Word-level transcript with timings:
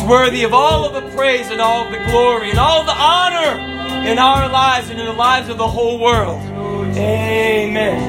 He's 0.00 0.08
worthy 0.08 0.44
of 0.44 0.54
all 0.54 0.86
of 0.86 0.94
the 0.94 1.10
praise 1.14 1.50
and 1.50 1.60
all 1.60 1.84
of 1.84 1.92
the 1.92 1.98
glory 2.10 2.48
and 2.48 2.58
all 2.58 2.84
the 2.84 2.96
honor 2.96 3.60
in 4.08 4.18
our 4.18 4.48
lives 4.48 4.88
and 4.88 4.98
in 4.98 5.04
the 5.04 5.12
lives 5.12 5.50
of 5.50 5.58
the 5.58 5.68
whole 5.68 6.00
world. 6.00 6.40
Amen. 6.96 8.00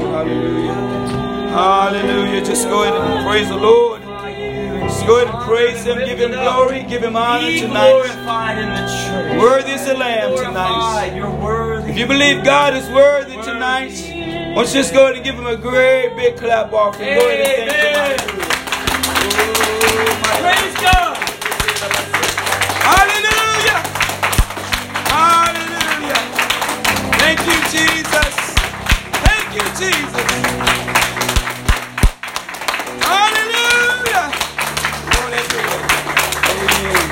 Hallelujah. 0.00 0.72
Hallelujah. 1.50 2.42
Just 2.46 2.66
go 2.66 2.84
ahead 2.84 2.94
and 2.98 3.26
praise 3.26 3.50
the 3.50 3.58
Lord. 3.58 4.00
Just 4.00 5.06
go 5.06 5.20
ahead 5.20 5.34
and 5.34 5.44
praise 5.44 5.84
Him. 5.84 5.98
Give 5.98 6.18
Him 6.18 6.30
glory. 6.30 6.82
Give 6.84 7.02
Him 7.04 7.14
honor 7.14 7.50
tonight. 7.52 7.90
glorified 7.90 8.56
in 8.56 8.70
the 8.70 8.86
church. 9.04 9.42
Worthy 9.42 9.72
is 9.72 9.84
the 9.84 9.94
Lamb 9.98 10.34
tonight. 10.38 11.90
If 11.90 11.98
you 11.98 12.06
believe 12.06 12.42
God 12.42 12.72
is 12.74 12.88
worthy 12.88 13.36
tonight, 13.42 13.92
why 13.92 14.54
don't 14.64 14.68
you 14.68 14.72
just 14.72 14.94
go 14.94 15.02
ahead 15.04 15.16
and 15.16 15.24
give 15.24 15.34
Him 15.34 15.46
a 15.46 15.58
great 15.58 16.16
big 16.16 16.38
clap 16.38 16.72
offering. 16.72 17.18
Go 17.18 17.28
ahead 17.28 17.68
and 17.68 18.18
thank 18.18 18.30
Him. 18.30 18.40
Praise 20.40 20.74
God. 20.80 21.13
Jesus. 29.84 30.28
Hallelujah! 33.04 34.26
Hallelujah. 35.12 35.80
Amen. 36.50 37.04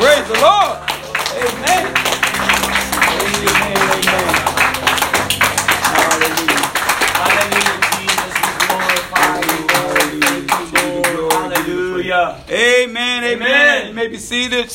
Praise 0.00 0.26
the 0.28 0.38
Lord. 0.40 0.76
Amen. 1.36 1.84
Amen. 3.12 3.76
Amen. 3.92 4.26
Hallelujah. 5.92 6.64
Hallelujah, 7.20 7.78
Jesus. 7.92 8.34
We 8.40 8.50
glorify 8.66 9.36
you. 9.50 9.60
Hallelujah. 11.28 12.26
Amen. 12.48 13.24
Amen. 13.24 13.42
Amen. 13.42 13.88
You 13.88 13.94
may 13.94 14.08
be 14.08 14.16
seated. 14.18 14.70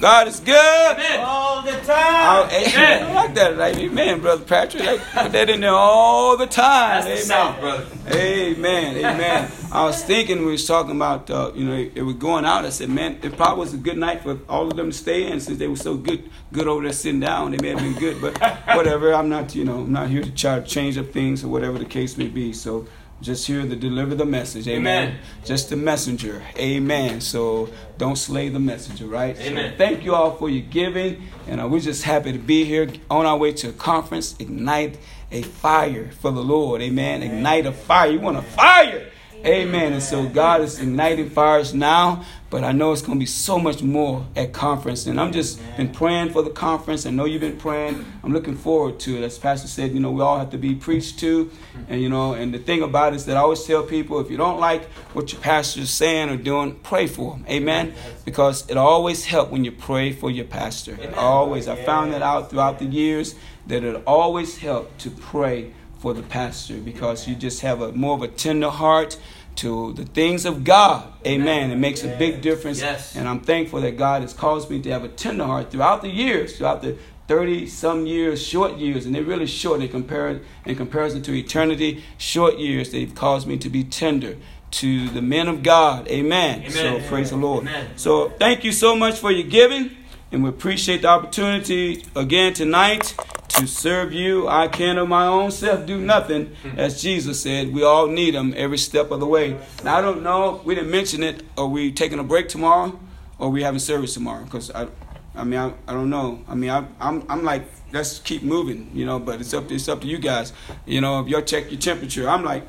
God 0.00 0.28
is 0.28 0.38
good. 0.38 0.54
Amen. 0.54 1.20
All 1.24 1.62
the 1.62 1.76
Oh, 1.76 1.82
time. 1.82 2.50
amen. 2.50 3.02
I 3.02 3.14
like 3.14 3.34
that. 3.34 3.56
Like, 3.56 3.76
amen, 3.78 4.20
Brother 4.20 4.44
Patrick. 4.44 4.84
Like, 4.84 5.00
put 5.12 5.32
that 5.32 5.50
in 5.50 5.60
there 5.60 5.72
all 5.72 6.36
the 6.36 6.46
time. 6.46 7.04
That's 7.04 7.26
the 7.26 7.34
amen. 7.34 7.54
South, 7.54 7.60
brother. 7.60 7.86
Amen. 8.12 8.96
Amen. 8.96 9.50
I 9.72 9.84
was 9.84 10.02
thinking 10.04 10.46
we 10.46 10.52
was 10.52 10.66
talking 10.66 10.94
about, 10.94 11.28
uh, 11.30 11.50
you 11.54 11.64
know, 11.64 11.74
it 11.94 12.02
was 12.02 12.14
going 12.14 12.44
out. 12.44 12.64
I 12.64 12.70
said, 12.70 12.90
man, 12.90 13.18
it 13.22 13.36
probably 13.36 13.58
was 13.60 13.74
a 13.74 13.76
good 13.76 13.98
night 13.98 14.22
for 14.22 14.38
all 14.48 14.68
of 14.70 14.76
them 14.76 14.90
to 14.92 14.96
stay 14.96 15.26
in 15.26 15.40
since 15.40 15.58
they 15.58 15.66
were 15.66 15.76
so 15.76 15.96
good, 15.96 16.30
good 16.52 16.68
over 16.68 16.82
there 16.84 16.92
sitting 16.92 17.20
down. 17.20 17.50
They 17.50 17.58
may 17.60 17.70
have 17.70 17.78
been 17.80 17.98
good, 17.98 18.20
but 18.20 18.38
whatever. 18.76 19.12
I'm 19.12 19.28
not, 19.28 19.54
you 19.56 19.64
know, 19.64 19.80
I'm 19.80 19.92
not 19.92 20.08
here 20.10 20.22
to 20.22 20.30
try 20.30 20.60
to 20.60 20.64
change 20.64 20.96
up 20.96 21.08
things 21.08 21.42
or 21.42 21.48
whatever 21.48 21.76
the 21.78 21.84
case 21.84 22.16
may 22.16 22.28
be. 22.28 22.52
So 22.52 22.86
just 23.20 23.46
here 23.46 23.62
to 23.62 23.76
deliver 23.76 24.14
the 24.14 24.24
message. 24.24 24.68
Amen. 24.68 25.08
Amen. 25.08 25.20
Just 25.44 25.70
the 25.70 25.76
messenger. 25.76 26.42
Amen. 26.56 27.20
So 27.20 27.68
don't 27.96 28.16
slay 28.16 28.48
the 28.48 28.60
messenger, 28.60 29.06
right? 29.06 29.36
So 29.36 29.42
Amen. 29.42 29.74
thank 29.76 30.04
you 30.04 30.14
all 30.14 30.36
for 30.36 30.48
your 30.48 30.62
giving. 30.62 31.22
And 31.46 31.60
uh, 31.60 31.68
we're 31.68 31.80
just 31.80 32.04
happy 32.04 32.32
to 32.32 32.38
be 32.38 32.64
here 32.64 32.88
on 33.10 33.26
our 33.26 33.36
way 33.36 33.52
to 33.54 33.70
a 33.70 33.72
conference, 33.72 34.36
Ignite 34.38 34.98
a 35.30 35.42
Fire 35.42 36.10
for 36.12 36.30
the 36.30 36.42
Lord. 36.42 36.80
Amen. 36.80 37.22
Ignite 37.22 37.66
a 37.66 37.72
fire. 37.72 38.10
You 38.10 38.20
want 38.20 38.36
a 38.36 38.42
fire. 38.42 39.07
Amen. 39.44 39.92
And 39.92 40.02
so 40.02 40.26
God 40.28 40.60
is 40.60 40.80
igniting 40.80 41.30
fires 41.30 41.72
now, 41.72 42.24
but 42.50 42.64
I 42.64 42.72
know 42.72 42.92
it's 42.92 43.02
going 43.02 43.18
to 43.18 43.20
be 43.20 43.26
so 43.26 43.58
much 43.58 43.82
more 43.82 44.26
at 44.34 44.52
conference. 44.52 45.06
And 45.06 45.20
I'm 45.20 45.32
just 45.32 45.60
been 45.76 45.90
praying 45.90 46.30
for 46.30 46.42
the 46.42 46.50
conference. 46.50 47.06
I 47.06 47.10
know 47.10 47.24
you've 47.24 47.40
been 47.40 47.56
praying. 47.56 48.04
I'm 48.22 48.32
looking 48.32 48.56
forward 48.56 48.98
to 49.00 49.16
it. 49.16 49.22
As 49.22 49.38
Pastor 49.38 49.68
said, 49.68 49.92
you 49.92 50.00
know, 50.00 50.10
we 50.10 50.22
all 50.22 50.38
have 50.38 50.50
to 50.50 50.58
be 50.58 50.74
preached 50.74 51.18
to. 51.20 51.50
And, 51.88 52.00
you 52.00 52.08
know, 52.08 52.34
and 52.34 52.52
the 52.52 52.58
thing 52.58 52.82
about 52.82 53.12
it 53.12 53.16
is 53.16 53.26
that 53.26 53.36
I 53.36 53.40
always 53.40 53.64
tell 53.64 53.82
people 53.82 54.20
if 54.20 54.30
you 54.30 54.36
don't 54.36 54.60
like 54.60 54.84
what 55.14 55.32
your 55.32 55.40
pastor 55.40 55.80
is 55.80 55.90
saying 55.90 56.30
or 56.30 56.36
doing, 56.36 56.74
pray 56.76 57.06
for 57.06 57.32
them. 57.32 57.44
Amen. 57.48 57.94
Because 58.24 58.68
it 58.68 58.76
always 58.76 59.24
helps 59.24 59.52
when 59.52 59.64
you 59.64 59.72
pray 59.72 60.12
for 60.12 60.30
your 60.30 60.46
pastor. 60.46 60.98
It 61.00 61.14
always. 61.14 61.68
I 61.68 61.76
found 61.84 62.12
that 62.12 62.22
out 62.22 62.50
throughout 62.50 62.78
the 62.78 62.86
years 62.86 63.34
that 63.66 63.84
it 63.84 64.02
always 64.06 64.58
helped 64.58 64.98
to 65.00 65.10
pray 65.10 65.72
for 65.98 66.14
the 66.14 66.22
pastor 66.22 66.78
because 66.78 67.26
you 67.26 67.34
just 67.34 67.60
have 67.60 67.82
a 67.82 67.92
more 67.92 68.14
of 68.14 68.22
a 68.22 68.28
tender 68.28 68.70
heart 68.70 69.18
to 69.56 69.92
the 69.94 70.04
things 70.04 70.44
of 70.44 70.62
God. 70.62 71.12
Amen. 71.26 71.72
It 71.72 71.76
makes 71.76 72.04
a 72.04 72.16
big 72.16 72.40
difference. 72.40 72.80
Yes. 72.80 73.16
And 73.16 73.28
I'm 73.28 73.40
thankful 73.40 73.80
that 73.80 73.96
God 73.96 74.22
has 74.22 74.32
caused 74.32 74.70
me 74.70 74.80
to 74.82 74.90
have 74.90 75.02
a 75.02 75.08
tender 75.08 75.44
heart 75.44 75.72
throughout 75.72 76.02
the 76.02 76.08
years, 76.08 76.56
throughout 76.56 76.80
the 76.80 76.96
30 77.26 77.66
some 77.66 78.06
years, 78.06 78.44
short 78.44 78.78
years, 78.78 79.04
and 79.04 79.14
they're 79.14 79.22
really 79.22 79.46
short 79.46 79.82
in, 79.82 79.88
compar- 79.88 80.42
in 80.64 80.76
comparison 80.76 81.22
to 81.22 81.34
eternity, 81.34 82.02
short 82.16 82.58
years, 82.58 82.90
they've 82.92 83.14
caused 83.14 83.46
me 83.46 83.58
to 83.58 83.68
be 83.68 83.84
tender 83.84 84.36
to 84.70 85.08
the 85.08 85.20
men 85.20 85.48
of 85.48 85.62
God. 85.62 86.08
Amen. 86.08 86.60
Amen. 86.60 86.70
So 86.70 87.00
praise 87.08 87.30
the 87.30 87.36
Lord. 87.36 87.66
Amen. 87.66 87.88
So 87.96 88.30
thank 88.30 88.64
you 88.64 88.72
so 88.72 88.96
much 88.96 89.18
for 89.18 89.30
your 89.30 89.46
giving, 89.46 89.90
and 90.32 90.42
we 90.42 90.48
appreciate 90.48 91.02
the 91.02 91.08
opportunity 91.08 92.04
again 92.14 92.54
tonight 92.54 93.14
to 93.58 93.66
serve 93.66 94.12
you. 94.12 94.48
I 94.48 94.68
can 94.68 94.98
of 94.98 95.08
my 95.08 95.26
own 95.26 95.50
self 95.50 95.86
do 95.86 95.98
nothing, 95.98 96.46
hmm. 96.62 96.78
as 96.78 97.02
Jesus 97.02 97.42
said. 97.42 97.72
We 97.72 97.82
all 97.82 98.06
need 98.06 98.34
Him 98.34 98.54
every 98.56 98.78
step 98.78 99.10
of 99.10 99.20
the 99.20 99.26
way. 99.26 99.56
Now 99.84 99.98
I 99.98 100.00
don't 100.00 100.22
know. 100.22 100.60
We 100.64 100.74
didn't 100.74 100.90
mention 100.90 101.22
it. 101.22 101.42
Are 101.56 101.66
we 101.66 101.92
taking 101.92 102.18
a 102.18 102.24
break 102.24 102.48
tomorrow, 102.48 102.98
or 103.38 103.48
are 103.48 103.50
we 103.50 103.62
having 103.62 103.80
service 103.80 104.14
tomorrow? 104.14 104.44
Because 104.44 104.70
I, 104.70 104.88
I 105.34 105.44
mean, 105.44 105.58
I, 105.58 105.72
I 105.86 105.92
don't 105.92 106.10
know. 106.10 106.44
I 106.48 106.54
mean, 106.54 106.70
I, 106.70 106.84
I'm 107.00 107.24
I'm 107.28 107.44
like 107.44 107.64
let's 107.92 108.18
keep 108.18 108.42
moving, 108.42 108.90
you 108.94 109.06
know. 109.06 109.18
But 109.18 109.40
it's 109.40 109.54
up 109.54 109.68
to 109.68 109.74
it's 109.74 109.88
up 109.88 110.00
to 110.02 110.06
you 110.06 110.18
guys. 110.18 110.52
You 110.86 111.00
know, 111.00 111.20
if 111.20 111.28
you 111.28 111.40
check 111.42 111.70
your 111.70 111.80
temperature, 111.80 112.28
I'm 112.28 112.44
like, 112.44 112.64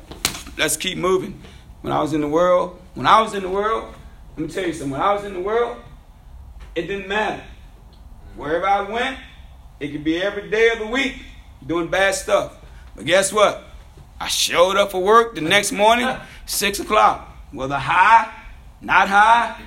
let's 0.58 0.76
keep 0.76 0.98
moving. 0.98 1.40
When 1.82 1.92
I 1.92 2.00
was 2.00 2.12
in 2.12 2.20
the 2.20 2.28
world, 2.28 2.80
when 2.94 3.06
I 3.06 3.22
was 3.22 3.34
in 3.34 3.42
the 3.42 3.48
world, 3.48 3.94
let 4.36 4.46
me 4.46 4.52
tell 4.52 4.66
you 4.66 4.72
something. 4.72 4.90
When 4.92 5.00
I 5.00 5.14
was 5.14 5.24
in 5.24 5.34
the 5.34 5.40
world, 5.40 5.76
it 6.74 6.82
didn't 6.82 7.08
matter. 7.08 7.42
Wherever 8.36 8.66
I 8.66 8.82
went, 8.82 9.18
it 9.80 9.88
could 9.92 10.04
be 10.04 10.22
every 10.22 10.50
day 10.50 10.70
of 10.70 10.78
the 10.78 10.86
week 10.86 11.14
doing 11.66 11.88
bad 11.88 12.14
stuff. 12.14 12.56
But 12.94 13.06
guess 13.06 13.32
what? 13.32 13.64
I 14.20 14.28
showed 14.28 14.76
up 14.76 14.90
for 14.90 15.02
work 15.02 15.34
the 15.34 15.40
next 15.40 15.72
morning, 15.72 16.08
six 16.46 16.78
o'clock. 16.78 17.26
Whether 17.52 17.78
high, 17.78 18.30
not 18.80 19.08
high, 19.08 19.60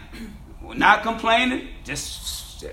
not 0.62 1.04
complaining, 1.04 1.68
just 1.84 2.64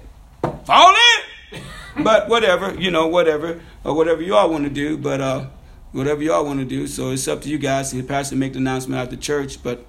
fall 0.65 0.95
in. 0.95 1.61
But 2.05 2.29
whatever, 2.29 2.73
you 2.81 2.93
know, 2.93 3.09
whatever, 3.09 3.61
or 3.85 3.95
whatever 3.95 4.23
you 4.23 4.37
all 4.37 4.49
want 4.49 4.63
to 4.63 4.71
do. 4.71 4.97
But 4.97 5.21
uh, 5.21 5.47
whatever 5.93 6.23
you 6.23 6.33
all 6.33 6.45
want 6.45 6.61
to 6.61 6.65
do. 6.65 6.87
So 6.87 7.11
it's 7.11 7.27
up 7.29 7.43
to 7.43 7.49
you 7.49 7.59
guys. 7.59 7.91
The 7.91 8.03
pastor 8.03 8.37
make 8.37 8.53
the 8.53 8.59
announcement 8.59 9.03
after 9.03 9.17
church. 9.17 9.63
But 9.63 9.85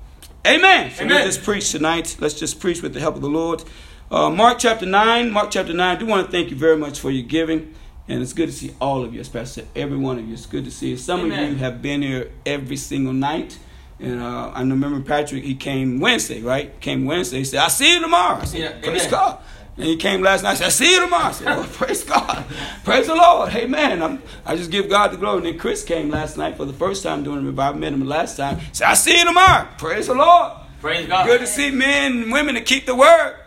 amen. 0.45 0.91
So 0.91 1.03
Amen. 1.03 1.15
let's 1.15 1.35
just 1.35 1.45
preach 1.45 1.71
tonight. 1.71 2.17
Let's 2.19 2.33
just 2.33 2.59
preach 2.59 2.81
with 2.81 2.93
the 2.93 2.99
help 2.99 3.15
of 3.15 3.21
the 3.21 3.29
Lord. 3.29 3.63
Uh, 4.11 4.29
Mark 4.29 4.59
chapter 4.59 4.85
9. 4.85 5.31
Mark 5.31 5.51
chapter 5.51 5.71
9. 5.71 5.95
I 5.95 5.97
do 5.97 6.05
want 6.05 6.25
to 6.25 6.31
thank 6.31 6.49
you 6.49 6.57
very 6.57 6.75
much 6.75 6.99
for 6.99 7.09
your 7.09 7.23
giving. 7.25 7.73
And 8.09 8.21
it's 8.21 8.33
good 8.33 8.47
to 8.47 8.51
see 8.51 8.75
all 8.81 9.05
of 9.05 9.13
you, 9.13 9.21
especially 9.21 9.65
every 9.73 9.95
one 9.95 10.19
of 10.19 10.27
you. 10.27 10.33
It's 10.33 10.45
good 10.45 10.65
to 10.65 10.71
see 10.71 10.89
you. 10.89 10.97
Some 10.97 11.21
of 11.21 11.27
you 11.27 11.55
have 11.55 11.81
been 11.81 12.01
here 12.01 12.29
every 12.45 12.75
single 12.75 13.13
night. 13.13 13.57
And 14.01 14.21
uh, 14.21 14.51
I 14.53 14.59
remember 14.59 14.99
Patrick, 14.99 15.45
he 15.45 15.55
came 15.55 16.01
Wednesday, 16.01 16.41
right? 16.41 16.77
Came 16.81 17.05
Wednesday. 17.05 17.37
He 17.37 17.45
said, 17.45 17.61
I'll 17.61 17.69
see 17.69 17.93
you 17.93 18.01
tomorrow. 18.01 18.41
I 18.41 18.43
said, 18.43 18.59
Yeah, 18.59 18.81
Praise 18.81 19.03
amen. 19.03 19.11
God. 19.11 19.39
And 19.77 19.85
he 19.85 19.95
came 19.95 20.21
last 20.21 20.43
night. 20.43 20.51
I 20.51 20.55
said, 20.55 20.65
I'll 20.65 20.71
see 20.71 20.91
you 20.91 20.99
tomorrow. 20.99 21.25
I 21.27 21.31
said, 21.31 21.47
oh, 21.47 21.63
praise 21.71 22.03
God. 22.03 22.45
Praise 22.83 23.07
the 23.07 23.15
Lord. 23.15 23.53
Amen. 23.55 24.03
I'm, 24.03 24.21
I 24.45 24.57
just 24.57 24.71
give 24.71 24.89
God 24.89 25.13
the 25.13 25.17
glory. 25.17 25.37
And 25.37 25.45
then 25.45 25.57
Chris 25.57 25.85
came 25.85 26.09
last 26.09 26.35
night 26.35 26.57
for 26.57 26.65
the 26.65 26.73
first 26.73 27.03
time 27.03 27.23
doing 27.23 27.37
the 27.39 27.45
revival. 27.45 27.77
I 27.77 27.79
met 27.79 27.93
him 27.93 28.05
last 28.05 28.35
time. 28.35 28.59
He 28.59 28.73
said, 28.73 28.89
I'll 28.89 28.95
see 28.97 29.17
you 29.17 29.23
tomorrow. 29.23 29.69
Praise 29.77 30.07
the 30.07 30.15
Lord. 30.15 30.51
Praise 30.81 31.07
God. 31.07 31.25
Good 31.27 31.39
to 31.39 31.47
see 31.47 31.71
men 31.71 32.23
and 32.23 32.31
women 32.33 32.55
that 32.55 32.65
keep 32.65 32.85
the 32.85 32.95
word. 32.95 33.37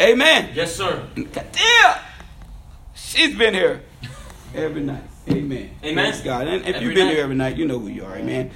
Amen. 0.00 0.50
Yes, 0.54 0.74
sir. 0.76 1.06
Katia, 1.14 2.00
she's 2.94 3.36
been 3.36 3.52
here 3.52 3.82
every 4.54 4.80
night. 4.82 5.02
Amen. 5.28 5.70
Amen. 5.84 6.10
Praise 6.10 6.22
God. 6.22 6.48
And 6.48 6.62
if 6.66 6.76
Every 6.76 6.86
you've 6.86 6.94
been 6.94 7.06
night. 7.08 7.14
here 7.14 7.22
every 7.24 7.36
night, 7.36 7.56
you 7.56 7.66
know 7.68 7.78
who 7.78 7.88
you 7.88 8.04
are. 8.04 8.16
Amen. 8.16 8.50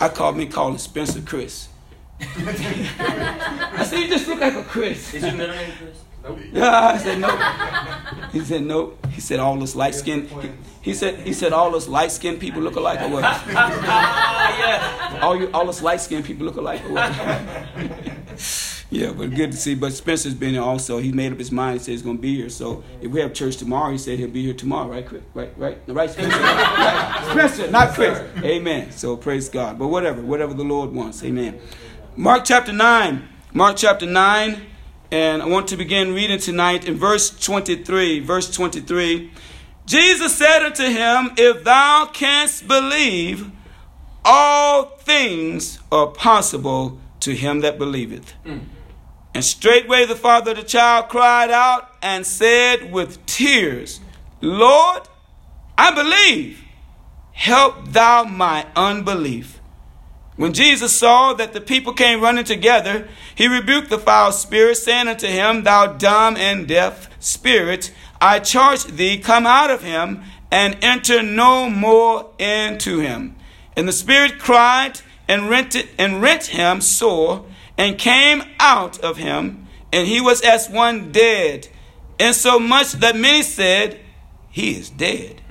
I 0.00 0.08
called 0.08 0.36
me 0.36 0.46
calling 0.46 0.76
Spencer 0.78 1.22
Chris. 1.22 1.68
I 2.20 3.84
said, 3.88 4.00
you 4.00 4.08
just 4.08 4.28
look 4.28 4.38
like 4.40 4.54
a 4.54 4.62
Chris. 4.62 5.14
Is 5.14 5.22
your 5.22 5.32
middle 5.32 5.56
name 5.56 5.72
Chris? 5.78 6.04
Nope. 6.22 6.38
Yeah, 6.52 6.70
I 6.94 6.98
said 6.98 7.18
no. 7.18 8.28
He 8.30 8.40
said 8.44 8.62
no. 8.62 8.92
He 9.10 9.20
said 9.20 9.40
all 9.40 9.56
those 9.58 9.74
light 9.74 9.94
skinned. 9.94 10.28
He, 10.28 10.50
he 10.82 10.94
said 10.94 11.18
he 11.26 11.32
said 11.32 11.52
all 11.52 11.72
those 11.72 11.88
light 11.88 12.12
skinned 12.12 12.38
people 12.38 12.62
look 12.62 12.76
alike 12.76 13.00
or 13.00 13.08
what? 13.08 13.24
Yeah. 13.46 15.18
All 15.22 15.34
you 15.36 15.50
all 15.52 15.64
those 15.64 15.82
light 15.82 16.00
skinned 16.00 16.24
people 16.24 16.46
look 16.46 16.56
alike 16.56 16.84
or 16.84 16.92
what? 16.92 18.38
yeah, 18.92 19.10
but 19.10 19.34
good 19.34 19.52
to 19.52 19.56
see. 19.56 19.74
But 19.74 19.94
Spencer's 19.94 20.34
been 20.34 20.52
here 20.52 20.62
also. 20.62 20.98
He 20.98 21.12
made 21.12 21.32
up 21.32 21.38
his 21.38 21.50
mind. 21.50 21.78
He 21.78 21.84
said 21.84 21.92
he's 21.92 22.02
gonna 22.02 22.18
be 22.18 22.36
here. 22.36 22.50
So 22.50 22.84
if 23.00 23.10
we 23.10 23.20
have 23.20 23.32
church 23.32 23.56
tomorrow, 23.56 23.90
he 23.90 23.96
said 23.96 24.18
he'll 24.18 24.28
be 24.28 24.44
here 24.44 24.52
tomorrow. 24.52 24.88
Right, 24.88 25.06
Chris? 25.06 25.22
Right, 25.32 25.50
right, 25.56 25.78
right, 25.88 26.10
Spencer. 26.10 26.38
right? 26.40 27.28
Spencer, 27.30 27.70
not 27.70 27.94
Chris. 27.94 28.20
Amen. 28.44 28.92
So 28.92 29.16
praise 29.16 29.48
God. 29.48 29.78
But 29.78 29.88
whatever, 29.88 30.20
whatever 30.20 30.52
the 30.52 30.62
Lord 30.62 30.92
wants. 30.92 31.24
Amen. 31.24 31.58
Mark 32.16 32.44
chapter 32.44 32.72
nine. 32.72 33.26
Mark 33.54 33.78
chapter 33.78 34.04
nine. 34.04 34.60
And 35.10 35.42
I 35.42 35.46
want 35.46 35.68
to 35.68 35.76
begin 35.78 36.12
reading 36.12 36.38
tonight 36.38 36.86
in 36.86 36.96
verse 36.96 37.30
23. 37.30 38.20
Verse 38.20 38.50
23. 38.50 39.30
Jesus 39.86 40.36
said 40.36 40.62
unto 40.62 40.84
him, 40.84 41.32
If 41.38 41.64
thou 41.64 42.10
canst 42.12 42.68
believe, 42.68 43.50
all 44.22 44.84
things 44.84 45.78
are 45.90 46.08
possible 46.08 46.98
to 47.20 47.34
him 47.34 47.60
that 47.60 47.78
believeth. 47.78 48.34
Mm. 48.44 48.60
And 49.34 49.44
straightway 49.44 50.04
the 50.04 50.16
father 50.16 50.50
of 50.50 50.58
the 50.58 50.62
child 50.62 51.08
cried 51.08 51.50
out 51.50 51.94
and 52.02 52.26
said 52.26 52.92
with 52.92 53.24
tears, 53.26 54.00
Lord, 54.40 55.02
I 55.78 55.94
believe. 55.94 56.62
Help 57.32 57.88
thou 57.88 58.24
my 58.24 58.66
unbelief. 58.76 59.58
When 60.36 60.52
Jesus 60.52 60.92
saw 60.92 61.34
that 61.34 61.52
the 61.52 61.60
people 61.60 61.92
came 61.92 62.20
running 62.20 62.44
together, 62.44 63.08
he 63.34 63.48
rebuked 63.48 63.90
the 63.90 63.98
foul 63.98 64.32
spirit, 64.32 64.76
saying 64.76 65.08
unto 65.08 65.26
him, 65.26 65.62
Thou 65.62 65.94
dumb 65.94 66.36
and 66.36 66.66
deaf 66.66 67.08
spirit, 67.22 67.92
I 68.20 68.38
charge 68.38 68.84
thee, 68.84 69.18
come 69.18 69.46
out 69.46 69.70
of 69.70 69.82
him, 69.82 70.22
and 70.50 70.76
enter 70.82 71.22
no 71.22 71.68
more 71.68 72.30
into 72.38 73.00
him. 73.00 73.36
And 73.76 73.88
the 73.88 73.92
spirit 73.92 74.38
cried 74.38 75.00
and 75.28 75.48
rent, 75.48 75.74
it, 75.74 75.88
and 75.98 76.22
rent 76.22 76.46
him 76.46 76.80
sore, 76.80 77.44
and 77.76 77.98
came 77.98 78.42
out 78.58 78.98
of 79.00 79.16
him, 79.16 79.66
and 79.92 80.06
he 80.06 80.20
was 80.20 80.42
as 80.42 80.68
one 80.68 81.12
dead, 81.12 81.68
insomuch 82.18 82.92
that 82.92 83.16
many 83.16 83.42
said, 83.42 84.00
He 84.50 84.76
is 84.76 84.90
dead. 84.90 85.42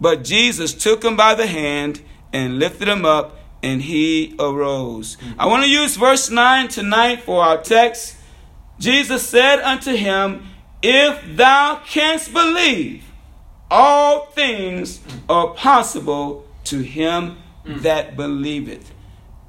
But 0.00 0.24
Jesus 0.24 0.74
took 0.74 1.04
him 1.04 1.16
by 1.16 1.34
the 1.34 1.46
hand 1.46 2.02
and 2.32 2.58
lifted 2.58 2.88
him 2.88 3.04
up 3.04 3.38
and 3.62 3.80
he 3.80 4.34
arose. 4.38 5.16
Mm-hmm. 5.16 5.40
I 5.40 5.46
want 5.46 5.64
to 5.64 5.70
use 5.70 5.96
verse 5.96 6.28
9 6.28 6.68
tonight 6.68 7.22
for 7.22 7.42
our 7.42 7.62
text. 7.62 8.16
Jesus 8.78 9.26
said 9.26 9.60
unto 9.60 9.94
him, 9.94 10.46
If 10.82 11.36
thou 11.36 11.80
canst 11.86 12.32
believe, 12.34 13.04
all 13.70 14.26
things 14.26 15.00
are 15.28 15.54
possible 15.54 16.46
to 16.64 16.80
him 16.80 17.38
mm. 17.64 17.80
that 17.80 18.16
believeth. 18.16 18.92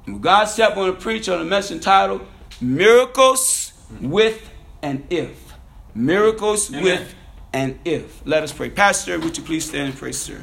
God's 0.06 0.54
chapter 0.56 0.78
want 0.78 0.96
to 0.96 1.02
preach 1.02 1.28
on 1.28 1.40
a 1.40 1.44
message 1.44 1.78
entitled 1.78 2.24
Miracles 2.60 3.72
with 4.00 4.50
an 4.80 5.04
If. 5.10 5.52
Miracles 5.94 6.70
Amen. 6.70 6.84
with 6.84 7.14
an 7.52 7.78
If. 7.84 8.24
Let 8.24 8.44
us 8.44 8.52
pray. 8.52 8.70
Pastor, 8.70 9.18
would 9.18 9.36
you 9.36 9.42
please 9.42 9.68
stand 9.68 9.88
and 9.88 9.98
pray, 9.98 10.12
sir? 10.12 10.42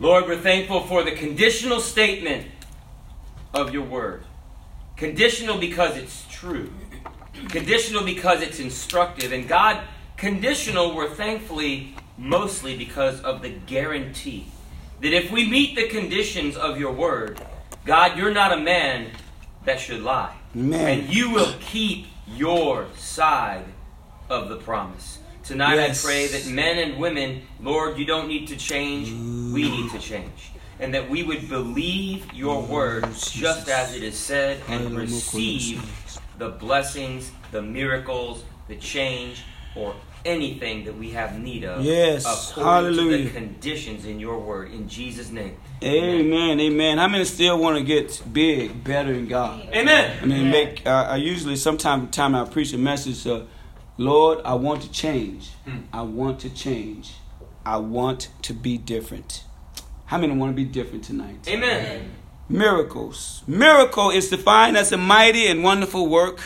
Lord, 0.00 0.24
we're 0.24 0.38
thankful 0.38 0.86
for 0.86 1.02
the 1.02 1.12
conditional 1.12 1.78
statement 1.78 2.46
of 3.52 3.74
your 3.74 3.84
word. 3.84 4.24
Conditional 4.96 5.58
because 5.58 5.96
it's 5.98 6.24
true. 6.30 6.72
Conditional 7.50 8.04
because 8.04 8.40
it's 8.40 8.60
instructive. 8.60 9.32
And 9.32 9.46
God, 9.46 9.82
conditional, 10.16 10.94
we're 10.94 11.10
thankfully 11.10 11.94
mostly 12.16 12.78
because 12.78 13.20
of 13.20 13.42
the 13.42 13.50
guarantee 13.50 14.46
that 15.00 15.12
if 15.12 15.30
we 15.30 15.48
meet 15.48 15.76
the 15.76 15.88
conditions 15.88 16.56
of 16.56 16.78
your 16.78 16.92
word, 16.92 17.40
God, 17.84 18.16
you're 18.16 18.32
not 18.32 18.52
a 18.52 18.56
man 18.56 19.10
that 19.64 19.80
should 19.80 20.02
lie. 20.02 20.36
Man. 20.54 21.00
And 21.00 21.14
you 21.14 21.30
will 21.30 21.54
keep 21.60 22.06
your 22.26 22.86
side 22.96 23.64
of 24.28 24.48
the 24.48 24.56
promise. 24.56 25.18
Tonight 25.42 25.74
yes. 25.74 26.04
I 26.04 26.08
pray 26.08 26.26
that 26.28 26.46
men 26.46 26.78
and 26.78 27.00
women, 27.00 27.42
Lord, 27.60 27.98
you 27.98 28.04
don't 28.04 28.28
need 28.28 28.46
to 28.48 28.56
change, 28.56 29.10
we 29.52 29.68
need 29.68 29.90
to 29.90 29.98
change 29.98 30.52
and 30.82 30.92
that 30.92 31.08
we 31.08 31.22
would 31.22 31.48
believe 31.48 32.32
your 32.32 32.60
word 32.60 33.04
just 33.30 33.68
as 33.68 33.94
it 33.94 34.02
is 34.02 34.16
said 34.16 34.60
and 34.68 34.96
receive 34.96 35.80
the 36.38 36.48
blessings, 36.48 37.30
the 37.52 37.62
miracles, 37.62 38.42
the 38.66 38.74
change, 38.76 39.44
or 39.76 39.94
anything 40.24 40.84
that 40.84 40.96
we 40.96 41.10
have 41.10 41.38
need 41.38 41.64
of 41.64 41.84
yes. 41.84 42.24
according 42.50 42.64
Hallelujah. 42.64 43.18
to 43.18 43.24
the 43.24 43.30
conditions 43.30 44.04
in 44.04 44.20
your 44.20 44.38
word. 44.38 44.72
In 44.72 44.88
Jesus' 44.88 45.30
name. 45.30 45.56
Amen. 45.82 46.60
Amen. 46.60 46.98
How 46.98 47.08
many 47.08 47.24
still 47.24 47.58
want 47.58 47.78
to 47.78 47.84
get 47.84 48.22
big, 48.32 48.84
better 48.84 49.12
in 49.12 49.26
God? 49.26 49.68
Amen. 49.72 50.18
I 50.22 50.26
mean, 50.26 50.50
make. 50.50 50.86
Uh, 50.86 51.06
I 51.10 51.16
usually, 51.16 51.56
sometime 51.56 52.08
time 52.08 52.34
I 52.34 52.44
preach 52.44 52.72
a 52.72 52.78
message. 52.78 53.26
Uh, 53.26 53.44
Lord, 53.98 54.40
I 54.44 54.54
want 54.54 54.82
to 54.82 54.90
change. 54.90 55.50
Hmm. 55.64 55.80
I 55.92 56.02
want 56.02 56.40
to 56.40 56.50
change. 56.50 57.14
I 57.64 57.76
want 57.76 58.28
to 58.42 58.54
be 58.54 58.78
different. 58.78 59.44
How 60.06 60.18
many 60.18 60.34
want 60.34 60.50
to 60.52 60.56
be 60.56 60.64
different 60.64 61.04
tonight? 61.04 61.46
Amen. 61.48 62.10
Miracles. 62.48 63.42
Miracle 63.46 64.10
is 64.10 64.28
defined 64.28 64.76
as 64.76 64.92
a 64.92 64.96
mighty 64.96 65.46
and 65.46 65.62
wonderful 65.62 66.08
work, 66.08 66.40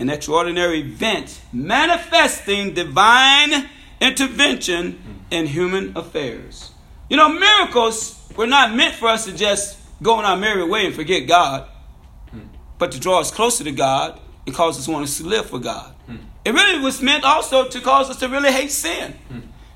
an 0.00 0.08
extraordinary 0.10 0.80
event 0.80 1.40
manifesting 1.52 2.74
divine 2.74 3.68
intervention 4.00 5.20
in 5.30 5.46
human 5.46 5.96
affairs. 5.96 6.72
You 7.08 7.16
know, 7.16 7.28
miracles 7.28 8.16
were 8.36 8.46
not 8.46 8.74
meant 8.74 8.94
for 8.94 9.08
us 9.08 9.26
to 9.26 9.32
just 9.32 9.78
go 10.02 10.14
on 10.14 10.24
our 10.24 10.36
merry 10.36 10.66
way 10.66 10.86
and 10.86 10.94
forget 10.94 11.28
God, 11.28 11.68
but 12.78 12.92
to 12.92 13.00
draw 13.00 13.20
us 13.20 13.30
closer 13.30 13.62
to 13.64 13.72
God 13.72 14.18
and 14.46 14.54
cause 14.54 14.78
us 14.78 14.86
to 14.86 14.90
want 14.90 15.06
to 15.06 15.24
live 15.24 15.46
for 15.46 15.58
God. 15.58 15.94
It 16.44 16.52
really 16.52 16.82
was 16.82 17.02
meant 17.02 17.24
also 17.24 17.68
to 17.68 17.80
cause 17.80 18.08
us 18.08 18.16
to 18.20 18.28
really 18.28 18.50
hate 18.50 18.70
sin. 18.70 19.14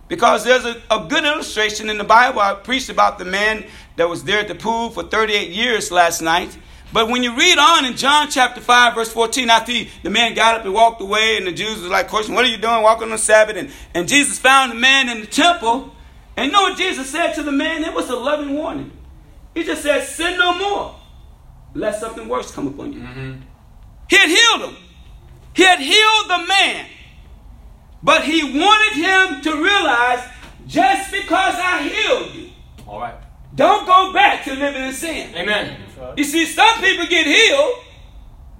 Because 0.08 0.44
there's 0.44 0.64
a, 0.64 0.82
a, 0.90 1.06
good 1.08 1.24
illustration 1.24 1.88
in 1.88 1.98
the 1.98 2.04
Bible. 2.04 2.40
I 2.40 2.54
preached 2.54 2.90
about 2.90 3.18
the 3.18 3.24
man 3.24 3.64
that 3.96 4.08
was 4.08 4.24
there 4.24 4.38
at 4.38 4.48
the 4.48 4.54
pool 4.54 4.90
for 4.90 5.02
38 5.02 5.50
years 5.50 5.90
last 5.90 6.20
night. 6.20 6.56
But 6.94 7.08
when 7.08 7.24
you 7.24 7.36
read 7.36 7.58
on 7.58 7.84
in 7.84 7.96
John 7.96 8.30
chapter 8.30 8.60
5, 8.60 8.94
verse 8.94 9.12
14, 9.12 9.50
after 9.50 9.72
he, 9.72 9.90
the 10.04 10.10
man 10.10 10.32
got 10.32 10.60
up 10.60 10.64
and 10.64 10.72
walked 10.72 11.00
away, 11.02 11.36
and 11.36 11.44
the 11.44 11.50
Jews 11.50 11.80
was 11.80 11.90
like, 11.90 12.06
question, 12.06 12.36
what 12.36 12.44
are 12.44 12.48
you 12.48 12.56
doing 12.56 12.82
walking 12.82 13.06
on 13.06 13.10
the 13.10 13.18
Sabbath? 13.18 13.56
And, 13.56 13.68
and 13.94 14.06
Jesus 14.06 14.38
found 14.38 14.70
the 14.70 14.76
man 14.76 15.08
in 15.08 15.20
the 15.20 15.26
temple. 15.26 15.92
And 16.36 16.46
you 16.46 16.52
know 16.52 16.62
what 16.62 16.78
Jesus 16.78 17.10
said 17.10 17.32
to 17.32 17.42
the 17.42 17.50
man? 17.50 17.82
It 17.82 17.92
was 17.92 18.08
a 18.10 18.14
loving 18.14 18.54
warning. 18.54 18.92
He 19.54 19.64
just 19.64 19.82
said, 19.82 20.04
sin 20.04 20.38
no 20.38 20.56
more, 20.56 20.94
lest 21.74 21.98
something 21.98 22.28
worse 22.28 22.52
come 22.52 22.68
upon 22.68 22.92
you. 22.92 23.00
Mm-hmm. 23.00 23.40
He 24.08 24.16
had 24.16 24.28
healed 24.28 24.70
him. 24.70 24.76
He 25.52 25.64
had 25.64 25.80
healed 25.80 26.24
the 26.28 26.46
man. 26.46 26.86
But 28.04 28.22
he 28.22 28.56
wanted 28.56 29.02
him 29.02 29.40
to 29.42 29.60
realize 29.60 30.24
just 30.68 31.10
because 31.10 31.56
I 31.56 31.88
healed 31.88 32.34
you, 32.36 32.50
all 32.86 33.00
right, 33.00 33.16
don't 33.52 33.84
go 33.84 34.12
back 34.12 34.44
to 34.44 34.54
living 34.54 34.84
in 34.84 34.92
sin. 34.92 35.34
Amen. 35.34 35.83
You 36.16 36.24
see, 36.24 36.46
some 36.46 36.80
people 36.80 37.06
get 37.06 37.26
healed, 37.26 37.74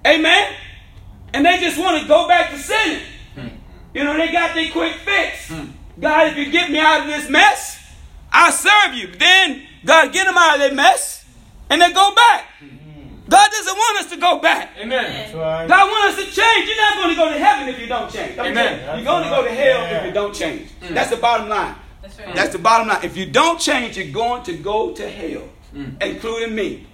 amen, 0.06 0.54
and 1.32 1.44
they 1.44 1.58
just 1.58 1.78
want 1.78 2.00
to 2.00 2.08
go 2.08 2.28
back 2.28 2.50
to 2.50 2.58
sinning. 2.58 3.02
Hmm. 3.34 3.48
You 3.92 4.04
know, 4.04 4.16
they 4.16 4.32
got 4.32 4.54
their 4.54 4.70
quick 4.70 4.94
fix. 4.96 5.48
Hmm. 5.48 5.66
God, 5.98 6.28
if 6.28 6.36
you 6.36 6.50
get 6.50 6.70
me 6.70 6.78
out 6.78 7.02
of 7.02 7.06
this 7.06 7.28
mess, 7.31 7.81
I'll 8.32 8.52
serve 8.52 8.94
you. 8.94 9.08
Then 9.08 9.62
God 9.84 10.12
get 10.12 10.26
them 10.26 10.36
out 10.36 10.54
of 10.54 10.60
that 10.60 10.75
mess, 10.75 11.25
and 11.70 11.81
they 11.81 11.92
go 11.92 12.14
back. 12.14 12.46
God 13.28 13.50
doesn't 13.50 13.75
want 13.75 14.04
us 14.04 14.10
to 14.10 14.16
go 14.19 14.38
back. 14.38 14.70
Amen. 14.78 15.34
Right. 15.34 15.66
God 15.66 15.90
wants 15.90 16.19
us 16.19 16.25
to 16.25 16.31
change. 16.31 16.69
You're 16.69 16.76
not 16.76 16.96
going 16.96 17.08
to 17.08 17.16
go 17.16 17.32
to 17.32 17.38
heaven 17.38 17.69
if 17.69 17.81
you 17.81 17.86
don't 17.86 18.12
change. 18.12 18.38
Amen. 18.38 18.96
You're 18.96 19.04
going 19.04 19.25
to 19.25 19.31
go 19.31 19.42
to 19.42 19.50
hell 19.50 19.81
yeah. 19.81 19.98
if 19.98 20.06
you 20.06 20.12
don't 20.12 20.34
change. 20.34 20.69
Mm. 20.82 20.94
That's 20.94 21.10
the 21.10 21.17
bottom 21.17 21.48
line. 21.48 21.74
That's, 22.03 22.19
right. 22.19 22.34
That's 22.34 22.53
the 22.53 22.58
bottom 22.58 22.88
line. 22.88 23.03
If 23.03 23.17
you 23.17 23.26
don't 23.26 23.58
change, 23.58 23.96
you're 23.96 24.12
going 24.12 24.43
to 24.44 24.56
go 24.58 24.93
to 24.93 25.08
hell, 25.08 25.48
mm. 25.74 26.03
including 26.03 26.55
me. 26.55 26.86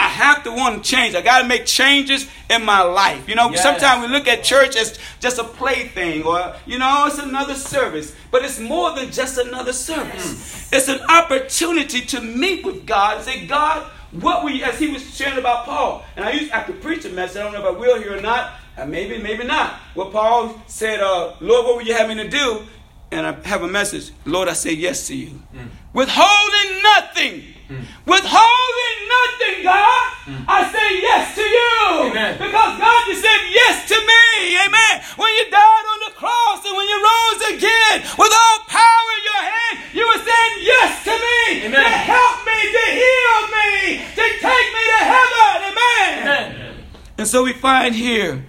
I 0.00 0.08
have 0.08 0.44
to 0.44 0.50
want 0.50 0.82
to 0.82 0.90
change. 0.90 1.14
I 1.14 1.20
got 1.20 1.42
to 1.42 1.48
make 1.48 1.66
changes 1.66 2.26
in 2.48 2.64
my 2.64 2.80
life. 2.80 3.28
You 3.28 3.34
know, 3.34 3.50
yes. 3.50 3.62
sometimes 3.62 4.06
we 4.06 4.10
look 4.10 4.26
at 4.26 4.42
church 4.42 4.74
as 4.74 4.98
just 5.20 5.38
a 5.38 5.44
plaything 5.44 6.24
or, 6.24 6.56
you 6.64 6.78
know, 6.78 7.04
it's 7.06 7.18
another 7.18 7.54
service. 7.54 8.14
But 8.30 8.42
it's 8.42 8.58
more 8.58 8.94
than 8.94 9.12
just 9.12 9.36
another 9.36 9.74
service. 9.74 10.24
Yes. 10.24 10.70
It's 10.72 10.88
an 10.88 11.00
opportunity 11.02 12.00
to 12.00 12.22
meet 12.22 12.64
with 12.64 12.86
God 12.86 13.16
and 13.16 13.24
say, 13.26 13.46
God, 13.46 13.90
what 14.12 14.42
we, 14.42 14.62
as 14.64 14.78
he 14.78 14.88
was 14.88 15.02
sharing 15.14 15.38
about 15.38 15.66
Paul, 15.66 16.02
and 16.16 16.24
I 16.24 16.32
used 16.32 16.50
I 16.50 16.62
could 16.62 16.80
preach 16.80 17.04
a 17.04 17.10
message. 17.10 17.36
I 17.36 17.42
don't 17.42 17.52
know 17.52 17.60
if 17.60 17.76
I 17.76 17.78
will 17.78 18.00
here 18.00 18.16
or 18.16 18.22
not. 18.22 18.54
Uh, 18.78 18.86
maybe, 18.86 19.18
maybe 19.18 19.44
not. 19.44 19.74
What 19.92 20.12
Paul 20.12 20.62
said, 20.66 21.00
uh, 21.00 21.34
Lord, 21.40 21.66
what 21.66 21.76
will 21.76 21.82
you 21.82 21.94
have 21.94 22.08
me 22.08 22.14
to 22.14 22.28
do? 22.28 22.62
And 23.10 23.26
I 23.26 23.32
have 23.46 23.62
a 23.62 23.68
message. 23.68 24.12
Lord, 24.24 24.48
I 24.48 24.54
say 24.54 24.72
yes 24.72 25.08
to 25.08 25.16
you. 25.16 25.42
Mm. 25.54 25.68
Withholding 25.92 26.82
nothing. 26.82 27.44
Mm. 27.70 27.86
Withholding 28.02 28.98
nothing, 29.06 29.62
God. 29.62 30.06
Mm. 30.26 30.42
I 30.42 30.58
say 30.74 30.88
yes 31.06 31.38
to 31.38 31.44
you. 31.46 32.10
Amen. 32.10 32.34
Because 32.34 32.72
God, 32.82 33.00
you 33.06 33.14
said 33.14 33.40
yes 33.46 33.86
to 33.86 33.94
me. 33.94 34.58
Amen. 34.58 34.94
When 35.14 35.30
you 35.38 35.46
died 35.54 35.86
on 35.86 35.98
the 36.10 36.12
cross 36.18 36.66
and 36.66 36.74
when 36.74 36.88
you 36.90 36.98
rose 36.98 37.42
again 37.54 38.02
with 38.18 38.32
all 38.34 38.58
power 38.66 39.10
in 39.14 39.22
your 39.22 39.42
hand, 39.46 39.74
you 39.94 40.02
were 40.02 40.18
saying 40.18 40.54
yes 40.66 40.90
to 41.06 41.14
me. 41.14 41.70
Amen. 41.70 41.78
To 41.78 41.94
help 42.10 42.36
me, 42.42 42.58
to 42.58 42.84
heal 42.90 43.38
me, 43.54 43.70
to 44.18 44.24
take 44.42 44.68
me 44.74 44.82
to 44.90 45.00
heaven. 45.06 45.56
Amen. 45.70 46.10
Amen. 46.26 46.74
And 47.18 47.28
so 47.28 47.44
we 47.44 47.52
find 47.52 47.94
here, 47.94 48.46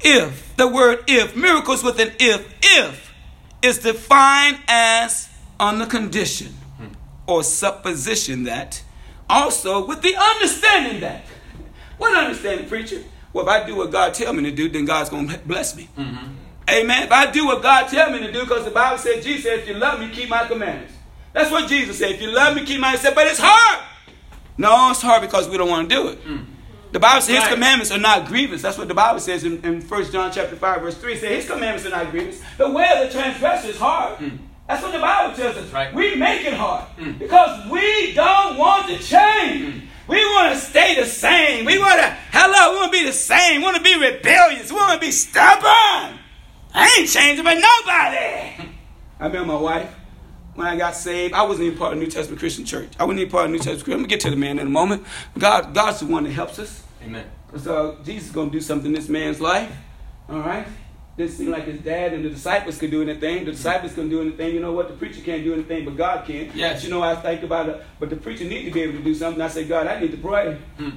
if, 0.00 0.56
the 0.56 0.66
word 0.66 1.04
if, 1.06 1.36
miracles 1.36 1.84
with 1.84 2.00
an 2.00 2.10
if, 2.18 2.42
if 2.60 3.14
is 3.62 3.78
defined 3.78 4.58
as 4.66 5.30
on 5.60 5.78
the 5.78 5.86
condition 5.86 6.58
or 7.26 7.42
supposition 7.42 8.44
that, 8.44 8.82
also 9.28 9.86
with 9.86 10.02
the 10.02 10.14
understanding 10.16 11.00
that. 11.00 11.24
What 11.98 12.16
understanding, 12.16 12.68
preacher? 12.68 13.02
Well, 13.32 13.44
if 13.44 13.50
I 13.50 13.66
do 13.66 13.76
what 13.76 13.90
God 13.90 14.14
tell 14.14 14.32
me 14.32 14.42
to 14.44 14.50
do, 14.50 14.68
then 14.68 14.84
God's 14.84 15.08
going 15.08 15.28
to 15.28 15.38
bless 15.38 15.76
me. 15.76 15.88
Mm-hmm. 15.96 16.32
Amen. 16.70 17.02
If 17.04 17.12
I 17.12 17.30
do 17.30 17.46
what 17.46 17.62
God 17.62 17.88
tell 17.88 18.10
me 18.10 18.20
to 18.20 18.32
do, 18.32 18.40
because 18.40 18.64
the 18.64 18.70
Bible 18.70 18.98
said, 18.98 19.22
Jesus 19.22 19.44
said, 19.44 19.60
if 19.60 19.68
you 19.68 19.74
love 19.74 20.00
me, 20.00 20.10
keep 20.10 20.28
my 20.28 20.46
commandments. 20.46 20.94
That's 21.32 21.50
what 21.50 21.68
Jesus 21.68 21.98
said. 21.98 22.12
If 22.12 22.22
you 22.22 22.30
love 22.30 22.56
me, 22.56 22.64
keep 22.64 22.80
my 22.80 22.94
said, 22.96 23.14
but 23.14 23.26
it's 23.26 23.40
hard. 23.40 23.84
No, 24.58 24.90
it's 24.90 25.00
hard 25.00 25.22
because 25.22 25.48
we 25.48 25.56
don't 25.56 25.68
want 25.68 25.88
to 25.88 25.94
do 25.94 26.08
it. 26.08 26.24
Mm. 26.24 26.46
The 26.92 27.00
Bible 27.00 27.22
says 27.22 27.42
his 27.42 27.52
commandments 27.52 27.90
are 27.90 27.98
not 27.98 28.26
grievous. 28.26 28.60
That's 28.60 28.76
what 28.76 28.86
the 28.86 28.94
Bible 28.94 29.18
says 29.18 29.44
in, 29.44 29.64
in 29.64 29.80
1 29.80 30.12
John 30.12 30.30
chapter 30.30 30.56
5, 30.56 30.82
verse 30.82 30.98
3. 30.98 31.14
It 31.14 31.20
says 31.20 31.44
his 31.44 31.50
commandments 31.50 31.86
are 31.86 31.90
not 31.90 32.10
grievous. 32.10 32.42
The 32.58 32.70
way 32.70 32.86
of 32.94 33.06
the 33.06 33.18
transgressor 33.18 33.68
is 33.68 33.78
hard. 33.78 34.18
Mm. 34.18 34.38
That's 34.72 34.84
what 34.84 34.92
the 34.92 35.00
Bible 35.00 35.36
tells 35.36 35.56
us. 35.58 35.70
Right. 35.70 35.92
We 35.92 36.14
make 36.14 36.46
it 36.46 36.54
hard 36.54 36.86
mm. 36.96 37.18
because 37.18 37.70
we 37.70 38.14
don't 38.14 38.56
want 38.56 38.86
to 38.86 38.96
change. 38.96 39.74
Mm. 39.74 39.82
We 40.08 40.16
want 40.24 40.54
to 40.54 40.58
stay 40.58 40.94
the 40.98 41.04
same. 41.04 41.66
We 41.66 41.78
want 41.78 42.00
to, 42.00 42.16
hello, 42.30 42.72
we 42.72 42.76
want 42.78 42.90
to 42.90 42.98
be 42.98 43.04
the 43.04 43.12
same. 43.12 43.60
We 43.60 43.64
want 43.64 43.76
to 43.76 43.82
be 43.82 44.00
rebellious. 44.00 44.70
We 44.70 44.76
want 44.78 44.94
to 44.94 45.06
be 45.06 45.12
stubborn. 45.12 46.18
I 46.72 46.96
ain't 46.98 47.08
changing 47.10 47.44
but 47.44 47.52
nobody. 47.52 48.72
I 49.20 49.26
remember 49.26 49.52
my 49.52 49.60
wife 49.60 49.94
when 50.54 50.66
I 50.66 50.76
got 50.76 50.96
saved, 50.96 51.34
I 51.34 51.42
wasn't 51.42 51.66
even 51.66 51.78
part 51.78 51.92
of 51.92 51.98
New 51.98 52.06
Testament 52.06 52.38
Christian 52.38 52.64
Church. 52.64 52.92
I 52.98 53.04
wasn't 53.04 53.20
even 53.20 53.30
part 53.30 53.44
of 53.44 53.50
New 53.50 53.58
Testament 53.58 53.84
Christian. 53.84 53.92
I'm 53.92 53.98
gonna 54.00 54.08
get 54.08 54.20
to 54.20 54.30
the 54.30 54.36
man 54.36 54.58
in 54.58 54.68
a 54.68 54.70
moment. 54.70 55.04
God, 55.38 55.74
God's 55.74 56.00
the 56.00 56.06
one 56.06 56.24
that 56.24 56.32
helps 56.32 56.58
us. 56.58 56.82
Amen. 57.04 57.26
So 57.58 57.98
Jesus 58.04 58.28
is 58.28 58.34
gonna 58.34 58.50
do 58.50 58.60
something 58.62 58.86
in 58.86 58.92
this 58.94 59.10
man's 59.10 59.38
life. 59.38 59.70
All 60.30 60.40
right. 60.40 60.66
Didn't 61.16 61.32
seem 61.32 61.50
like 61.50 61.64
his 61.64 61.80
dad 61.80 62.14
and 62.14 62.24
the 62.24 62.30
disciples 62.30 62.78
could 62.78 62.90
do 62.90 63.02
anything. 63.02 63.44
The 63.44 63.52
disciples 63.52 63.92
couldn't 63.92 64.08
do 64.08 64.22
anything. 64.22 64.54
You 64.54 64.60
know 64.60 64.72
what? 64.72 64.88
The 64.88 64.94
preacher 64.94 65.20
can't 65.20 65.44
do 65.44 65.52
anything, 65.52 65.84
but 65.84 65.96
God 65.96 66.24
can. 66.24 66.50
Yes. 66.54 66.82
You 66.82 66.90
know, 66.90 67.02
I 67.02 67.14
think 67.14 67.42
about 67.42 67.68
it. 67.68 67.84
But 68.00 68.08
the 68.08 68.16
preacher 68.16 68.44
needs 68.44 68.64
to 68.64 68.70
be 68.70 68.80
able 68.80 68.94
to 68.94 69.04
do 69.04 69.14
something. 69.14 69.42
I 69.42 69.48
say, 69.48 69.64
God, 69.64 69.86
I 69.86 70.00
need 70.00 70.12
to 70.12 70.16
pray. 70.16 70.56
Hmm. 70.78 70.90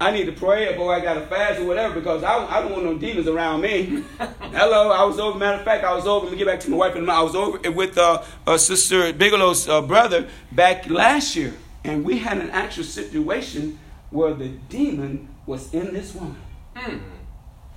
I 0.00 0.12
need 0.12 0.26
to 0.26 0.32
pray 0.32 0.70
before 0.70 0.94
I 0.94 1.00
got 1.00 1.14
to 1.14 1.26
fast 1.26 1.60
or 1.60 1.66
whatever 1.66 1.94
because 1.94 2.22
I, 2.22 2.46
I 2.46 2.62
don't 2.62 2.72
want 2.72 2.84
no 2.84 2.96
demons 2.96 3.26
around 3.26 3.60
me. 3.60 4.02
Hello, 4.18 4.92
I 4.92 5.04
was 5.04 5.18
over. 5.18 5.38
Matter 5.38 5.58
of 5.58 5.64
fact, 5.64 5.84
I 5.84 5.92
was 5.94 6.06
over. 6.06 6.26
Let 6.26 6.32
me 6.32 6.38
get 6.38 6.46
back 6.46 6.60
to 6.60 6.70
my 6.70 6.76
wife 6.76 6.94
and 6.94 7.10
I 7.10 7.20
was 7.20 7.34
over 7.34 7.70
with 7.70 7.98
uh, 7.98 8.22
uh, 8.46 8.56
Sister 8.56 9.12
Bigelow's 9.12 9.68
uh, 9.68 9.82
brother 9.82 10.28
back 10.52 10.88
last 10.88 11.36
year, 11.36 11.52
and 11.84 12.02
we 12.02 12.18
had 12.18 12.38
an 12.38 12.48
actual 12.50 12.84
situation 12.84 13.78
where 14.08 14.32
the 14.32 14.48
demon 14.70 15.28
was 15.44 15.74
in 15.74 15.92
this 15.92 16.14
woman. 16.14 16.40
Mm 16.76 17.00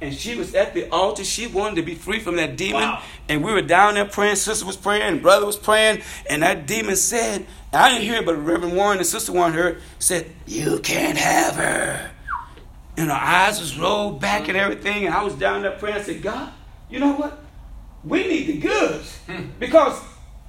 and 0.01 0.13
she 0.13 0.35
was 0.35 0.53
at 0.53 0.73
the 0.73 0.89
altar. 0.89 1.23
She 1.23 1.47
wanted 1.47 1.75
to 1.77 1.81
be 1.81 1.95
free 1.95 2.19
from 2.19 2.35
that 2.35 2.57
demon. 2.57 2.81
Wow. 2.81 3.01
And 3.29 3.43
we 3.43 3.53
were 3.53 3.61
down 3.61 3.93
there 3.93 4.05
praying. 4.05 4.35
Sister 4.35 4.65
was 4.65 4.75
praying, 4.75 5.01
and 5.01 5.21
brother 5.21 5.45
was 5.45 5.57
praying. 5.57 6.01
And 6.29 6.43
that 6.43 6.67
demon 6.67 6.95
said, 6.95 7.45
I 7.71 7.89
didn't 7.89 8.03
hear 8.03 8.15
it, 8.15 8.25
but 8.25 8.35
Reverend 8.35 8.75
Warren 8.75 8.97
and 8.97 9.07
Sister 9.07 9.31
Warren 9.31 9.53
heard, 9.53 9.81
said, 9.99 10.29
You 10.45 10.79
can't 10.79 11.17
have 11.17 11.55
her. 11.55 12.11
And 12.97 13.09
her 13.09 13.15
eyes 13.15 13.59
was 13.59 13.77
rolled 13.77 14.19
back 14.19 14.49
and 14.49 14.57
everything. 14.57 15.05
And 15.05 15.15
I 15.15 15.23
was 15.23 15.33
down 15.33 15.61
there 15.61 15.71
praying. 15.71 15.97
I 15.97 16.01
said, 16.01 16.21
God, 16.21 16.51
you 16.89 16.99
know 16.99 17.13
what? 17.13 17.39
We 18.03 18.27
need 18.27 18.47
the 18.47 18.57
goods. 18.57 19.17
Hmm. 19.25 19.47
Because 19.57 19.99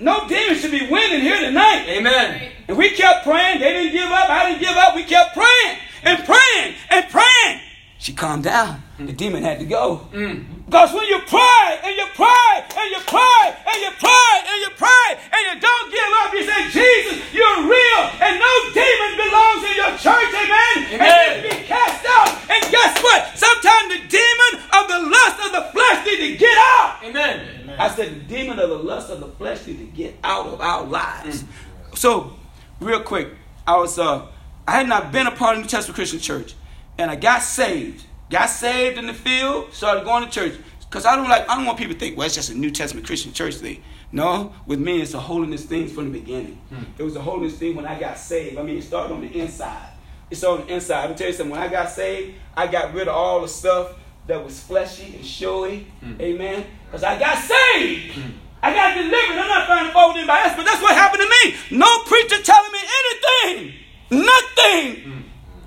no 0.00 0.26
demon 0.28 0.56
should 0.56 0.72
be 0.72 0.90
winning 0.90 1.20
here 1.20 1.38
tonight. 1.40 1.86
Amen. 1.88 2.50
And 2.68 2.76
we 2.76 2.90
kept 2.90 3.24
praying. 3.24 3.60
They 3.60 3.72
didn't 3.72 3.92
give 3.92 4.10
up. 4.10 4.28
I 4.28 4.50
didn't 4.50 4.60
give 4.60 4.76
up. 4.76 4.94
We 4.94 5.04
kept 5.04 5.34
praying 5.34 5.78
and 6.02 6.24
praying 6.24 6.74
and 6.90 7.08
praying. 7.08 7.60
She 8.04 8.12
calmed 8.12 8.44
down. 8.44 8.82
The 8.98 9.14
demon 9.14 9.42
had 9.42 9.60
to 9.60 9.64
go. 9.64 10.06
Mm. 10.12 10.44
Because 10.66 10.92
when 10.92 11.08
you 11.08 11.20
pray 11.24 11.80
and 11.88 11.96
you 11.96 12.04
pray 12.12 12.52
and 12.76 12.90
you 12.92 13.00
pray 13.08 13.46
and 13.64 13.80
you 13.80 13.90
pray 13.96 14.34
and 14.44 14.60
you 14.60 14.70
pray 14.76 15.08
and 15.32 15.40
you 15.48 15.54
don't 15.56 15.88
give 15.88 16.10
up, 16.20 16.28
you 16.34 16.44
say, 16.44 16.68
Jesus, 16.68 17.32
you're 17.32 17.64
real 17.64 18.02
and 18.20 18.36
no 18.36 18.52
demon 18.76 19.12
belongs 19.16 19.64
in 19.64 19.74
your 19.80 19.92
church, 19.96 20.30
amen? 20.36 21.00
amen. 21.00 21.32
And 21.32 21.42
be 21.48 21.64
cast 21.64 22.04
out. 22.04 22.28
And 22.52 22.60
guess 22.70 23.02
what? 23.02 23.38
Sometimes 23.38 23.88
the 23.88 24.00
demon 24.12 24.52
of 24.68 24.84
the 24.84 25.00
lust 25.08 25.40
of 25.40 25.52
the 25.56 25.72
flesh 25.72 26.04
need 26.04 26.28
to 26.28 26.36
get 26.36 26.58
out. 26.60 26.98
Amen. 27.04 27.48
amen. 27.62 27.80
I 27.80 27.88
said 27.88 28.14
the 28.16 28.20
demon 28.20 28.58
of 28.58 28.68
the 28.68 28.80
lust 28.80 29.08
of 29.08 29.20
the 29.20 29.28
flesh 29.28 29.66
need 29.66 29.78
to 29.78 29.86
get 29.96 30.18
out 30.22 30.48
of 30.48 30.60
our 30.60 30.84
lives. 30.84 31.42
Mm. 31.42 31.96
So, 31.96 32.36
real 32.80 33.00
quick, 33.00 33.28
I 33.66 33.78
was 33.78 33.98
uh 33.98 34.26
I 34.68 34.72
had 34.72 34.88
not 34.88 35.10
been 35.10 35.26
a 35.26 35.30
part 35.30 35.56
of 35.56 35.62
New 35.62 35.68
Testament 35.68 35.96
Christian 35.96 36.20
Church, 36.20 36.54
and 36.98 37.10
I 37.10 37.16
got 37.16 37.42
saved 37.42 38.04
got 38.30 38.46
saved 38.46 38.98
in 38.98 39.06
the 39.06 39.14
field, 39.14 39.72
started 39.72 40.04
going 40.04 40.24
to 40.24 40.30
church. 40.30 40.54
Because 40.80 41.06
I 41.06 41.16
don't 41.16 41.28
like, 41.28 41.48
I 41.48 41.56
don't 41.56 41.66
want 41.66 41.78
people 41.78 41.94
to 41.94 41.98
think, 41.98 42.16
well, 42.16 42.26
it's 42.26 42.34
just 42.34 42.50
a 42.50 42.54
New 42.54 42.70
Testament 42.70 43.06
Christian 43.06 43.32
church 43.32 43.56
thing. 43.56 43.82
No, 44.12 44.52
with 44.66 44.78
me, 44.78 45.00
it's 45.00 45.14
a 45.14 45.20
holiness 45.20 45.64
thing 45.64 45.88
from 45.88 46.12
the 46.12 46.20
beginning. 46.20 46.60
Hmm. 46.68 46.84
It 46.98 47.02
was 47.02 47.16
a 47.16 47.20
holiness 47.20 47.56
thing 47.58 47.74
when 47.74 47.86
I 47.86 47.98
got 47.98 48.16
saved. 48.18 48.58
I 48.58 48.62
mean, 48.62 48.78
it 48.78 48.82
started 48.82 49.12
on 49.12 49.22
the 49.22 49.40
inside. 49.40 49.90
It's 50.30 50.44
on 50.44 50.66
the 50.66 50.74
inside. 50.74 51.02
Let 51.02 51.10
me 51.10 51.16
tell 51.16 51.26
you 51.28 51.32
something. 51.32 51.50
When 51.50 51.60
I 51.60 51.68
got 51.68 51.90
saved, 51.90 52.36
I 52.56 52.68
got 52.68 52.94
rid 52.94 53.08
of 53.08 53.14
all 53.14 53.40
the 53.40 53.48
stuff 53.48 53.94
that 54.28 54.42
was 54.44 54.60
fleshy 54.60 55.16
and 55.16 55.24
showy. 55.24 55.86
Hmm. 56.00 56.20
Amen. 56.20 56.64
Because 56.86 57.02
I 57.02 57.18
got 57.18 57.38
saved. 57.38 58.14
Hmm. 58.14 58.30
I 58.62 58.72
got 58.72 58.94
delivered. 58.94 59.38
I'm 59.42 59.48
not 59.48 59.66
trying 59.66 59.86
to 59.86 59.92
fold 59.92 60.16
anybody 60.16 60.42
else, 60.48 60.56
but 60.56 60.64
that's 60.64 60.80
what 60.80 60.94
happened 60.94 61.22
to 61.22 61.28
me. 61.28 61.56
No 61.76 62.02
preacher 62.04 62.40
telling 62.42 62.72
me 62.72 62.78
anything. 63.00 63.74
Nothing. 64.10 65.02
Hmm. 65.02 65.20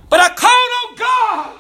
But 0.09 0.21
I 0.21 0.29
called 0.29 0.71
on 0.76 0.76
God. 0.97 1.59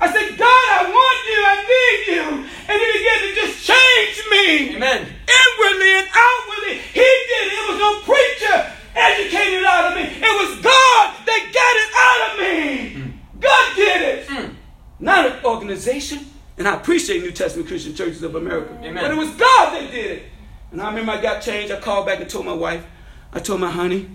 I 0.00 0.06
said, 0.12 0.38
God, 0.38 0.66
I 0.78 0.86
want 0.86 1.18
you. 1.26 1.40
I 1.42 1.56
need 1.66 2.00
you. 2.14 2.24
And 2.70 2.76
he 2.78 2.88
began 2.98 3.18
to 3.26 3.30
just 3.34 3.66
change 3.66 4.16
me. 4.30 4.76
Amen. 4.76 5.00
Inwardly 5.02 5.90
and 5.98 6.08
outwardly. 6.14 6.74
He 6.94 7.08
did 7.30 7.44
it. 7.46 7.58
It 7.58 7.64
was 7.66 7.78
no 7.82 7.92
preacher 8.06 8.56
educated 8.94 9.64
out 9.64 9.90
of 9.90 9.94
me. 9.98 10.06
It 10.06 10.34
was 10.38 10.62
God 10.62 11.04
that 11.26 11.42
got 11.58 11.74
it 11.82 11.90
out 11.98 12.20
of 12.26 12.32
me. 12.38 12.94
Mm. 12.94 13.40
God 13.40 13.76
did 13.76 14.02
it. 14.02 14.26
Mm. 14.28 14.54
Not 15.00 15.26
an 15.26 15.44
organization. 15.44 16.26
And 16.56 16.66
I 16.66 16.74
appreciate 16.74 17.22
New 17.22 17.32
Testament 17.32 17.68
Christian 17.68 17.94
Churches 17.94 18.22
of 18.22 18.34
America. 18.34 18.74
Amen. 18.82 19.02
But 19.02 19.10
it 19.10 19.16
was 19.16 19.30
God 19.30 19.74
that 19.74 19.90
did 19.90 20.10
it. 20.18 20.22
And 20.70 20.82
I 20.82 20.88
remember 20.90 21.12
I 21.12 21.20
got 21.20 21.40
changed. 21.40 21.72
I 21.72 21.80
called 21.80 22.06
back 22.06 22.20
and 22.20 22.28
told 22.28 22.46
my 22.46 22.52
wife, 22.52 22.84
I 23.32 23.40
told 23.40 23.60
my 23.60 23.70
honey, 23.70 24.08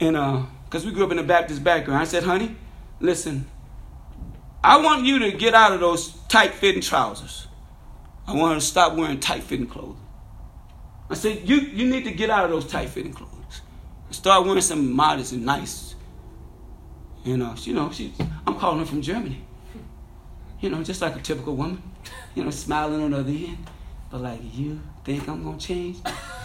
and 0.00 0.16
uh, 0.16 0.42
because 0.64 0.84
we 0.84 0.92
grew 0.92 1.04
up 1.04 1.12
in 1.12 1.18
a 1.18 1.22
Baptist 1.22 1.64
background, 1.64 2.00
I 2.00 2.04
said, 2.04 2.24
honey, 2.24 2.56
listen, 3.00 3.46
I 4.62 4.78
want 4.80 5.04
you 5.04 5.20
to 5.20 5.32
get 5.32 5.54
out 5.54 5.72
of 5.72 5.80
those 5.80 6.12
tight 6.28 6.54
fitting 6.54 6.82
trousers. 6.82 7.46
I 8.26 8.34
want 8.34 8.54
her 8.54 8.60
to 8.60 8.64
stop 8.64 8.94
wearing 8.94 9.20
tight 9.20 9.42
fitting 9.42 9.66
clothes. 9.66 9.96
I 11.10 11.14
said, 11.14 11.48
you, 11.48 11.56
you 11.56 11.88
need 11.88 12.04
to 12.04 12.12
get 12.12 12.28
out 12.28 12.44
of 12.44 12.50
those 12.50 12.66
tight 12.66 12.90
fitting 12.90 13.12
clothes. 13.12 13.62
Start 14.10 14.44
wearing 14.44 14.60
something 14.60 14.90
modest 14.90 15.32
and 15.32 15.44
nice. 15.44 15.94
You 17.24 17.34
uh, 17.34 17.36
know, 17.36 17.54
you 17.58 17.74
know, 17.74 17.90
she, 17.90 18.12
I'm 18.46 18.58
calling 18.58 18.80
her 18.80 18.86
from 18.86 19.02
Germany. 19.02 19.42
You 20.60 20.70
know, 20.70 20.82
just 20.82 21.00
like 21.00 21.16
a 21.16 21.20
typical 21.20 21.56
woman. 21.56 21.82
You 22.34 22.44
know, 22.44 22.50
smiling 22.50 23.02
on 23.02 23.10
the 23.12 23.18
other 23.18 23.30
end. 23.30 23.58
But 24.10 24.22
like, 24.22 24.40
you 24.54 24.80
think 25.04 25.28
I'm 25.28 25.44
gonna 25.44 25.58
change? 25.58 25.98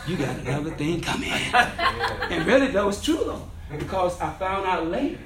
You 0.07 0.17
got 0.17 0.37
another 0.39 0.71
thing 0.71 0.99
coming. 1.01 1.29
and 1.53 2.45
really, 2.45 2.67
that 2.67 2.85
was 2.85 3.01
true 3.01 3.21
though. 3.25 3.49
Because 3.77 4.19
I 4.19 4.31
found 4.33 4.65
out 4.65 4.87
later 4.87 5.19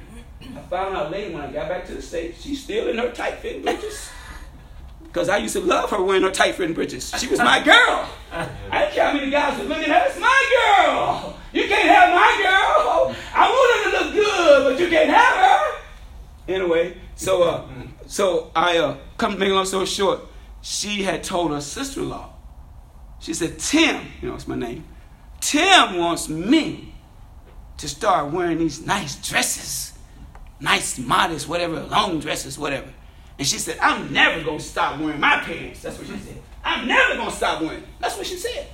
I 0.56 0.62
found 0.70 0.96
out 0.96 1.12
later 1.12 1.34
when 1.34 1.44
I 1.44 1.52
got 1.52 1.70
back 1.70 1.86
to 1.88 1.94
the 1.94 2.02
States, 2.02 2.42
she's 2.42 2.64
still 2.64 2.88
in 2.90 2.98
her 2.98 3.12
tight 3.12 3.36
fitting 3.36 3.64
britches. 3.64 4.10
Because 5.04 5.30
I 5.30 5.38
used 5.38 5.54
to 5.56 5.62
love 5.62 5.90
her 5.90 6.02
wearing 6.02 6.24
her 6.24 6.32
tight 6.32 6.56
fitting 6.56 6.76
britches. 6.76 7.14
She 7.18 7.28
was 7.28 7.40
my 7.40 7.64
girl. 7.64 8.10
I 8.32 8.48
didn't 8.72 8.94
care 8.94 9.06
how 9.08 9.14
many 9.14 9.32
guys 9.32 9.58
would 9.58 9.68
look 9.68 9.80
at 9.80 9.88
her. 9.88 10.10
It's 10.10 10.20
my 10.20 10.76
girl. 10.78 11.38
You 11.54 11.68
can't 11.68 11.90
have 11.90 12.10
my 12.10 12.42
girl. 12.44 13.16
I 13.34 13.50
want 13.50 13.86
her 13.86 13.92
to 13.92 14.06
look 14.06 14.14
good, 14.14 14.64
but 14.64 14.80
you 14.80 14.90
can't 14.90 15.10
have 15.10 15.38
her. 15.38 15.82
Anyway, 16.48 16.98
so 17.16 17.44
uh, 17.44 17.68
so 18.06 18.52
I 18.56 18.78
uh, 18.78 18.98
come 19.18 19.34
to 19.34 19.38
make 19.38 19.50
a 19.50 19.54
long 19.54 19.66
story 19.66 19.86
short, 19.86 20.22
she 20.62 21.04
had 21.04 21.24
told 21.24 21.52
her 21.52 21.62
sister-in-law. 21.62 22.34
She 23.20 23.34
said, 23.34 23.60
Tim, 23.60 24.06
you 24.22 24.30
know, 24.30 24.36
it's 24.36 24.48
my 24.48 24.56
name. 24.56 24.86
Tim 25.42 25.98
wants 25.98 26.30
me 26.30 26.94
to 27.78 27.88
start 27.88 28.32
wearing 28.32 28.60
these 28.60 28.86
nice 28.86 29.16
dresses 29.28 29.97
nice, 30.60 30.98
modest, 30.98 31.48
whatever, 31.48 31.82
long 31.84 32.20
dresses, 32.20 32.58
whatever. 32.58 32.92
And 33.38 33.48
she 33.48 33.58
said, 33.58 33.78
I'm 33.80 34.12
never 34.12 34.44
going 34.44 34.58
to 34.58 34.64
stop 34.64 35.00
wearing 35.00 35.20
my 35.20 35.40
pants. 35.40 35.82
That's 35.84 35.98
what 35.98 36.08
she 36.08 36.18
said. 36.18 36.42
I'm 36.64 36.88
never 36.88 37.16
going 37.16 37.30
to 37.30 37.36
stop 37.36 37.62
wearing. 37.62 37.84
That's 38.00 38.18
what 38.18 38.26
she 38.26 38.38
said. 38.38 38.68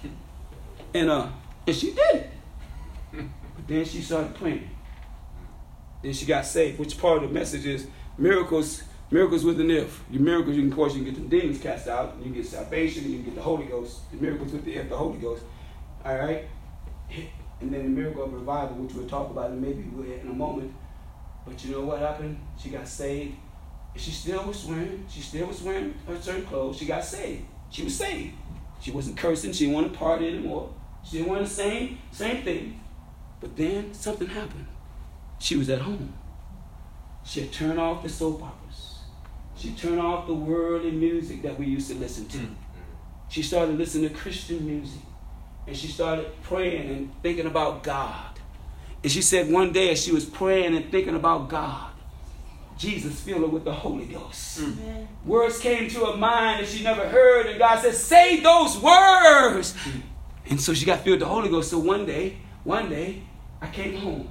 And 0.94 1.10
uh, 1.10 1.28
and 1.66 1.76
she 1.76 1.94
did 1.94 2.30
But 3.12 3.68
then 3.68 3.86
she 3.86 4.02
started 4.02 4.36
praying. 4.36 4.70
Then 6.02 6.14
she 6.14 6.26
got 6.26 6.46
saved, 6.46 6.80
which 6.80 6.98
part 6.98 7.24
of 7.24 7.30
the 7.30 7.34
message 7.34 7.66
is 7.66 7.88
miracles, 8.18 8.84
miracles 9.10 9.44
with 9.44 9.60
an 9.60 9.72
if. 9.72 10.04
Your 10.12 10.22
miracles, 10.22 10.56
you 10.56 10.64
can, 10.64 10.72
of 10.72 10.76
course, 10.76 10.96
you 10.96 11.04
can 11.04 11.14
get 11.14 11.30
the 11.30 11.40
demons 11.40 11.62
cast 11.62 11.88
out, 11.88 12.16
you 12.22 12.32
get 12.32 12.46
salvation, 12.46 13.10
you 13.10 13.18
can 13.18 13.26
get 13.26 13.36
the 13.36 13.42
Holy 13.42 13.66
Ghost. 13.66 14.12
The 14.12 14.18
miracles 14.18 14.52
with 14.52 14.66
the 14.66 14.76
if, 14.76 14.90
the 14.90 14.98
Holy 14.98 15.18
Ghost. 15.18 15.44
All 16.04 16.16
right? 16.16 16.46
And 17.62 17.74
then 17.74 17.84
the 17.84 18.02
miracle 18.02 18.24
of 18.24 18.34
revival, 18.34 18.76
which 18.78 18.94
we'll 18.94 19.08
talk 19.08 19.30
about 19.30 19.54
maybe 19.54 19.82
in 19.82 20.28
a 20.30 20.34
moment. 20.34 20.74
But 21.46 21.64
you 21.64 21.72
know 21.72 21.82
what 21.82 22.00
happened? 22.00 22.40
She 22.62 22.70
got 22.70 22.88
saved. 22.88 23.36
She 23.96 24.12
still 24.12 24.44
was 24.44 24.66
wearing, 24.66 25.06
she 25.10 25.22
still 25.22 25.48
was 25.48 25.62
wearing 25.62 25.94
her 26.08 26.20
certain 26.20 26.46
clothes. 26.46 26.78
She 26.78 26.86
got 26.86 27.04
saved. 27.04 27.44
She 27.70 27.84
was 27.84 27.96
saved. 27.96 28.34
She 28.82 28.92
wasn't 28.92 29.18
cursing. 29.18 29.54
She 29.54 29.66
didn't 29.66 29.76
want 29.76 29.94
to 29.94 29.98
party 29.98 30.28
anymore. 30.28 30.74
She 31.04 31.18
didn't 31.18 31.30
want 31.30 31.44
the 31.44 31.50
same, 31.50 32.00
same 32.12 32.44
thing. 32.44 32.80
But 33.40 33.56
then 33.56 33.94
something 33.94 34.28
happened. 34.28 34.68
She 35.40 35.56
was 35.56 35.70
at 35.70 35.82
home. 35.82 36.14
She 37.26 37.42
had 37.42 37.52
turned 37.52 37.80
off 37.80 38.04
the 38.04 38.10
soap 38.10 38.42
operas. 38.44 39.00
She 39.56 39.72
turned 39.72 40.00
off 40.00 40.28
the 40.28 40.34
worldly 40.34 40.92
music 40.92 41.42
that 41.44 41.58
we 41.58 41.66
used 41.66 41.90
to 41.90 41.96
listen 41.96 42.28
to. 42.28 42.38
Mm-hmm. 42.38 42.54
She 43.30 43.42
started 43.42 43.78
listening 43.78 44.10
to 44.10 44.16
Christian 44.16 44.66
music. 44.66 45.02
And 45.66 45.76
she 45.76 45.88
started 45.88 46.30
praying 46.42 46.90
and 46.90 47.12
thinking 47.22 47.46
about 47.46 47.84
God. 47.84 48.33
And 49.04 49.12
she 49.12 49.22
said 49.22 49.52
one 49.52 49.74
day 49.74 49.92
as 49.92 50.02
she 50.02 50.12
was 50.12 50.26
praying 50.26 50.76
and 50.76 50.90
thinking 50.90 51.16
about 51.16 51.50
God, 51.50 51.92
Jesus 52.78 53.20
filled 53.20 53.42
her 53.42 53.48
with 53.48 53.66
the 53.66 53.74
Holy 53.74 54.06
Ghost. 54.06 54.62
Mm. 54.62 55.08
Words 55.26 55.60
came 55.60 55.90
to 55.90 56.06
her 56.06 56.18
mind 56.18 56.62
that 56.62 56.70
she 56.70 56.84
never 56.84 57.08
heard, 57.08 57.46
and 57.46 57.60
God 57.60 57.80
said, 57.82 57.94
Say 57.94 58.40
those 58.40 58.80
words. 58.80 59.74
Mm. 59.74 60.02
And 60.50 60.62
so 60.62 60.74
she 60.74 60.86
got 60.86 61.00
filled 61.00 61.20
with 61.20 61.28
the 61.28 61.34
Holy 61.34 61.50
Ghost. 61.50 61.70
So 61.70 61.80
one 61.80 62.06
day, 62.06 62.38
one 62.64 62.90
day, 62.90 63.22
I 63.62 63.68
came 63.68 63.96
home. 63.98 64.30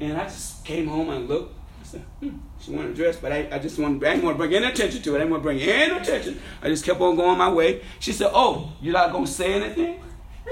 And 0.00 0.16
I 0.16 0.24
just 0.24 0.64
came 0.64 0.86
home 0.86 1.10
and 1.10 1.28
looked. 1.28 1.54
I 1.80 1.84
said, 1.84 2.00
hmm, 2.20 2.36
she 2.60 2.70
wanted 2.70 2.88
to 2.88 2.94
dress, 2.94 3.16
but 3.16 3.32
I, 3.32 3.48
I 3.50 3.58
just 3.58 3.78
want 3.78 4.02
I 4.04 4.12
didn't 4.12 4.24
want 4.24 4.34
to 4.34 4.38
bring 4.38 4.54
any 4.54 4.66
attention 4.66 5.02
to 5.02 5.12
it. 5.12 5.16
I 5.16 5.18
didn't 5.18 5.30
want 5.32 5.42
to 5.42 5.46
bring 5.46 5.60
any 5.60 5.96
attention. 5.96 6.40
I 6.62 6.68
just 6.68 6.84
kept 6.84 7.00
on 7.00 7.16
going 7.16 7.38
my 7.38 7.50
way. 7.50 7.82
She 7.98 8.12
said, 8.12 8.30
Oh, 8.32 8.72
you're 8.80 8.92
not 8.92 9.12
going 9.12 9.24
to 9.24 9.30
say 9.30 9.54
anything? 9.54 10.00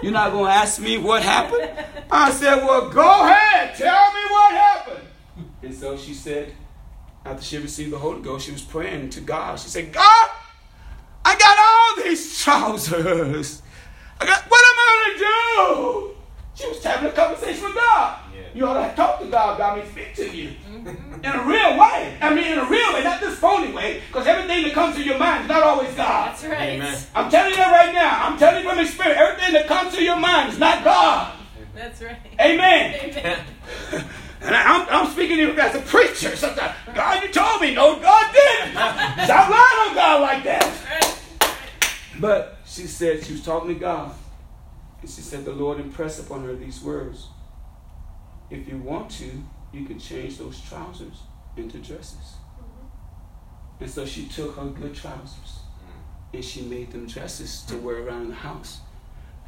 You're 0.02 0.12
not 0.12 0.32
going 0.32 0.46
to 0.46 0.52
ask 0.52 0.80
me 0.80 0.98
what 0.98 1.22
happened? 1.22 1.70
I 2.10 2.30
said, 2.30 2.56
Well, 2.64 2.88
go 2.88 3.24
ahead. 3.24 3.76
Tell 3.76 4.12
me 4.12 4.20
what 4.30 4.54
happened. 4.54 5.08
And 5.62 5.74
so 5.74 5.96
she 5.96 6.14
said, 6.14 6.52
after 7.24 7.42
she 7.42 7.58
received 7.58 7.92
the 7.92 7.98
Holy 7.98 8.22
Ghost, 8.22 8.46
she 8.46 8.52
was 8.52 8.62
praying 8.62 9.10
to 9.10 9.20
God. 9.20 9.58
She 9.58 9.68
said, 9.68 9.92
God, 9.92 10.30
I 11.24 11.36
got 11.36 11.58
all 11.58 12.04
these 12.04 12.42
trousers. 12.42 13.62
I 14.20 14.26
got, 14.26 14.42
what 14.48 14.60
am 14.60 14.78
I 14.78 14.86
going 14.94 15.12
to 15.12 15.24
do? 15.24 16.16
She 16.54 16.68
was 16.68 16.82
having 16.82 17.10
a 17.10 17.12
conversation 17.12 17.64
with 17.64 17.74
God. 17.74 18.18
Yeah. 18.38 18.48
You 18.54 18.66
ought 18.66 18.88
to 18.88 18.94
talk 18.94 19.20
to 19.20 19.26
God 19.26 19.58
God 19.58 19.78
may 19.78 19.88
speak 19.88 20.14
to 20.16 20.36
you. 20.36 20.50
Mm-hmm. 20.70 21.24
In 21.24 21.32
a 21.32 21.44
real 21.44 21.78
way. 21.78 22.16
I 22.20 22.34
mean, 22.34 22.52
in 22.52 22.58
a 22.58 22.68
real 22.68 22.94
way, 22.94 23.02
not 23.02 23.20
this 23.20 23.38
phony 23.38 23.72
way, 23.72 24.02
because 24.06 24.26
everything 24.26 24.62
that 24.64 24.72
comes 24.72 24.96
to 24.96 25.02
your 25.02 25.18
mind 25.18 25.42
is 25.42 25.48
not 25.48 25.62
always 25.62 25.94
God. 25.94 26.30
That's 26.30 26.44
right. 26.44 26.60
Amen. 26.60 27.02
I'm 27.14 27.30
telling 27.30 27.50
you 27.50 27.56
that 27.56 27.72
right 27.72 27.94
now. 27.94 28.26
I'm 28.26 28.38
telling 28.38 28.62
you 28.62 28.70
from 28.70 28.78
experience. 28.78 29.18
Everything 29.20 29.52
that 29.54 29.66
comes 29.66 29.94
to 29.96 30.02
your 30.02 30.18
mind 30.18 30.52
is 30.52 30.58
not 30.58 30.84
God. 30.84 31.34
That's 31.74 32.02
right. 32.02 32.18
Amen. 32.40 32.94
Amen. 33.02 33.44
And 34.40 34.54
I, 34.54 34.62
am 34.62 34.82
I'm, 34.82 35.06
I'm 35.06 35.12
speaking 35.12 35.36
to 35.38 35.42
you 35.42 35.58
as 35.58 35.74
a 35.74 35.80
preacher. 35.80 36.36
Sometimes, 36.36 36.72
God, 36.94 37.22
you 37.24 37.28
told 37.32 37.60
me. 37.60 37.74
No, 37.74 37.98
God 37.98 38.32
didn't. 38.32 38.70
Stop 38.70 39.50
lying 39.50 39.88
on 39.88 39.94
God 39.96 40.20
like 40.20 40.44
that. 40.44 41.18
But 42.20 42.58
she 42.64 42.82
said 42.82 43.24
she 43.24 43.32
was 43.32 43.44
talking 43.44 43.74
to 43.74 43.74
God. 43.74 44.14
And 45.00 45.10
she 45.10 45.22
said 45.22 45.44
the 45.44 45.52
Lord 45.52 45.80
impressed 45.80 46.20
upon 46.20 46.44
her 46.44 46.54
these 46.54 46.80
words. 46.82 47.26
If 48.50 48.68
you 48.68 48.78
want 48.78 49.10
to, 49.12 49.30
you 49.72 49.84
can 49.84 49.98
change 49.98 50.38
those 50.38 50.60
trousers 50.60 51.22
into 51.56 51.78
dresses. 51.78 52.14
Mm-hmm. 52.16 53.84
And 53.84 53.90
so 53.90 54.06
she 54.06 54.26
took 54.26 54.56
her 54.56 54.66
good 54.66 54.94
trousers 54.94 55.60
mm. 55.84 56.34
and 56.34 56.44
she 56.44 56.62
made 56.62 56.90
them 56.92 57.06
dresses 57.06 57.62
to 57.62 57.76
wear 57.76 58.06
around 58.06 58.28
the 58.28 58.34
house. 58.34 58.80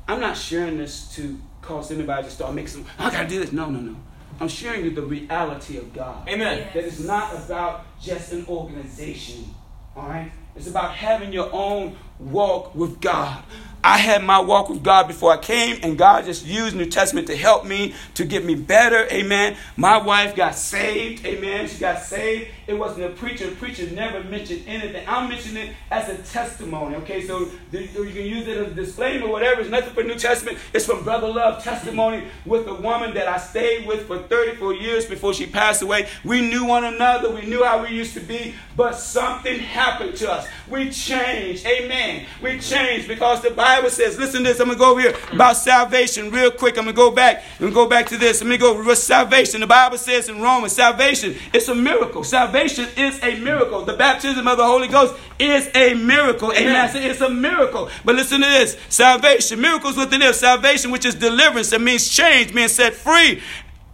I'm 0.08 0.20
not 0.20 0.36
sharing 0.36 0.76
this 0.76 1.14
to 1.16 1.40
cause 1.62 1.90
anybody 1.90 2.24
to 2.24 2.30
start 2.30 2.54
making 2.54 2.68
some, 2.68 2.86
oh, 2.98 3.06
I 3.06 3.10
gotta 3.10 3.28
do 3.28 3.40
this. 3.40 3.52
No, 3.52 3.70
no, 3.70 3.80
no. 3.80 3.96
I'm 4.40 4.48
sharing 4.48 4.84
you 4.84 4.90
the 4.90 5.02
reality 5.02 5.76
of 5.76 5.92
God. 5.92 6.28
Amen. 6.28 6.58
Yes. 6.58 6.74
That 6.74 6.84
it's 6.84 7.00
not 7.00 7.34
about 7.36 7.84
just 8.00 8.32
an 8.32 8.46
organization. 8.48 9.54
All 9.94 10.08
right? 10.08 10.32
It's 10.56 10.66
about 10.66 10.94
having 10.94 11.32
your 11.32 11.50
own 11.52 11.96
walk 12.18 12.74
with 12.74 13.00
God. 13.00 13.42
I 13.82 13.96
had 13.96 14.22
my 14.22 14.40
walk 14.40 14.68
with 14.68 14.82
God 14.82 15.08
before 15.08 15.32
I 15.32 15.38
came, 15.38 15.80
and 15.82 15.96
God 15.96 16.26
just 16.26 16.44
used 16.44 16.76
New 16.76 16.84
Testament 16.84 17.28
to 17.28 17.36
help 17.36 17.64
me 17.64 17.94
to 18.14 18.24
get 18.26 18.44
me 18.44 18.54
better. 18.54 19.06
Amen. 19.10 19.56
My 19.76 19.96
wife 19.96 20.36
got 20.36 20.54
saved. 20.54 21.24
Amen. 21.24 21.66
She 21.66 21.78
got 21.78 22.02
saved. 22.02 22.48
It 22.66 22.74
wasn't 22.74 23.06
a 23.06 23.08
preacher. 23.08 23.50
Preacher 23.52 23.90
never 23.90 24.22
mentioned 24.24 24.64
anything. 24.66 25.02
I'm 25.08 25.30
mentioning 25.30 25.68
it 25.68 25.76
as 25.90 26.08
a 26.10 26.18
testimony. 26.30 26.96
Okay, 26.96 27.26
so 27.26 27.48
you 27.72 27.88
can 27.88 28.26
use 28.26 28.46
it 28.48 28.58
as 28.58 28.72
a 28.72 28.74
disclaimer, 28.74 29.26
or 29.26 29.32
whatever. 29.32 29.62
It's 29.62 29.70
nothing 29.70 29.94
for 29.94 30.02
New 30.02 30.16
Testament. 30.16 30.58
It's 30.74 30.84
from 30.84 31.02
Brother 31.02 31.28
Love 31.28 31.64
testimony 31.64 32.24
with 32.44 32.66
a 32.68 32.74
woman 32.74 33.14
that 33.14 33.28
I 33.28 33.38
stayed 33.38 33.86
with 33.86 34.06
for 34.06 34.18
34 34.18 34.74
years 34.74 35.06
before 35.06 35.32
she 35.32 35.46
passed 35.46 35.80
away. 35.80 36.06
We 36.22 36.42
knew 36.42 36.66
one 36.66 36.84
another. 36.84 37.30
We 37.30 37.46
knew 37.46 37.64
how 37.64 37.82
we 37.82 37.88
used 37.88 38.12
to 38.14 38.20
be, 38.20 38.54
but 38.76 38.92
something 38.92 39.58
happened 39.58 40.16
to 40.16 40.30
us. 40.30 40.46
We 40.68 40.90
changed. 40.90 41.64
Amen. 41.64 42.26
We 42.42 42.60
changed 42.60 43.08
because 43.08 43.40
the 43.40 43.50
Bible 43.50 43.69
Bible 43.70 43.90
says, 43.90 44.18
listen 44.18 44.42
to 44.42 44.48
this. 44.48 44.58
I'm 44.58 44.66
going 44.66 44.78
to 44.78 44.84
go 44.84 44.90
over 44.90 45.00
here 45.00 45.14
about 45.32 45.56
salvation 45.56 46.32
real 46.32 46.50
quick. 46.50 46.76
I'm 46.76 46.86
going 46.86 46.96
to 46.96 47.00
go 47.00 47.12
back 47.12 47.44
and 47.60 47.72
go 47.72 47.88
back 47.88 48.06
to 48.06 48.16
this. 48.16 48.40
Let 48.40 48.50
me 48.50 48.56
go 48.56 48.82
with 48.82 48.98
salvation. 48.98 49.60
The 49.60 49.68
Bible 49.68 49.96
says 49.96 50.28
in 50.28 50.42
Romans, 50.42 50.72
salvation 50.72 51.36
is 51.54 51.68
a 51.68 51.74
miracle. 51.76 52.24
Salvation 52.24 52.88
is 52.96 53.22
a 53.22 53.38
miracle. 53.38 53.84
The 53.84 53.92
baptism 53.92 54.48
of 54.48 54.56
the 54.56 54.64
Holy 54.64 54.88
Ghost 54.88 55.14
is 55.38 55.70
a 55.76 55.94
miracle. 55.94 56.50
Amen. 56.52 56.90
Amen. 56.90 57.10
It's 57.10 57.20
a 57.20 57.30
miracle. 57.30 57.88
But 58.04 58.16
listen 58.16 58.40
to 58.40 58.46
this. 58.48 58.76
Salvation, 58.88 59.60
miracles 59.60 59.96
within 59.96 60.18
this. 60.18 60.40
Salvation, 60.40 60.90
which 60.90 61.04
is 61.04 61.14
deliverance. 61.14 61.70
That 61.70 61.80
means 61.80 62.08
change, 62.08 62.52
being 62.52 62.66
set 62.66 62.94
free. 62.94 63.40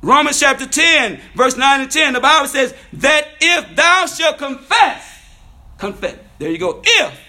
Romans 0.00 0.40
chapter 0.40 0.64
10, 0.64 1.20
verse 1.34 1.58
9 1.58 1.80
and 1.82 1.90
10, 1.90 2.14
the 2.14 2.20
Bible 2.20 2.48
says 2.48 2.72
that 2.94 3.28
if 3.42 3.76
thou 3.76 4.06
shalt 4.06 4.38
confess, 4.38 5.22
confess, 5.76 6.16
there 6.38 6.50
you 6.50 6.58
go, 6.58 6.80
if 6.82 7.20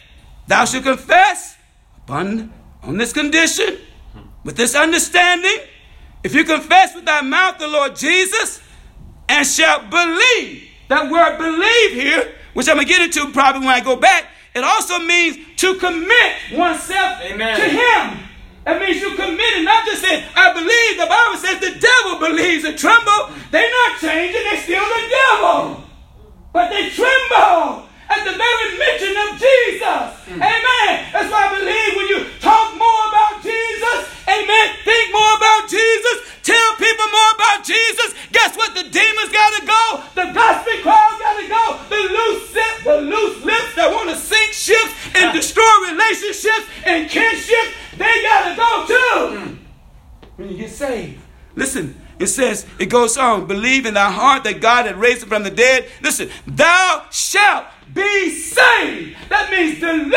thou 0.48 0.64
shalt 0.64 0.84
confess 0.84 1.57
upon 2.08 2.54
on 2.84 2.98
this 2.98 3.12
condition, 3.12 3.78
with 4.46 4.56
this 4.56 4.76
understanding, 4.76 5.58
if 6.24 6.34
you 6.34 6.46
confess 6.46 6.96
with 6.96 7.04
thy 7.04 7.20
mouth 7.20 7.60
the 7.60 7.68
Lord 7.68 7.98
Jesus 7.98 8.62
and 9.28 9.46
shall 9.46 9.82
believe, 9.90 10.70
that 10.88 11.12
word 11.12 11.38
believe 11.38 11.92
here, 11.92 12.34
which 12.54 12.70
I'm 12.70 12.76
going 12.76 12.88
to 12.88 12.94
get 12.94 13.02
into 13.02 13.30
probably 13.34 13.68
when 13.68 13.76
I 13.76 13.82
go 13.82 13.98
back, 13.98 14.32
it 14.56 14.64
also 14.64 15.00
means 15.00 15.38
to 15.58 15.76
commit 15.76 16.34
oneself 16.54 17.20
Amen. 17.24 17.60
to 17.60 17.68
Him. 17.68 18.24
That 18.64 18.80
means 18.80 19.02
you 19.02 19.12
committed, 19.16 19.66
not 19.66 19.86
just 19.86 20.02
saying, 20.02 20.24
I 20.36 20.54
believe. 20.54 20.96
The 20.96 21.12
Bible 21.12 21.38
says 21.44 21.60
the 21.60 21.76
devil 21.80 22.20
believes 22.24 22.64
and 22.64 22.78
tremble. 22.78 23.36
They're 23.52 23.70
not 23.70 24.00
changing, 24.00 24.44
they're 24.44 24.64
still 24.64 24.80
the 24.80 25.04
devil. 25.12 25.84
But 26.54 26.70
they 26.70 26.90
tremble 26.90 27.88
at 28.10 28.24
the 28.24 28.32
very 28.32 28.68
mention 28.80 29.14
of 29.28 29.30
Jesus. 29.36 30.08
Mm. 30.32 30.40
Amen. 30.40 30.67
And 45.28 45.36
destroy 45.36 45.64
relationships 45.92 46.68
and 46.86 47.10
kinship, 47.10 47.74
they 47.98 48.22
got 48.24 48.50
to 48.50 48.56
go 48.56 48.88
too. 48.88 49.58
When 50.36 50.50
you 50.50 50.58
get 50.58 50.72
saved. 50.72 51.20
Listen, 51.56 52.00
it 52.20 52.28
says, 52.28 52.66
it 52.80 52.88
goes 52.88 53.18
on, 53.18 53.48
believe 53.48 53.86
in 53.86 53.94
thy 53.94 54.12
heart 54.12 54.44
that 54.44 54.62
God 54.62 54.86
had 54.86 54.98
raised 54.98 55.24
him 55.24 55.30
from 55.30 55.44
the 55.44 55.52
dead. 55.52 55.88
Listen, 56.02 56.30
thou 56.46 57.06
shalt 57.12 57.66
be 57.94 58.30
saved. 58.30 59.18
That 59.30 59.50
means 59.52 59.80
delivered. 59.80 60.12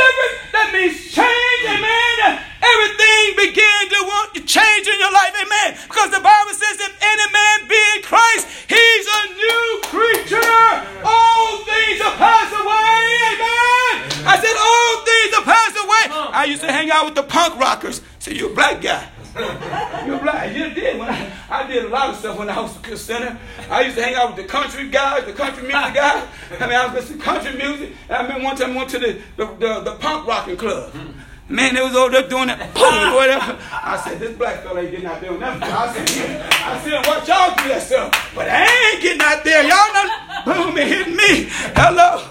That 0.52 0.70
means 0.72 0.96
change. 1.12 1.64
Amen. 1.66 2.49
Everything 2.62 3.24
began 3.36 3.82
to 3.88 4.00
want 4.04 4.34
to 4.34 4.40
change 4.44 4.86
in 4.86 4.98
your 5.00 5.12
life. 5.12 5.32
Amen. 5.34 5.80
Because 5.88 6.10
the 6.10 6.20
Bible 6.20 6.52
says, 6.52 6.76
if 6.80 6.92
any 7.00 7.26
man 7.32 7.68
be 7.68 7.80
in 7.96 8.02
Christ, 8.02 8.46
he's 8.68 9.06
a 9.08 9.22
new 9.34 9.66
creature. 9.88 10.68
All 11.04 11.64
things 11.64 12.00
are 12.00 12.16
passed 12.20 12.52
away. 12.52 13.00
Amen. 13.32 14.28
I 14.28 14.36
said, 14.36 14.56
all 14.60 14.92
things 15.08 15.30
are 15.40 15.46
passed 15.48 15.78
away. 15.80 16.04
I 16.36 16.44
used 16.44 16.62
to 16.62 16.70
hang 16.72 16.90
out 16.90 17.06
with 17.06 17.14
the 17.14 17.22
punk 17.22 17.58
rockers. 17.58 18.02
Say, 18.18 18.34
you're 18.34 18.50
a 18.50 18.54
black 18.54 18.80
guy. 18.80 19.08
You're 20.06 20.18
black. 20.18 20.56
You 20.56 20.70
did. 20.70 20.98
When 20.98 21.08
I, 21.08 21.30
I 21.48 21.66
did 21.66 21.84
a 21.84 21.88
lot 21.88 22.10
of 22.10 22.16
stuff 22.16 22.36
when 22.36 22.50
I 22.50 22.60
was 22.60 22.76
a 22.88 22.96
center. 22.96 23.38
I 23.70 23.82
used 23.82 23.96
to 23.96 24.02
hang 24.02 24.14
out 24.16 24.34
with 24.34 24.44
the 24.44 24.50
country 24.50 24.88
guys, 24.88 25.24
the 25.24 25.32
country 25.32 25.62
music 25.62 25.94
guys. 25.94 26.26
I 26.58 26.66
mean, 26.66 26.74
I 26.74 26.86
was 26.86 26.94
listening 26.94 27.20
to 27.20 27.24
country 27.24 27.56
music. 27.56 27.92
And 28.08 28.16
I 28.16 28.22
remember 28.22 28.44
one 28.44 28.56
time 28.56 28.72
I 28.72 28.76
went 28.76 28.90
to 28.90 28.98
the, 28.98 29.20
the, 29.36 29.46
the, 29.46 29.80
the 29.80 29.92
punk 30.00 30.26
rocking 30.26 30.56
club. 30.56 30.92
Man, 31.50 31.74
they 31.74 31.82
was 31.82 31.96
over 31.96 32.12
there 32.12 32.28
doing 32.28 32.46
that, 32.46 32.72
boom, 32.74 33.12
whatever. 33.12 33.58
I 33.72 34.00
said, 34.04 34.20
this 34.20 34.36
black 34.36 34.62
fella 34.62 34.82
ain't 34.82 34.92
getting 34.92 35.06
out 35.06 35.20
there 35.20 35.32
on 35.32 35.40
that. 35.40 35.60
I 35.60 35.92
said. 35.92 36.40
I 36.42 36.80
said, 36.80 37.06
watch 37.08 37.26
y'all 37.26 37.56
do 37.56 37.68
that 37.74 37.82
stuff. 37.82 38.32
But 38.36 38.48
I 38.48 38.92
ain't 38.92 39.02
getting 39.02 39.20
out 39.20 39.42
there. 39.42 39.62
Y'all 39.64 39.92
not 39.92 40.44
boom, 40.44 40.78
it 40.78 40.86
hit 40.86 41.08
me. 41.08 41.50
Hello. 41.74 42.22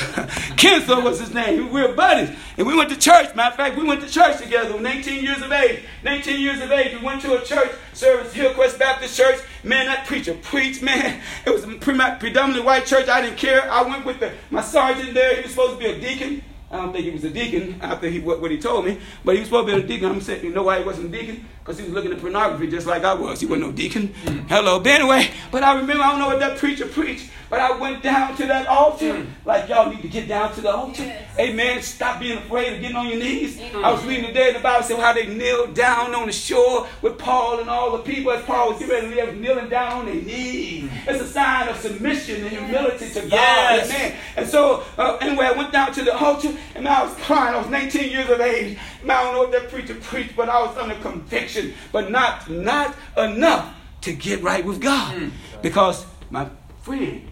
Kenzo 0.60 1.02
was 1.02 1.20
his 1.20 1.32
name. 1.32 1.72
We 1.72 1.80
were 1.80 1.94
buddies. 1.94 2.36
And 2.58 2.66
we 2.66 2.76
went 2.76 2.90
to 2.90 2.98
church. 2.98 3.34
Matter 3.34 3.50
of 3.50 3.56
fact, 3.56 3.78
we 3.78 3.84
went 3.84 4.02
to 4.02 4.08
church 4.08 4.38
together 4.38 4.78
19 4.78 5.24
years 5.24 5.40
of 5.40 5.50
age. 5.52 5.80
19 6.04 6.38
years 6.38 6.60
of 6.60 6.70
age. 6.70 6.98
We 6.98 7.02
went 7.02 7.22
to 7.22 7.40
a 7.40 7.44
church 7.44 7.70
service, 7.94 8.34
Hillcrest 8.34 8.78
Baptist 8.78 9.16
Church. 9.16 9.40
Man, 9.64 9.86
that 9.86 10.06
preacher 10.06 10.34
preached, 10.34 10.82
man. 10.82 11.22
It 11.46 11.50
was 11.50 11.64
a 11.64 11.68
predominantly 11.68 12.60
white 12.60 12.84
church. 12.84 13.08
I 13.08 13.22
didn't 13.22 13.38
care. 13.38 13.72
I 13.72 13.80
went 13.88 14.04
with 14.04 14.20
the, 14.20 14.34
my 14.50 14.60
sergeant 14.60 15.14
there. 15.14 15.36
He 15.36 15.42
was 15.42 15.52
supposed 15.52 15.78
to 15.78 15.78
be 15.78 15.86
a 15.86 15.98
deacon. 15.98 16.42
I 16.70 16.76
don't 16.76 16.92
think 16.92 17.04
he 17.04 17.10
was 17.10 17.24
a 17.24 17.30
deacon 17.30 17.80
after 17.82 18.08
he 18.08 18.20
what, 18.20 18.40
what 18.40 18.50
he 18.50 18.58
told 18.58 18.84
me, 18.84 18.98
but 19.24 19.34
he 19.34 19.40
was 19.40 19.48
supposed 19.48 19.68
to 19.68 19.76
be 19.76 19.82
a 19.82 19.86
deacon. 19.86 20.10
I'm 20.10 20.20
saying, 20.20 20.44
you 20.44 20.52
know 20.52 20.62
why 20.62 20.78
he 20.78 20.84
wasn't 20.84 21.12
a 21.12 21.18
deacon? 21.18 21.48
Because 21.70 21.84
he 21.84 21.88
was 21.88 21.94
looking 21.94 22.12
at 22.12 22.20
pornography 22.20 22.66
just 22.66 22.88
like 22.88 23.04
I 23.04 23.14
was. 23.14 23.38
He 23.38 23.46
wasn't 23.46 23.66
no 23.68 23.70
deacon. 23.72 24.08
Mm. 24.24 24.48
Hello. 24.48 24.80
But 24.80 24.90
anyway, 24.90 25.30
but 25.52 25.62
I 25.62 25.76
remember, 25.76 26.02
I 26.02 26.10
don't 26.10 26.18
know 26.18 26.26
what 26.26 26.40
that 26.40 26.58
preacher 26.58 26.84
preached, 26.84 27.30
but 27.48 27.60
I 27.60 27.78
went 27.78 28.02
down 28.02 28.36
to 28.38 28.46
that 28.46 28.66
altar. 28.66 29.12
Mm. 29.12 29.26
Like, 29.44 29.68
y'all 29.68 29.88
need 29.88 30.02
to 30.02 30.08
get 30.08 30.26
down 30.26 30.52
to 30.54 30.62
the 30.62 30.74
altar. 30.74 31.04
Yes. 31.04 31.38
Amen. 31.38 31.80
Stop 31.80 32.18
being 32.18 32.38
afraid 32.38 32.72
of 32.72 32.80
getting 32.80 32.96
on 32.96 33.06
your 33.06 33.20
knees. 33.20 33.56
Mm. 33.56 33.84
I 33.84 33.92
was 33.92 34.04
reading 34.04 34.26
today 34.26 34.48
in 34.48 34.54
the 34.54 34.60
Bible 34.60 34.84
said 34.84 34.98
how 34.98 35.12
they 35.12 35.32
kneel 35.32 35.68
down 35.68 36.12
on 36.12 36.26
the 36.26 36.32
shore 36.32 36.88
with 37.02 37.16
Paul 37.18 37.60
and 37.60 37.70
all 37.70 37.96
the 37.96 38.02
people 38.02 38.32
as 38.32 38.44
Paul 38.44 38.70
was 38.70 38.80
getting 38.80 38.94
ready 38.94 39.14
to 39.14 39.26
live, 39.26 39.36
kneeling 39.36 39.68
down 39.68 39.92
on 39.92 40.06
their 40.06 40.16
knees. 40.16 40.90
It's 41.06 41.22
a 41.22 41.28
sign 41.28 41.68
of 41.68 41.76
submission 41.76 42.42
and 42.42 42.50
humility 42.50 43.08
to 43.10 43.20
God. 43.20 43.30
Yes. 43.30 43.90
Amen. 43.90 44.16
And 44.36 44.48
so, 44.48 44.82
uh, 44.98 45.18
anyway, 45.20 45.46
I 45.46 45.52
went 45.52 45.70
down 45.70 45.92
to 45.92 46.02
the 46.02 46.16
altar 46.16 46.52
and 46.74 46.88
I 46.88 47.04
was 47.04 47.14
crying. 47.18 47.54
I 47.54 47.58
was 47.58 47.68
19 47.68 48.10
years 48.10 48.28
of 48.28 48.40
age. 48.40 48.76
I 49.04 49.22
don't 49.22 49.34
know 49.34 49.40
what 49.40 49.52
that 49.52 49.70
preacher 49.70 49.94
preached, 49.94 50.36
but 50.36 50.48
I 50.48 50.60
was 50.62 50.76
under 50.76 50.94
conviction, 50.96 51.74
but 51.92 52.10
not, 52.10 52.48
not 52.50 52.94
enough 53.16 53.74
to 54.02 54.12
get 54.12 54.42
right 54.42 54.64
with 54.64 54.80
God. 54.80 55.16
Mm. 55.16 55.30
Because 55.62 56.06
my 56.30 56.48
friend 56.82 57.30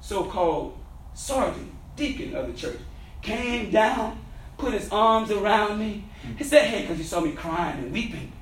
so-called 0.00 0.78
sergeant, 1.14 1.72
deacon 1.96 2.34
of 2.34 2.46
the 2.46 2.52
church, 2.52 2.78
came 3.22 3.70
down, 3.70 4.18
put 4.58 4.72
his 4.72 4.88
arms 4.90 5.30
around 5.30 5.78
me. 5.78 6.04
He 6.38 6.44
said, 6.44 6.64
hey, 6.64 6.82
because 6.82 6.98
he 6.98 7.04
saw 7.04 7.20
me 7.20 7.32
crying 7.32 7.78
and 7.78 7.92
weeping. 7.92 8.32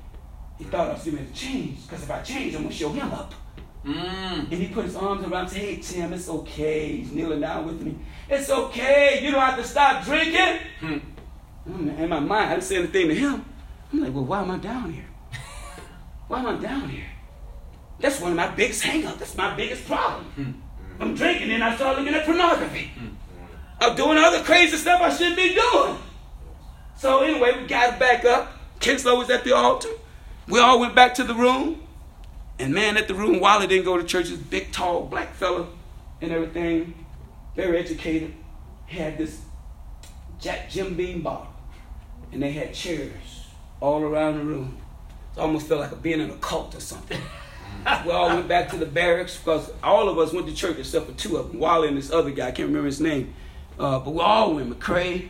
He 0.59 0.65
thought 0.65 0.91
I 0.91 0.93
was 0.95 1.05
going 1.05 1.27
to 1.27 1.33
change, 1.33 1.83
because 1.83 2.03
if 2.05 2.11
I 2.11 2.23
change, 2.23 2.55
I'm 2.55 2.63
going 2.63 2.73
to 2.73 2.77
show 2.77 2.91
him 2.91 3.11
up. 3.13 3.35
Mm. 3.85 4.51
And 4.51 4.53
he 4.53 4.69
put 4.69 4.85
his 4.85 4.97
arms 4.97 5.23
around 5.23 5.33
me 5.33 5.37
and 5.37 5.51
said, 5.51 5.61
hey, 5.63 5.77
Tim, 5.77 6.13
it's 6.13 6.29
okay. 6.29 6.97
He's 6.97 7.13
kneeling 7.13 7.41
down 7.41 7.67
with 7.67 7.83
me. 7.83 7.97
It's 8.31 8.49
okay. 8.49 9.21
You 9.23 9.31
don't 9.31 9.41
have 9.41 9.59
to 9.59 9.65
stop 9.65 10.05
drinking. 10.05 10.59
Hmm. 10.81 10.99
In 11.67 12.09
my 12.09 12.21
mind, 12.21 12.51
I 12.51 12.55
didn't 12.55 12.65
say 12.65 12.77
anything 12.77 13.09
to 13.09 13.15
him. 13.15 13.45
I'm 13.93 14.01
like, 14.01 14.13
well, 14.13 14.25
why 14.25 14.43
am 14.43 14.51
I 14.51 14.59
down 14.59 14.93
here? 14.93 15.07
Why 16.29 16.41
am 16.41 16.47
I 16.47 16.57
down 16.57 16.89
here? 16.89 17.07
That's 18.01 18.21
one 18.21 18.33
of 18.33 18.37
my 18.37 18.49
biggest 18.49 18.83
hangups. 18.83 19.19
That's 19.19 19.37
my 19.37 19.55
biggest 19.55 19.87
problem. 19.87 20.63
I'm 21.01 21.15
drinking 21.15 21.51
and 21.51 21.63
I 21.63 21.75
start 21.77 21.99
looking 21.99 22.15
at 22.15 22.25
pornography. 22.25 22.91
I'm 23.81 23.97
doing 23.97 24.19
other 24.19 24.43
crazy 24.43 24.77
stuff 24.77 25.01
I 25.01 25.11
shouldn't 25.11 25.37
be 25.37 25.55
doing. 25.55 25.97
So 26.97 27.23
anyway, 27.23 27.61
we 27.61 27.67
got 27.67 27.99
back 27.99 28.25
up. 28.25 28.53
Kinslow 28.81 29.19
was 29.19 29.31
at 29.31 29.45
the 29.45 29.55
altar. 29.55 29.89
We 30.49 30.61
all 30.61 30.81
went 30.81 30.95
back 30.95 31.15
to 31.15 31.25
the 31.25 31.35
room. 31.35 31.81
And 32.59 32.75
man, 32.75 32.97
at 32.97 33.09
the 33.09 33.15
room, 33.15 33.41
Wally 33.41 33.67
didn't 33.67 33.85
go 33.85 33.97
to 33.97 34.05
church. 34.05 34.29
This 34.29 34.39
big, 34.39 34.71
tall, 34.71 35.07
black 35.07 35.35
fella 35.35 35.67
and 36.21 36.31
everything. 36.31 36.95
Very 37.57 37.79
educated. 37.79 38.35
He 38.87 38.99
had 38.99 39.19
this 39.19 39.41
Jack 40.41 40.71
Jim 40.71 40.95
Beam 40.95 41.23
bottle. 41.23 41.54
And 42.35 42.43
they 42.43 42.53
had 42.53 42.75
chairs 42.75 43.47
all 43.81 44.03
around 44.03 44.39
the 44.39 44.45
room. 44.45 44.77
It 45.35 45.41
almost 45.41 45.67
felt 45.67 45.81
like 45.81 46.03
being 46.03 46.21
in 46.21 46.31
a 46.31 46.37
cult 46.37 46.75
or 46.75 46.81
something 46.81 47.21
we 48.05 48.11
all 48.11 48.29
went 48.29 48.49
back 48.49 48.69
to 48.71 48.77
the 48.77 48.87
barracks 48.87 49.37
because 49.37 49.71
all 49.83 50.09
of 50.09 50.19
us 50.19 50.33
went 50.33 50.47
to 50.47 50.55
church 50.55 50.79
except 50.79 51.07
for 51.07 51.13
two 51.13 51.37
of 51.37 51.51
them, 51.51 51.61
Wally 51.61 51.89
and 51.89 51.97
this 51.97 52.11
other 52.11 52.31
guy. 52.31 52.49
I 52.49 52.53
can't 52.53 52.69
remember 52.69 52.87
his 52.87 53.01
name. 53.01 53.35
Uh, 53.79 53.99
but 53.99 54.13
we 54.13 54.21
all 54.21 54.55
went, 54.55 54.71
McCray, 54.71 55.29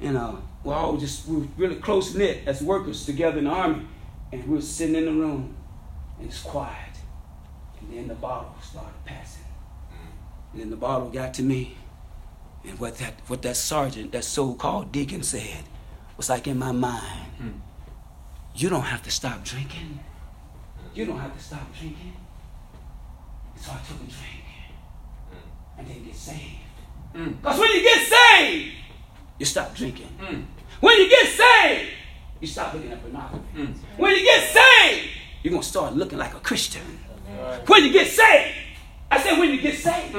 and 0.00 0.16
uh, 0.16 0.34
we 0.64 0.72
all 0.72 0.96
just 0.96 1.28
we 1.28 1.38
were 1.38 1.46
really 1.56 1.76
close 1.76 2.14
knit 2.14 2.40
as 2.46 2.62
workers 2.62 3.04
together 3.04 3.38
in 3.38 3.44
the 3.44 3.50
army. 3.50 3.86
And 4.32 4.44
we 4.48 4.56
were 4.56 4.62
sitting 4.62 4.96
in 4.96 5.04
the 5.04 5.12
room, 5.12 5.54
and 6.18 6.28
it's 6.28 6.42
quiet. 6.42 6.96
And 7.80 7.92
then 7.92 8.08
the 8.08 8.14
bottle 8.14 8.54
started 8.62 9.04
passing. 9.04 9.44
And 10.52 10.62
then 10.62 10.70
the 10.70 10.76
bottle 10.76 11.10
got 11.10 11.34
to 11.34 11.42
me. 11.42 11.76
And 12.64 12.78
what 12.78 12.96
that 12.98 13.14
what 13.26 13.42
that 13.42 13.56
sergeant, 13.56 14.12
that 14.12 14.24
so-called 14.24 14.90
deacon 14.90 15.22
said, 15.22 15.64
was 16.22 16.30
like 16.30 16.46
in 16.46 16.56
my 16.56 16.70
mind. 16.70 17.26
Hmm. 17.38 17.48
You 18.54 18.68
don't 18.68 18.82
have 18.82 19.02
to 19.02 19.10
stop 19.10 19.42
drinking. 19.42 19.98
You 20.94 21.04
don't 21.04 21.18
have 21.18 21.36
to 21.36 21.42
stop 21.42 21.66
drinking. 21.76 22.12
So 23.56 23.72
I 23.72 23.78
took 23.88 23.96
a 23.96 24.06
drink 24.06 24.44
mm. 25.32 25.78
and 25.78 25.88
then 25.88 26.04
get 26.04 26.14
saved. 26.14 26.62
Because 27.12 27.56
mm. 27.56 27.60
when 27.60 27.70
you 27.74 27.82
get 27.82 28.06
saved, 28.06 28.72
you 29.40 29.46
stop 29.46 29.74
drinking. 29.74 30.10
Mm. 30.20 30.44
When 30.80 30.96
you 30.96 31.08
get 31.08 31.26
saved, 31.26 31.90
you 32.40 32.46
stop 32.46 32.72
looking 32.72 32.92
at 32.92 33.02
pornography. 33.02 33.44
Mm. 33.56 33.74
When 33.96 34.14
you 34.14 34.22
get 34.22 34.48
saved, 34.48 35.08
you're 35.42 35.50
going 35.50 35.62
to 35.62 35.68
start 35.68 35.96
looking 35.96 36.18
like 36.18 36.34
a 36.34 36.40
Christian. 36.40 37.00
Right. 37.36 37.68
When 37.68 37.84
you 37.84 37.92
get 37.92 38.06
saved, 38.06 38.54
I 39.10 39.20
said 39.20 39.40
when 39.40 39.50
you 39.50 39.60
get 39.60 39.74
saved, 39.76 40.14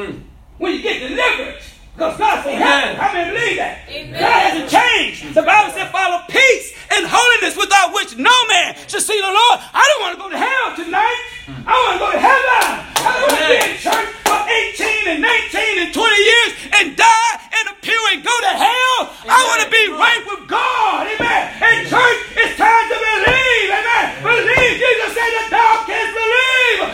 when 0.58 0.74
you 0.74 0.82
get 0.82 1.00
delivered, 1.00 1.62
because 1.94 2.18
God 2.18 2.42
said, 2.42 2.58
help. 2.58 2.98
How 2.98 3.14
many 3.14 3.30
believe 3.30 3.58
that? 3.62 3.86
Amen. 3.86 4.18
God 4.18 4.40
hasn't 4.50 4.66
changed. 4.66 5.30
The 5.38 5.46
Bible 5.46 5.70
said, 5.78 5.94
follow 5.94 6.26
peace 6.26 6.74
and 6.90 7.06
holiness 7.06 7.54
without 7.54 7.94
which 7.94 8.18
no 8.18 8.34
man 8.50 8.74
should 8.90 9.06
see 9.06 9.22
the 9.22 9.30
Lord. 9.30 9.58
I 9.62 9.86
don't 9.86 10.02
want 10.02 10.14
to 10.18 10.22
go 10.26 10.30
to 10.34 10.40
hell 10.42 10.68
tonight. 10.74 11.22
I 11.70 11.74
want 11.86 11.94
to 11.94 12.02
go 12.02 12.10
to 12.10 12.18
heaven. 12.18 12.66
I 12.98 13.10
don't 13.14 13.30
want 13.30 13.46
to 13.46 13.46
be 13.46 13.62
in 13.62 13.78
church 13.78 14.10
for 14.26 14.40
18 14.42 15.14
and 15.14 15.20
19 15.22 15.86
and 15.86 15.90
20 15.94 16.02
years 16.02 16.52
and 16.82 16.86
die 16.98 17.34
in 17.62 17.64
a 17.70 17.76
pew 17.86 18.02
and 18.10 18.26
go 18.26 18.34
to 18.42 18.54
hell. 18.58 19.00
I 19.30 19.38
want 19.54 19.62
to 19.62 19.70
be 19.70 19.86
right 19.94 20.22
with 20.34 20.50
God. 20.50 21.06
Amen. 21.14 21.42
In 21.62 21.86
church, 21.94 22.20
it's 22.42 22.58
time 22.58 22.86
to 22.90 22.98
believe. 22.98 23.70
Amen. 23.70 24.06
Believe. 24.26 24.82
Jesus 24.82 25.14
said 25.14 25.30
the 25.30 25.46
dog 25.54 25.86
can't 25.86 26.10
believe. 26.10 26.90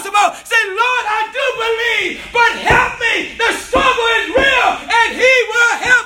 Say, 0.00 0.62
Lord, 0.64 1.04
I 1.04 1.28
do 1.28 1.44
believe, 1.60 2.24
but 2.32 2.52
help 2.56 2.98
me. 3.00 3.36
The 3.36 3.52
struggle 3.52 4.08
is 4.20 4.28
real, 4.32 4.70
and 4.88 5.16
He 5.16 5.34
will 5.52 5.76
help. 5.76 5.99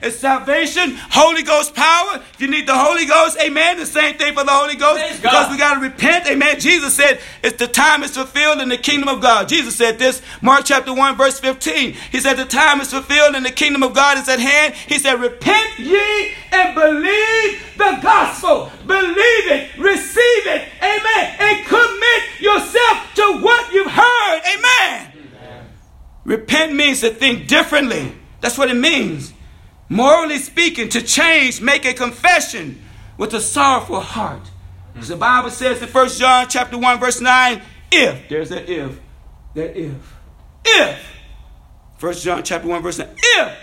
It's 0.00 0.16
salvation, 0.16 0.94
Holy 1.10 1.42
Ghost 1.42 1.74
power. 1.74 2.22
If 2.34 2.40
you 2.40 2.48
need 2.48 2.68
the 2.68 2.76
Holy 2.76 3.04
Ghost, 3.04 3.36
amen. 3.40 3.78
The 3.78 3.86
same 3.86 4.16
thing 4.16 4.32
for 4.34 4.44
the 4.44 4.52
Holy 4.52 4.76
Ghost. 4.76 5.00
Praise 5.00 5.16
because 5.16 5.46
God. 5.46 5.50
we 5.50 5.58
got 5.58 5.74
to 5.74 5.80
repent, 5.80 6.26
amen. 6.28 6.60
Jesus 6.60 6.94
said, 6.94 7.20
it's 7.42 7.56
the 7.56 7.66
time 7.66 8.04
is 8.04 8.14
fulfilled 8.16 8.60
in 8.60 8.68
the 8.68 8.76
kingdom 8.76 9.08
of 9.08 9.20
God. 9.20 9.48
Jesus 9.48 9.74
said 9.74 9.98
this, 9.98 10.22
Mark 10.40 10.64
chapter 10.64 10.94
1, 10.94 11.16
verse 11.16 11.40
15. 11.40 11.94
He 12.12 12.20
said, 12.20 12.34
the 12.34 12.44
time 12.44 12.80
is 12.80 12.92
fulfilled 12.92 13.34
and 13.34 13.44
the 13.44 13.50
kingdom 13.50 13.82
of 13.82 13.92
God 13.92 14.18
is 14.18 14.28
at 14.28 14.38
hand. 14.38 14.74
He 14.74 14.98
said, 14.98 15.20
repent 15.20 15.78
ye 15.78 16.32
and 16.52 16.74
believe 16.76 17.74
the 17.76 17.98
gospel. 18.00 18.70
Believe 18.86 19.16
it, 19.50 19.76
receive 19.78 20.46
it, 20.46 20.68
amen. 20.80 21.36
And 21.40 21.66
commit 21.66 22.40
yourself 22.40 23.14
to 23.16 23.38
what 23.42 23.72
you've 23.72 23.90
heard, 23.90 24.40
amen. 24.56 25.12
amen. 25.12 25.66
Repent 26.24 26.72
means 26.72 27.00
to 27.00 27.10
think 27.10 27.48
differently. 27.48 28.12
That's 28.40 28.56
what 28.56 28.70
it 28.70 28.74
means. 28.74 29.32
Morally 29.88 30.38
speaking, 30.38 30.88
to 30.90 31.02
change, 31.02 31.60
make 31.60 31.84
a 31.84 31.94
confession 31.94 32.82
with 33.16 33.32
a 33.34 33.40
sorrowful 33.40 34.00
heart. 34.00 34.50
Because 34.92 35.08
the 35.08 35.16
Bible 35.16 35.50
says 35.50 35.80
in 35.80 35.88
1 35.88 36.08
John 36.10 36.46
chapter 36.48 36.76
1, 36.76 37.00
verse 37.00 37.20
9, 37.20 37.62
if, 37.90 38.28
there's 38.28 38.50
that 38.50 38.68
if, 38.68 39.00
that 39.54 39.76
if, 39.76 40.14
if, 40.64 41.06
1 42.00 42.14
John 42.14 42.42
chapter 42.42 42.68
1, 42.68 42.82
verse 42.82 42.98
9, 42.98 43.08
if 43.16 43.58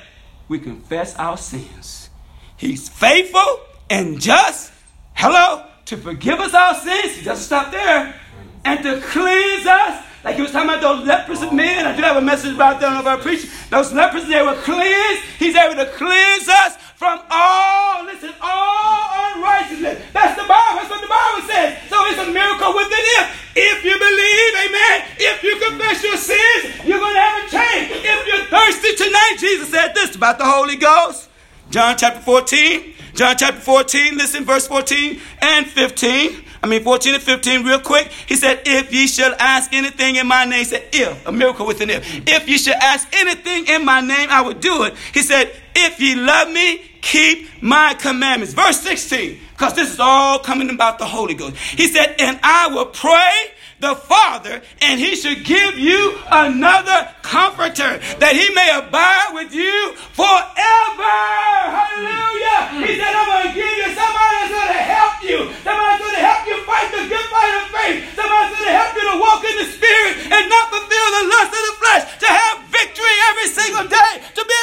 we 0.48 0.60
confess 0.60 1.16
our 1.16 1.38
sins, 1.38 2.10
he's 2.58 2.90
faithful 2.90 3.60
and 3.90 4.20
just, 4.20 4.72
hello, 5.14 5.66
to 5.86 5.98
forgive 5.98 6.40
us 6.40 6.54
our 6.54 6.74
sins, 6.76 7.18
he 7.18 7.26
doesn't 7.26 7.44
stop 7.44 7.72
there, 7.72 8.20
and 8.64 8.82
to 8.82 9.00
cleanse 9.02 9.68
us 9.68 10.05
like 10.26 10.36
he 10.38 10.42
was 10.42 10.52
talking 10.52 10.70
about 10.70 10.82
those 10.82 11.06
leprous 11.06 11.40
men. 11.54 11.86
I 11.86 11.96
do 11.96 12.02
have 12.02 12.18
a 12.18 12.22
message 12.22 12.56
about 12.56 12.82
that 12.82 13.00
if 13.00 13.06
I 13.06 13.16
preach. 13.16 13.46
Those 13.70 13.94
lepers, 13.94 14.26
they 14.26 14.42
were 14.42 14.58
cleansed. 14.66 15.22
He's 15.38 15.56
able 15.56 15.78
to 15.78 15.86
cleanse 15.94 16.50
us 16.50 16.78
from 16.98 17.22
all, 17.30 18.04
listen, 18.04 18.34
all 18.42 19.06
unrighteousness. 19.38 20.02
That's 20.18 20.34
the 20.34 20.50
Bible. 20.50 20.82
That's 20.82 20.90
what 20.90 21.02
the 21.06 21.14
Bible 21.14 21.46
says. 21.46 21.78
So 21.94 21.98
it's 22.10 22.18
a 22.26 22.34
miracle 22.34 22.74
with 22.74 22.90
an 22.90 23.06
if. 23.22 23.28
If 23.54 23.86
you 23.86 23.94
believe, 23.94 24.52
amen, 24.66 24.98
if 25.22 25.44
you 25.46 25.62
confess 25.62 26.02
your 26.02 26.18
sins, 26.18 26.74
you're 26.84 27.00
going 27.00 27.14
to 27.14 27.22
have 27.22 27.46
a 27.46 27.50
change. 27.54 28.02
If 28.04 28.20
you're 28.26 28.46
thirsty 28.50 28.96
tonight, 28.98 29.38
Jesus 29.38 29.70
said 29.70 29.94
this 29.94 30.16
about 30.16 30.40
the 30.40 30.46
Holy 30.46 30.76
Ghost. 30.76 31.30
John 31.70 31.96
chapter 31.98 32.20
14. 32.20 32.94
John 33.14 33.38
chapter 33.38 33.62
14, 33.62 34.18
listen, 34.18 34.44
verse 34.44 34.68
14 34.68 35.22
and 35.42 35.66
15. 35.68 36.45
I 36.64 36.68
mean, 36.68 36.84
14 36.84 37.16
and 37.16 37.24
15, 37.24 37.66
real 37.66 37.80
quick. 37.80 38.08
He 38.28 38.36
said, 38.36 38.62
If 38.66 38.94
ye 38.94 39.08
shall 39.08 39.34
ask 39.40 39.74
anything 39.74 40.16
in 40.16 40.28
my 40.28 40.46
name, 40.46 40.60
he 40.60 40.66
said, 40.66 40.84
if, 40.92 41.28
a 41.28 41.32
miracle 41.32 41.66
with 41.66 41.82
an 41.82 41.90
if. 41.90 42.28
If 42.28 42.48
ye 42.48 42.58
shall 42.58 42.76
ask 42.82 43.08
anything 43.14 43.68
in 43.68 43.86
my 43.86 44.02
name, 44.02 44.30
I 44.30 44.42
will 44.42 44.54
do 44.54 44.84
it. 44.84 44.96
He 45.14 45.22
said, 45.22 45.52
If 45.76 46.00
ye 46.00 46.16
love 46.16 46.50
me, 46.50 46.82
keep 47.02 47.62
my 47.62 47.94
commandments. 47.94 48.54
Verse 48.54 48.80
16, 48.82 49.40
because 49.52 49.76
this 49.76 49.94
is 49.94 50.00
all 50.00 50.40
coming 50.40 50.70
about 50.70 51.00
the 51.00 51.06
Holy 51.06 51.34
Ghost. 51.34 51.56
He 51.58 51.88
said, 51.88 52.16
And 52.20 52.40
I 52.42 52.68
will 52.68 52.88
pray 52.88 53.54
the 53.80 53.96
Father, 53.96 54.62
and 54.82 55.00
he 55.00 55.16
should 55.16 55.44
give 55.44 55.78
you 55.78 56.18
another 56.32 57.12
comforter 57.22 58.00
that 58.24 58.34
he 58.34 58.48
may 58.56 58.72
abide 58.72 59.36
with 59.36 59.54
you 59.54 59.94
forever. 60.16 61.20
Hallelujah. 61.70 62.88
He 62.88 62.96
said, 62.96 63.12
I'm 63.12 63.28
going 63.28 63.46
to 63.46 63.54
give 63.54 63.68
you 63.68 63.88
somebody 63.92 64.34
that's 64.42 64.54
going 64.56 64.74
to 64.74 64.86
help 64.96 65.16
you. 65.22 65.40
Somebody's 65.62 66.02
going 66.02 66.18
to 66.18 66.24
help 66.24 66.42
you 66.48 66.58
fight 66.64 66.88
the 66.88 67.04
good 67.04 67.28
fight 67.28 67.54
of 67.60 67.66
faith. 67.76 68.00
Somebody's 68.16 68.52
going 68.56 68.68
to 68.72 68.76
help 68.80 68.92
you 68.96 69.06
to 69.12 69.16
walk 69.20 69.42
in 69.44 69.56
the 69.60 69.68
Spirit 69.68 70.14
and 70.34 70.44
not 70.48 70.66
fulfill 70.72 71.08
the 71.20 71.24
lust 71.36 71.52
of 71.52 71.64
the 71.68 71.76
flesh, 71.84 72.04
to 72.24 72.28
have 72.32 72.56
victory 72.72 73.16
every 73.30 73.50
single 73.52 73.86
day, 73.92 74.14
to 74.24 74.42
be 74.48 74.56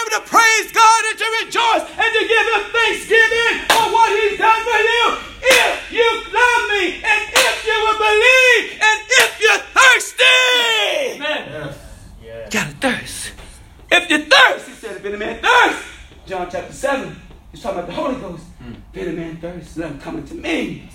chapter 16.52 16.72
7, 16.72 17.16
he's 17.50 17.62
talking 17.62 17.78
about 17.78 17.88
the 17.88 17.94
Holy 17.94 18.20
Ghost. 18.20 18.44
Mm. 18.62 18.76
If 18.92 19.06
any 19.06 19.16
man 19.16 19.36
thirst, 19.38 19.78
let 19.78 19.90
him 19.90 19.98
come 20.00 20.16
unto 20.16 20.34
me. 20.34 20.88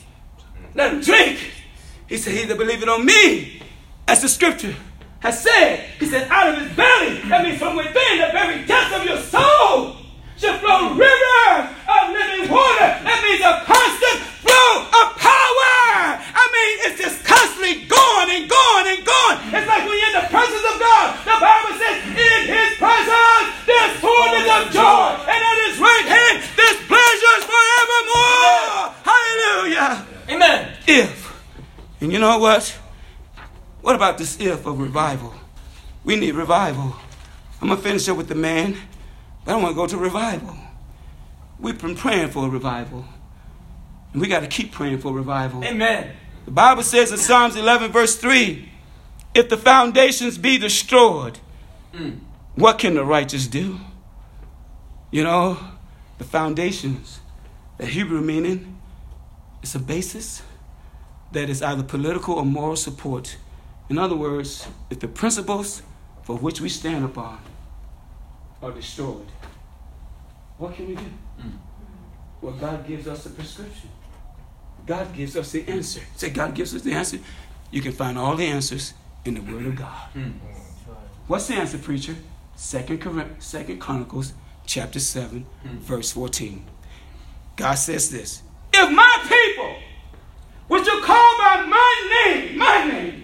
Let 0.75 0.93
him 0.93 1.01
drink. 1.01 1.39
He 2.07 2.17
that 2.79 2.85
believeth 2.85 2.89
on 2.89 3.05
me, 3.05 3.61
as 4.07 4.21
the 4.21 4.29
scripture 4.29 4.75
If 34.39 34.65
of 34.65 34.79
revival? 34.79 35.33
We 36.03 36.15
need 36.15 36.35
revival. 36.35 36.95
I'm 37.61 37.69
going 37.69 37.79
to 37.79 37.83
finish 37.83 38.07
up 38.07 38.17
with 38.17 38.27
the 38.27 38.35
man 38.35 38.77
but 39.47 39.53
I 39.53 39.55
want 39.61 39.69
to 39.69 39.75
go 39.75 39.87
to 39.87 39.97
revival. 39.97 40.57
We've 41.57 41.81
been 41.81 41.95
praying 41.95 42.31
for 42.31 42.47
a 42.47 42.49
revival. 42.49 43.05
And 44.11 44.21
we 44.21 44.27
got 44.27 44.41
to 44.41 44.47
keep 44.47 44.73
praying 44.73 44.97
for 44.97 45.13
revival. 45.13 45.63
Amen. 45.63 46.11
The 46.43 46.51
Bible 46.51 46.83
says 46.83 47.13
in 47.13 47.17
Psalms 47.17 47.55
11, 47.55 47.93
verse 47.93 48.17
3 48.17 48.69
if 49.33 49.47
the 49.47 49.55
foundations 49.55 50.37
be 50.37 50.57
destroyed, 50.57 51.39
mm. 51.93 52.19
what 52.55 52.77
can 52.79 52.95
the 52.95 53.05
righteous 53.05 53.47
do? 53.47 53.79
You 55.11 55.23
know, 55.23 55.59
the 56.17 56.25
foundations, 56.25 57.21
the 57.77 57.85
Hebrew 57.85 58.19
meaning, 58.19 58.81
is 59.61 59.75
a 59.75 59.79
basis 59.79 60.41
that 61.31 61.49
is 61.49 61.61
either 61.61 61.83
political 61.83 62.33
or 62.33 62.45
moral 62.45 62.75
support. 62.75 63.37
In 63.89 63.97
other 63.97 64.15
words, 64.15 64.67
if 64.89 64.99
the 64.99 65.07
principles 65.07 65.81
for 66.23 66.37
which 66.37 66.59
we 66.59 66.69
stand 66.69 67.05
upon 67.05 67.39
are 68.61 68.71
destroyed, 68.71 69.27
what 70.57 70.75
can 70.75 70.87
we 70.87 70.95
do? 70.95 71.01
Mm. 71.39 71.51
Well, 72.41 72.53
God 72.53 72.87
gives 72.87 73.07
us 73.07 73.23
the 73.23 73.29
prescription. 73.29 73.89
God 74.85 75.13
gives 75.13 75.35
us 75.35 75.51
the 75.51 75.67
answer. 75.67 76.01
Say, 76.15 76.29
God 76.29 76.53
gives 76.53 76.73
us 76.75 76.81
the 76.81 76.93
answer. 76.93 77.19
You 77.71 77.81
can 77.81 77.91
find 77.91 78.17
all 78.17 78.35
the 78.35 78.45
answers 78.45 78.93
in 79.25 79.35
the 79.35 79.41
Word 79.41 79.65
of 79.65 79.75
God. 79.75 80.09
Mm. 80.15 80.33
What's 81.27 81.47
the 81.47 81.55
answer, 81.55 81.77
preacher? 81.77 82.15
Second, 82.55 83.35
Second 83.39 83.79
Chronicles 83.79 84.33
chapter 84.65 84.99
7, 84.99 85.45
mm. 85.65 85.69
verse 85.79 86.11
14. 86.11 86.65
God 87.55 87.75
says 87.75 88.09
this 88.09 88.41
If 88.73 88.91
my 88.91 89.17
people, 89.23 89.75
which 90.67 90.87
are 90.87 91.01
called 91.01 91.37
by 91.37 91.65
my 91.67 92.23
name, 92.25 92.57
my 92.57 92.85
name, 92.85 93.16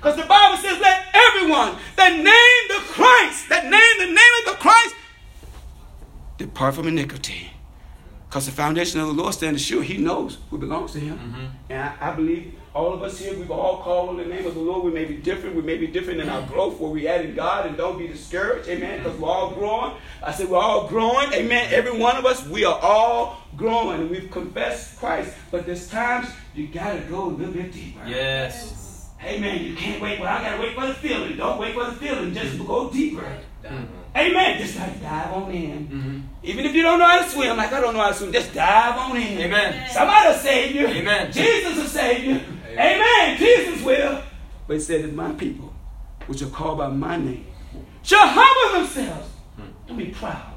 because 0.00 0.16
the 0.16 0.24
Bible 0.24 0.56
says, 0.56 0.80
let 0.80 1.08
everyone 1.12 1.76
that 1.96 2.16
name 2.16 2.24
the 2.68 2.82
Christ, 2.90 3.50
that 3.50 3.64
name 3.64 4.08
the 4.08 4.14
name 4.14 4.32
of 4.40 4.54
the 4.54 4.58
Christ, 4.58 4.94
depart 6.38 6.74
from 6.74 6.88
iniquity. 6.88 7.50
Because 8.26 8.46
the 8.46 8.52
foundation 8.52 8.98
of 8.98 9.08
the 9.08 9.12
Lord 9.12 9.34
stands 9.34 9.60
sure. 9.60 9.82
He 9.82 9.98
knows 9.98 10.38
who 10.48 10.56
belongs 10.56 10.92
to 10.92 11.00
him. 11.00 11.18
Mm-hmm. 11.18 11.46
And 11.68 11.82
I, 11.82 12.12
I, 12.12 12.14
believe 12.14 12.54
all 12.72 12.94
of 12.94 13.02
us 13.02 13.18
here, 13.18 13.36
we've 13.36 13.50
all 13.50 13.82
called 13.82 14.08
on 14.08 14.16
the 14.16 14.24
name 14.24 14.46
of 14.46 14.54
the 14.54 14.60
Lord. 14.60 14.84
We 14.84 14.90
may 14.90 15.04
be 15.04 15.16
different. 15.16 15.54
We 15.54 15.62
may 15.62 15.76
be 15.76 15.88
different 15.88 16.20
in 16.20 16.30
our 16.30 16.46
growth 16.46 16.80
where 16.80 16.90
we 16.90 17.06
add 17.06 17.26
in 17.26 17.34
God 17.34 17.66
and 17.66 17.76
don't 17.76 17.98
be 17.98 18.06
discouraged. 18.06 18.70
Amen. 18.70 19.02
Because 19.02 19.18
we're 19.18 19.28
all 19.28 19.50
growing. 19.50 19.96
I 20.22 20.32
said 20.32 20.48
we're 20.48 20.58
all 20.58 20.88
growing. 20.88 21.30
Amen. 21.34 21.68
Every 21.74 21.98
one 21.98 22.16
of 22.16 22.24
us, 22.24 22.46
we 22.46 22.64
are 22.64 22.78
all 22.80 23.42
growing. 23.54 24.08
We've 24.08 24.30
confessed 24.30 24.98
Christ. 24.98 25.34
But 25.50 25.66
there's 25.66 25.88
times 25.88 26.28
you 26.54 26.68
got 26.68 26.94
to 26.94 27.00
go 27.00 27.24
a 27.24 27.26
little 27.26 27.52
bit 27.52 27.72
deeper. 27.72 28.06
Yes. 28.06 28.89
Amen. 29.22 29.64
You 29.64 29.74
can't 29.74 30.00
wait. 30.00 30.18
Well, 30.18 30.28
I 30.28 30.42
got 30.42 30.56
to 30.56 30.62
wait 30.62 30.74
for 30.74 30.86
the 30.86 30.94
feeling. 30.94 31.36
Don't 31.36 31.58
wait 31.58 31.74
for 31.74 31.84
the 31.84 31.92
feeling. 31.92 32.32
Just 32.32 32.58
go 32.58 32.90
deeper. 32.90 33.22
Mm-hmm. 33.62 34.16
Amen. 34.16 34.58
Just 34.58 34.76
like 34.76 35.00
dive 35.02 35.32
on 35.32 35.50
in. 35.50 35.88
Mm-hmm. 35.88 36.20
Even 36.42 36.66
if 36.66 36.74
you 36.74 36.82
don't 36.82 36.98
know 36.98 37.06
how 37.06 37.22
to 37.22 37.28
swim, 37.28 37.56
like 37.56 37.72
I 37.72 37.80
don't 37.80 37.94
know 37.94 38.00
how 38.00 38.08
to 38.08 38.14
swim, 38.14 38.32
just 38.32 38.54
dive 38.54 38.96
on 38.96 39.16
in. 39.16 39.38
Amen. 39.38 39.90
Somebody 39.90 40.28
will 40.28 40.38
save 40.38 40.74
you. 40.74 40.86
Amen. 40.86 41.32
Jesus 41.32 41.76
will 41.76 41.84
save 41.84 42.24
you. 42.24 42.40
Amen. 42.72 43.00
Amen. 43.00 43.38
Jesus 43.38 43.84
will. 43.84 44.22
But 44.66 44.74
he 44.74 44.80
said, 44.80 45.04
if 45.04 45.12
my 45.12 45.32
people, 45.32 45.74
which 46.26 46.42
are 46.42 46.48
called 46.48 46.78
by 46.78 46.88
my 46.88 47.16
name, 47.16 47.46
shall 48.02 48.26
humble 48.26 48.80
themselves 48.80 49.28
and 49.88 49.98
be 49.98 50.06
proud. 50.06 50.54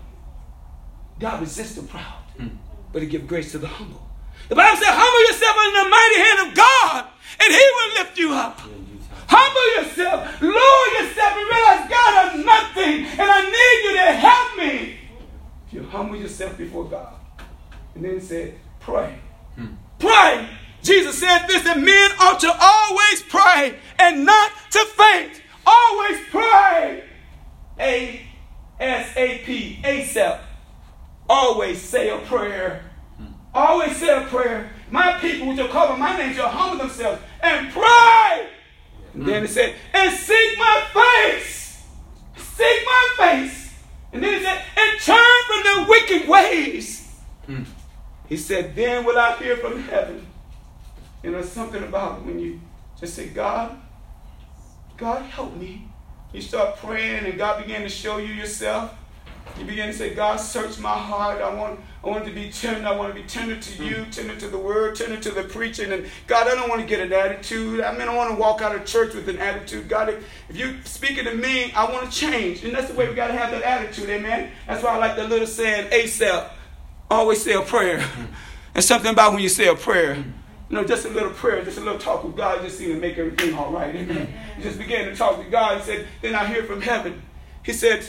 God 1.20 1.42
resists 1.42 1.76
the 1.76 1.84
proud, 1.84 2.24
mm. 2.40 2.50
but 2.92 3.02
he 3.02 3.08
gives 3.08 3.26
grace 3.26 3.52
to 3.52 3.58
the 3.58 3.68
humble. 3.68 4.03
The 4.50 4.56
Bible 4.56 4.78
says, 4.78 4.90
humble 4.92 5.24
yourself 5.28 5.56
under 5.58 5.84
the 5.84 5.90
mighty 5.90 6.20
hand 6.20 6.40
of 6.46 6.50
God, 6.56 7.06
and 7.40 7.50
he 7.54 7.66
will 7.76 7.92
lift 8.00 8.18
you 8.18 8.34
up. 8.34 8.60
Humble 9.28 9.68
yourself, 9.82 10.42
lower 10.42 10.88
yourself, 11.00 11.34
and 11.38 11.48
realize 11.50 11.90
God 11.90 12.12
has 12.22 12.46
nothing, 12.46 13.06
and 13.06 13.30
I 13.32 13.42
need 13.42 13.78
you 13.90 13.94
to 13.98 14.12
help 14.14 14.58
me. 14.58 14.98
If 15.68 15.74
you 15.74 15.84
humble 15.84 16.18
yourself 16.18 16.58
before 16.58 16.86
God, 16.86 17.14
and 17.96 18.04
then 18.04 18.22
said, 18.22 18.56
pray. 18.80 19.18
Hmm. 19.56 19.68
Pray. 20.00 20.50
Jesus 20.82 21.18
said 21.18 21.48
this 21.48 21.64
that 21.64 21.80
men 21.80 22.12
ought 22.20 22.40
to 22.42 22.52
always 22.60 23.24
pray 23.24 23.80
and 24.00 24.26
not 24.26 24.52
to 24.72 24.86
faint. 24.98 25.42
Always 25.66 26.20
pray. 26.30 27.04
A 27.80 28.22
S 28.80 29.16
A 29.16 29.38
P, 29.46 29.80
ASAP. 29.84 30.42
Always 31.30 31.82
say 31.82 32.10
a 32.10 32.18
prayer. 32.18 32.84
Always 33.54 33.96
say 33.98 34.16
a 34.16 34.26
prayer. 34.28 34.72
My 34.90 35.20
people, 35.20 35.48
which 35.50 35.60
are 35.60 35.68
called 35.68 35.90
by 35.90 35.98
my 35.98 36.18
name, 36.18 36.34
shall 36.34 36.50
humble 36.50 36.78
themselves 36.78 37.22
and 37.42 37.72
pray 37.72 38.50
and 39.14 39.28
then 39.28 39.44
it 39.44 39.50
said, 39.50 39.76
and 39.94 40.16
seek 40.18 40.58
my 40.58 40.84
face. 40.94 41.86
Seek 42.36 42.86
my 42.86 43.10
face. 43.18 43.74
And 44.12 44.24
then 44.24 44.34
it 44.34 44.44
said, 44.44 44.62
and 44.78 45.00
turn 45.02 45.44
from 45.48 45.64
their 45.64 45.88
wicked 45.88 46.28
ways. 46.28 47.16
Mm. 47.48 47.66
He 48.28 48.38
said, 48.38 48.76
then 48.76 49.06
will 49.06 49.18
I 49.18 49.38
hear 49.38 49.58
from 49.58 49.84
heaven. 49.84 50.26
You 51.22 51.32
know, 51.32 51.42
something 51.42 51.84
about 51.84 52.26
when 52.26 52.40
you 52.40 52.60
just 53.00 53.14
say, 53.14 53.28
God, 53.28 53.80
God 54.98 55.24
help 55.24 55.56
me. 55.56 55.88
You 56.34 56.42
start 56.42 56.78
praying 56.78 57.26
and 57.26 57.38
God 57.38 57.62
began 57.62 57.82
to 57.82 57.90
show 57.90 58.18
you 58.18 58.34
yourself. 58.34 58.96
You 59.58 59.66
begin 59.66 59.88
to 59.88 59.94
say, 59.94 60.16
God, 60.16 60.38
search 60.38 60.80
my 60.80 60.98
heart. 60.98 61.42
I 61.42 61.54
want, 61.54 61.80
I 62.04 62.08
want 62.08 62.26
to 62.26 62.32
be 62.32 62.50
tender. 62.50 62.88
I 62.88 62.96
want 62.96 63.16
to 63.16 63.22
be 63.22 63.28
tender 63.28 63.56
to 63.56 63.86
you, 63.86 64.06
tender 64.12 64.36
to 64.36 64.48
the 64.48 64.58
word, 64.58 64.96
tender 64.96 65.18
to 65.18 65.32
the 65.32 65.44
preaching. 65.44 65.92
And 65.92 66.08
God, 66.26 66.48
I 66.48 66.56
don't 66.56 66.70
want 66.70 66.82
to 66.82 66.88
get 66.88 67.00
an 67.00 67.14
attitude. 67.14 67.82
I 67.82 67.96
mean, 67.96 68.08
I 68.08 68.16
want 68.16 68.32
to 68.32 68.36
walk 68.36 68.62
out 68.62 68.76
of 68.76 68.84
church 68.86 69.14
with 69.14 69.30
an 69.30 69.38
attitude. 69.38 69.88
God, 69.88 70.10
if, 70.10 70.28
if 70.50 70.58
you 70.58 70.78
speaking 70.86 71.26
to 71.26 71.36
me, 71.36 71.72
I 71.74 71.92
want 71.92 72.12
to 72.12 72.18
change. 72.18 72.64
And 72.64 72.74
that's 72.74 72.90
the 72.90 72.96
way 72.96 73.08
we 73.08 73.14
got 73.14 73.28
to 73.28 73.34
have 73.34 73.52
that 73.52 73.62
attitude, 73.62 74.10
amen? 74.10 74.52
That's 74.68 74.84
why 74.84 74.96
I 74.96 74.98
like 74.98 75.16
the 75.16 75.28
little 75.28 75.48
saying, 75.48 75.92
ASAP, 75.92 76.50
always 77.12 77.44
say 77.44 77.54
a 77.54 77.62
prayer. 77.62 78.04
and 78.76 78.84
something 78.84 79.12
about 79.12 79.34
when 79.34 79.42
you 79.42 79.50
say 79.50 79.68
a 79.68 79.76
prayer, 79.76 80.16
you 80.16 80.76
know, 80.76 80.84
just 80.84 81.06
a 81.06 81.10
little 81.10 81.30
prayer, 81.30 81.64
just 81.64 81.78
a 81.78 81.82
little 81.82 82.00
talk 82.00 82.24
with 82.24 82.36
God, 82.36 82.64
just 82.64 82.80
seemed 82.80 82.96
to 82.96 83.00
make 83.00 83.20
everything 83.20 83.54
all 83.54 83.72
right. 83.72 83.96
Amen. 83.96 84.34
You 84.58 84.64
just 84.64 84.80
began 84.80 85.06
to 85.06 85.16
talk 85.16 85.38
to 85.38 85.48
God 85.48 85.76
and 85.76 85.84
said, 85.84 86.08
then 86.24 86.34
I 86.34 86.48
hear 86.48 86.64
from 86.64 86.82
heaven. 86.82 87.22
He 87.62 87.74
said, 87.74 88.04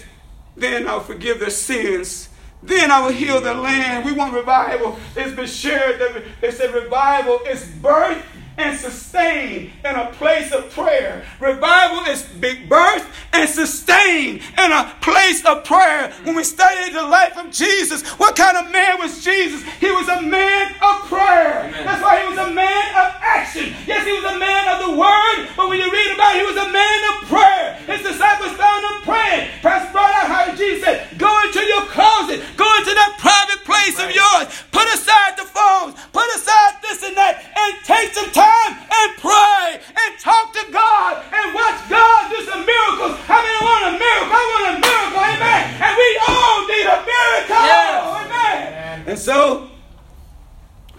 then 0.57 0.89
I'll 0.89 1.01
forgive 1.01 1.41
their 1.41 1.51
sins. 1.51 2.29
Then 2.63 2.91
I 2.91 3.05
will 3.05 3.13
heal 3.13 3.41
the 3.41 3.55
land. 3.55 4.05
We 4.07 4.13
want 4.13 4.33
revival. 4.33 4.99
It's 5.15 5.37
been 5.37 5.47
shared 5.47 6.01
they 6.41 6.51
said 6.51 6.73
revival 6.75 7.41
is 7.47 7.67
birth 7.83 8.25
and 8.57 8.79
sustained 8.79 9.73
in 9.85 9.95
a 9.95 10.07
place 10.13 10.53
of 10.53 10.71
prayer. 10.71 11.25
Revival 11.41 12.05
is 12.13 12.23
birth 12.69 13.07
and 13.33 13.49
sustained 13.49 14.41
in 14.59 14.73
a 14.73 14.95
place 15.01 15.45
of 15.45 15.65
prayer. 15.65 16.13
When 16.23 16.37
we 16.37 16.45
studied 16.45 16.95
the 16.95 17.03
life 17.03 17.37
of 17.37 17.51
Jesus, 17.51 18.07
what 18.19 18.37
kind 18.37 18.57
of 18.57 18.71
man 18.71 18.99
was 18.99 19.25
Jesus? 19.25 19.63
He 19.81 19.91
was 19.91 20.09
a 20.09 20.23
man 20.23 20.75
of 20.81 21.09
prayer. 21.09 21.67
Amen. 21.67 21.85
That's 21.85 22.03
why 22.03 22.23
he 22.23 22.29
was 22.29 22.39
a 22.39 22.51
man 22.51 22.89
of 22.95 23.15
action. 23.21 23.75
Yes, 23.87 24.07
he 24.07 24.13
was 24.13 24.25
a 24.25 24.39
man 24.39 24.69
of 24.69 24.87
the 24.87 24.93
word, 24.99 25.49
but 25.57 25.69
when 25.69 25.79
you 25.79 25.91
read 25.91 26.15
about 26.15 26.37
it, 26.37 26.41
he 26.41 26.47
was 26.47 26.61
a 26.63 26.71
man 26.71 27.01
of 27.11 27.29
prayer. 27.29 27.75
His 27.87 28.03
disciples 28.07 28.53
found 28.55 28.85
him 28.85 29.03
praying. 29.03 29.51
Pastor 29.63 29.93
brought 29.93 30.15
out 30.15 30.29
how 30.31 30.55
Jesus 30.55 30.85
said, 30.85 31.19
Go 31.19 31.31
into 31.43 31.61
your 31.61 31.87
closet, 31.91 32.41
go 32.57 32.69
into 32.79 32.95
that 32.95 33.19
private 33.19 33.65
place 33.67 33.99
right. 33.99 34.09
of 34.09 34.15
yours, 34.15 34.47
put 34.71 34.87
aside 34.95 35.35
the 35.37 35.45
phones, 35.45 35.99
put 36.13 36.29
aside 36.37 36.79
this 36.83 37.03
and 37.03 37.17
that, 37.17 37.43
and 37.43 37.85
take 37.85 38.15
some 38.15 38.31
time 38.31 38.44
and 38.45 39.09
pray 39.19 39.81
and 39.81 40.11
talk 40.21 40.53
to 40.53 40.65
God 40.73 41.25
and 41.33 41.55
watch 41.55 41.89
God 41.89 42.31
do 42.31 42.45
some 42.45 42.65
miracles. 42.65 43.19
How 43.25 43.41
many 43.43 43.59
want 43.65 43.83
a 43.89 43.99
miracle? 43.99 44.33
I 44.33 44.45
want 44.53 44.65
a 44.69 44.75
miracle, 44.81 45.23
amen. 45.33 45.63
And 45.81 45.93
we 45.97 46.09
all 46.29 46.59
need 46.69 46.87
a 46.87 46.99
miracle, 47.05 47.65
yes. 47.65 48.27
amen. 48.27 49.05
And 49.09 49.19
so, 49.19 49.71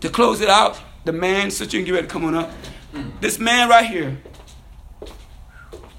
to 0.02 0.10
close 0.10 0.42
it 0.42 0.50
out, 0.50 0.80
the 1.06 1.14
man, 1.14 1.52
so 1.52 1.64
you 1.64 1.70
can 1.70 1.86
get 1.86 1.92
ready 1.94 2.08
to 2.08 2.12
come 2.12 2.26
on 2.26 2.36
up. 2.36 2.52
This 3.22 3.40
man 3.40 3.70
right 3.70 3.86
here, 3.86 4.18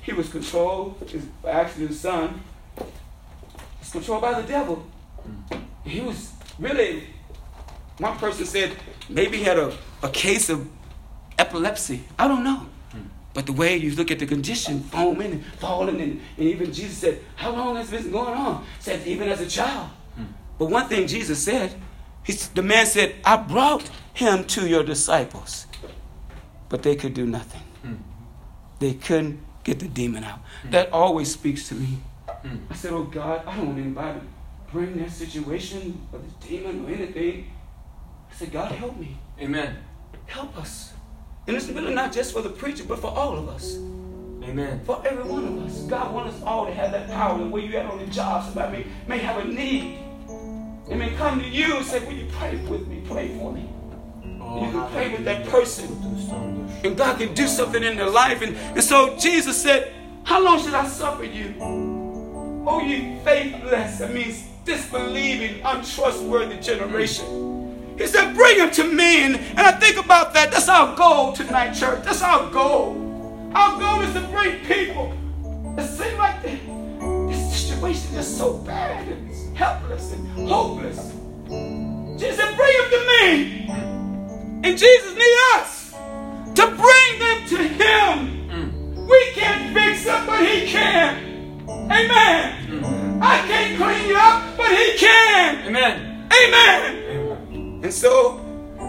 he 0.02 0.12
was 0.12 0.28
controlled, 0.28 0.96
his, 1.08 1.24
actually 1.46 1.88
his 1.88 2.00
son, 2.00 2.40
was 2.76 3.90
controlled 3.90 4.22
by 4.22 4.40
the 4.40 4.46
devil. 4.46 4.86
He 5.84 6.00
was 6.00 6.32
really, 6.58 7.04
one 7.98 8.16
person 8.18 8.46
said 8.46 8.72
maybe 9.08 9.38
he 9.38 9.44
had 9.44 9.58
a, 9.58 9.76
a 10.02 10.08
case 10.08 10.48
of 10.48 10.68
epilepsy. 11.38 12.04
I 12.18 12.28
don't 12.28 12.44
know. 12.44 12.66
Hmm. 12.92 13.00
But 13.34 13.46
the 13.46 13.52
way 13.52 13.76
you 13.76 13.94
look 13.94 14.10
at 14.10 14.18
the 14.18 14.26
condition, 14.26 14.80
foaming 14.80 15.32
and 15.32 15.44
falling, 15.58 16.00
and, 16.00 16.20
and 16.36 16.46
even 16.46 16.72
Jesus 16.72 16.98
said, 16.98 17.20
How 17.36 17.52
long 17.52 17.76
has 17.76 17.90
this 17.90 18.02
been 18.02 18.12
going 18.12 18.34
on? 18.34 18.64
Said, 18.80 19.06
even 19.06 19.28
as 19.28 19.40
a 19.40 19.48
child. 19.48 19.90
Hmm. 20.14 20.24
But 20.58 20.66
one 20.66 20.88
thing 20.88 21.06
Jesus 21.06 21.42
said, 21.42 21.74
the 22.54 22.62
man 22.62 22.86
said, 22.86 23.14
I 23.24 23.36
brought 23.36 23.88
him 24.14 24.44
to 24.44 24.66
your 24.66 24.82
disciples, 24.82 25.66
but 26.68 26.82
they 26.82 26.96
could 26.96 27.14
do 27.14 27.26
nothing. 27.26 27.62
Hmm. 27.82 27.94
They 28.80 28.94
couldn't 28.94 29.40
get 29.62 29.78
the 29.78 29.88
demon 29.88 30.24
out. 30.24 30.40
That 30.70 30.92
always 30.92 31.32
speaks 31.32 31.68
to 31.68 31.74
me. 31.74 31.98
I 32.70 32.74
said, 32.74 32.92
Oh 32.92 33.04
God, 33.04 33.42
I 33.46 33.56
don't 33.56 33.66
want 33.66 33.78
anybody 33.78 34.20
to 34.20 34.26
bring 34.72 34.96
that 34.98 35.10
situation 35.10 36.06
or 36.12 36.18
the 36.18 36.46
demon 36.46 36.84
or 36.84 36.90
anything. 36.90 37.50
I 38.30 38.34
said, 38.34 38.52
God, 38.52 38.72
help 38.72 38.96
me. 38.96 39.18
Amen. 39.40 39.76
Help 40.26 40.56
us. 40.58 40.92
And 41.46 41.56
it's 41.56 41.68
really 41.68 41.94
not 41.94 42.12
just 42.12 42.32
for 42.32 42.42
the 42.42 42.48
preacher, 42.48 42.84
but 42.84 42.98
for 42.98 43.08
all 43.08 43.38
of 43.38 43.48
us. 43.48 43.76
Amen. 44.42 44.80
For 44.84 45.02
every 45.06 45.24
one 45.24 45.44
of 45.44 45.64
us. 45.64 45.82
God 45.82 46.12
wants 46.12 46.36
us 46.36 46.42
all 46.42 46.66
to 46.66 46.72
have 46.72 46.92
that 46.92 47.08
power. 47.08 47.40
And 47.40 47.52
where 47.52 47.62
you 47.62 47.76
at 47.76 47.86
on 47.86 47.98
the 47.98 48.06
job, 48.06 48.44
somebody 48.44 48.78
may, 48.78 48.86
may 49.06 49.18
have 49.18 49.44
a 49.44 49.48
need. 49.48 49.98
They 50.88 50.94
may 50.96 51.10
come 51.16 51.40
to 51.40 51.48
you 51.48 51.76
and 51.76 51.86
say, 51.86 52.04
Will 52.04 52.14
you 52.14 52.28
pray 52.32 52.56
with 52.56 52.86
me? 52.86 53.02
Pray 53.06 53.28
for 53.38 53.52
me. 53.52 53.68
Oh, 54.40 54.64
you 54.64 54.70
can 54.70 54.90
pray 54.92 55.08
with 55.10 55.24
that 55.24 55.46
person. 55.46 55.86
And 56.84 56.96
God 56.96 57.18
can 57.18 57.34
do 57.34 57.48
something 57.48 57.82
in 57.82 57.96
their 57.96 58.10
life. 58.10 58.42
And, 58.42 58.56
and 58.56 58.82
so 58.82 59.16
Jesus 59.16 59.60
said, 59.60 59.92
How 60.24 60.42
long 60.42 60.62
should 60.62 60.74
I 60.74 60.86
suffer 60.86 61.24
you? 61.24 61.54
Oh, 61.60 62.82
you 62.84 63.20
faithless. 63.24 63.98
That 63.98 64.12
means 64.12 64.44
disbelieving, 64.64 65.62
untrustworthy 65.64 66.58
generation. 66.58 67.55
He 67.98 68.06
said, 68.06 68.34
Bring 68.34 68.58
him 68.58 68.70
to 68.72 68.84
me. 68.84 69.22
And, 69.24 69.36
and 69.36 69.60
I 69.60 69.72
think 69.72 69.96
about 69.96 70.34
that. 70.34 70.52
That's 70.52 70.68
our 70.68 70.94
goal 70.96 71.32
tonight, 71.32 71.72
church. 71.72 72.04
That's 72.04 72.22
our 72.22 72.50
goal. 72.50 73.02
Our 73.54 73.78
goal 73.78 74.02
is 74.02 74.12
to 74.14 74.20
bring 74.28 74.64
people 74.66 75.16
that 75.76 75.88
seem 75.88 76.16
like 76.18 76.42
they, 76.42 76.60
this 77.28 77.56
situation 77.56 78.14
is 78.16 78.36
so 78.36 78.58
bad 78.58 79.08
and 79.08 79.30
it's 79.30 79.48
helpless 79.56 80.12
and 80.12 80.48
hopeless. 80.48 81.12
Jesus 82.20 82.36
said, 82.36 82.56
Bring 82.56 82.72
him 82.72 82.90
to 82.90 83.00
me. 83.08 83.66
And 84.64 84.78
Jesus 84.78 85.14
needs 85.14 85.40
us 85.54 85.92
to 86.54 86.66
bring 86.66 87.18
them 87.18 87.46
to 87.48 87.56
him. 87.56 88.48
Mm. 88.50 89.08
We 89.08 89.32
can't 89.32 89.72
fix 89.72 90.04
them, 90.04 90.26
but 90.26 90.40
he 90.40 90.66
can. 90.66 91.66
Amen. 91.68 92.66
Mm. 92.66 93.22
I 93.22 93.38
can't 93.46 93.76
clean 93.80 94.08
you 94.08 94.16
up, 94.16 94.56
but 94.56 94.68
he 94.68 94.98
can. 94.98 95.68
Amen. 95.68 96.28
Amen. 96.32 97.05
And 97.86 97.94
so 97.94 98.40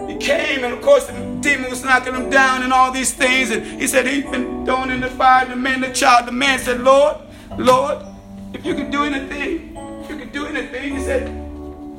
he 0.08 0.16
came, 0.16 0.64
and 0.64 0.74
of 0.74 0.82
course, 0.82 1.06
the 1.06 1.12
demon 1.40 1.70
was 1.70 1.84
knocking 1.84 2.14
him 2.16 2.28
down 2.30 2.64
and 2.64 2.72
all 2.72 2.90
these 2.90 3.14
things. 3.14 3.52
And 3.52 3.64
he 3.80 3.86
said 3.86 4.08
he'd 4.08 4.28
been 4.28 4.66
thrown 4.66 4.90
in 4.90 4.98
the 5.00 5.06
fire. 5.06 5.46
The 5.46 5.54
man, 5.54 5.80
the 5.80 5.92
child, 5.92 6.26
the 6.26 6.32
man 6.32 6.58
said, 6.58 6.80
Lord, 6.80 7.16
Lord, 7.56 8.04
if 8.52 8.66
you 8.66 8.74
could 8.74 8.90
do 8.90 9.04
anything, 9.04 9.76
if 10.02 10.10
you 10.10 10.16
could 10.16 10.32
do 10.32 10.46
anything, 10.46 10.96
he 10.96 11.00
said, 11.00 11.28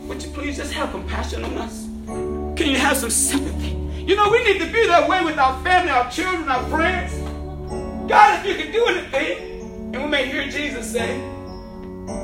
would 0.09 0.21
you 0.21 0.29
please 0.31 0.57
just 0.57 0.73
have 0.73 0.91
compassion 0.91 1.45
on 1.45 1.57
us? 1.57 1.85
Can 2.57 2.69
you 2.69 2.77
have 2.77 2.97
some 2.97 3.12
sympathy? 3.12 3.77
You 3.95 4.17
know, 4.17 4.29
we 4.29 4.43
need 4.43 4.59
to 4.59 4.65
be 4.65 4.85
that 4.88 5.07
way 5.07 5.23
with 5.23 5.38
our 5.38 5.63
family, 5.63 5.91
our 5.91 6.12
children, 6.12 6.49
our 6.49 6.67
friends. 6.67 7.13
God, 8.09 8.45
if 8.45 8.57
you 8.57 8.62
could 8.62 8.73
do 8.73 8.85
anything, 8.88 9.93
and 9.93 10.03
we 10.03 10.09
may 10.09 10.25
hear 10.25 10.49
Jesus 10.49 10.91
say, 10.91 11.17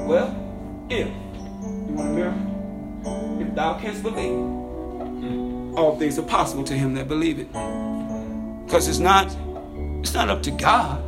Well, 0.05 0.35
if 0.89 1.07
you 1.07 1.93
want 1.93 2.09
a 2.09 2.13
miracle, 2.13 2.55
if 3.39 3.53
thou 3.53 3.77
canst 3.79 4.01
believe, 4.01 4.64
all 5.77 5.97
things 5.97 6.17
are 6.17 6.23
possible 6.23 6.63
to 6.63 6.73
him 6.73 6.93
that 6.95 7.07
believe 7.07 7.39
it. 7.39 7.51
Because 8.65 8.87
it's 8.87 8.99
not, 8.99 9.27
it's 10.01 10.13
not 10.13 10.29
up 10.29 10.41
to 10.43 10.51
God. 10.51 11.01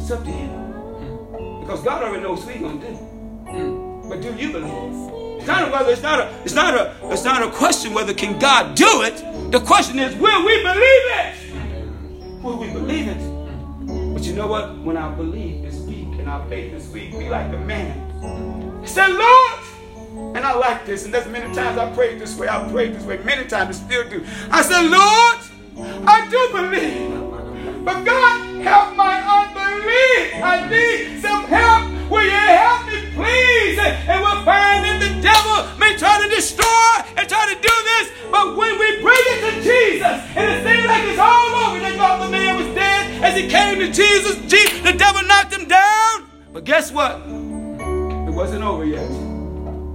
It's 0.00 0.10
up 0.10 0.24
to 0.24 0.30
him. 0.30 1.60
Because 1.60 1.82
God 1.82 2.02
already 2.02 2.22
knows 2.22 2.44
what 2.44 2.54
he's 2.54 2.62
gonna 2.62 2.80
do. 2.80 4.06
But 4.08 4.22
do 4.22 4.34
you 4.34 4.52
believe? 4.52 5.38
It's 5.38 5.46
not 5.46 5.72
whether 5.72 5.90
it's 5.90 6.02
not 6.02 6.20
a 6.20 6.42
it's 6.44 6.54
not 6.54 6.74
a 6.74 6.94
it's 7.10 7.24
not 7.24 7.42
a 7.42 7.50
question 7.50 7.94
whether 7.94 8.12
can 8.12 8.38
God 8.38 8.74
do 8.76 9.02
it. 9.02 9.16
The 9.50 9.60
question 9.60 9.98
is, 9.98 10.14
will 10.16 10.44
we 10.44 10.62
believe 10.62 11.06
it? 11.20 12.42
Will 12.42 12.58
we 12.58 12.70
believe 12.70 13.08
it? 13.08 14.14
But 14.14 14.22
you 14.24 14.34
know 14.34 14.46
what? 14.46 14.78
When 14.78 14.96
our 14.96 15.14
belief 15.16 15.64
is 15.64 15.80
weak 15.80 16.08
and 16.18 16.28
our 16.28 16.46
faith 16.48 16.74
is 16.74 16.88
weak, 16.90 17.14
we 17.14 17.28
like 17.28 17.50
the 17.50 17.58
man. 17.58 18.80
He 18.82 18.86
said, 18.86 19.08
Lord, 19.08 19.59
and 20.40 20.46
I 20.46 20.54
like 20.54 20.86
this, 20.86 21.04
and 21.04 21.12
there's 21.12 21.28
many 21.28 21.54
times 21.54 21.76
I 21.76 21.92
prayed 21.92 22.18
this 22.18 22.34
way. 22.38 22.48
I 22.48 22.66
prayed 22.72 22.94
this 22.94 23.04
way 23.04 23.18
many 23.18 23.46
times, 23.46 23.76
and 23.76 23.86
still 23.86 24.08
do. 24.08 24.24
I 24.50 24.62
said, 24.62 24.88
Lord, 24.88 25.36
I 26.08 26.24
do 26.32 26.40
believe. 26.56 27.84
But 27.84 28.04
God, 28.08 28.40
help 28.64 28.96
my 28.96 29.20
unbelief. 29.20 30.40
I 30.40 30.64
need 30.64 31.20
some 31.20 31.44
help. 31.44 31.92
Will 32.08 32.24
you 32.24 32.40
help 32.56 32.88
me, 32.88 33.12
please? 33.12 33.76
And 34.08 34.24
we'll 34.24 34.40
find 34.48 34.80
that 34.88 34.96
the 35.04 35.20
devil 35.20 35.76
may 35.76 35.94
try 35.98 36.16
to 36.24 36.34
destroy 36.34 37.04
and 37.20 37.28
try 37.28 37.44
to 37.52 37.60
do 37.60 37.74
this. 37.92 38.08
But 38.32 38.56
when 38.56 38.80
we 38.80 38.96
bring 39.04 39.24
it 39.36 39.40
to 39.44 39.52
Jesus, 39.60 40.24
and 40.40 40.56
it 40.56 40.64
seems 40.64 40.88
like 40.88 41.04
it's 41.04 41.20
all 41.20 41.68
over, 41.68 41.80
they 41.84 41.98
thought 42.00 42.24
the 42.24 42.32
man 42.32 42.56
was 42.56 42.74
dead. 42.74 43.22
As 43.22 43.36
he 43.36 43.46
came 43.46 43.78
to 43.78 43.92
Jesus, 43.92 44.40
Jesus, 44.48 44.80
the 44.80 44.96
devil 44.96 45.20
knocked 45.20 45.52
him 45.52 45.68
down. 45.68 46.30
But 46.50 46.64
guess 46.64 46.90
what? 46.90 47.20
It 48.24 48.32
wasn't 48.32 48.64
over 48.64 48.86
yet 48.86 49.29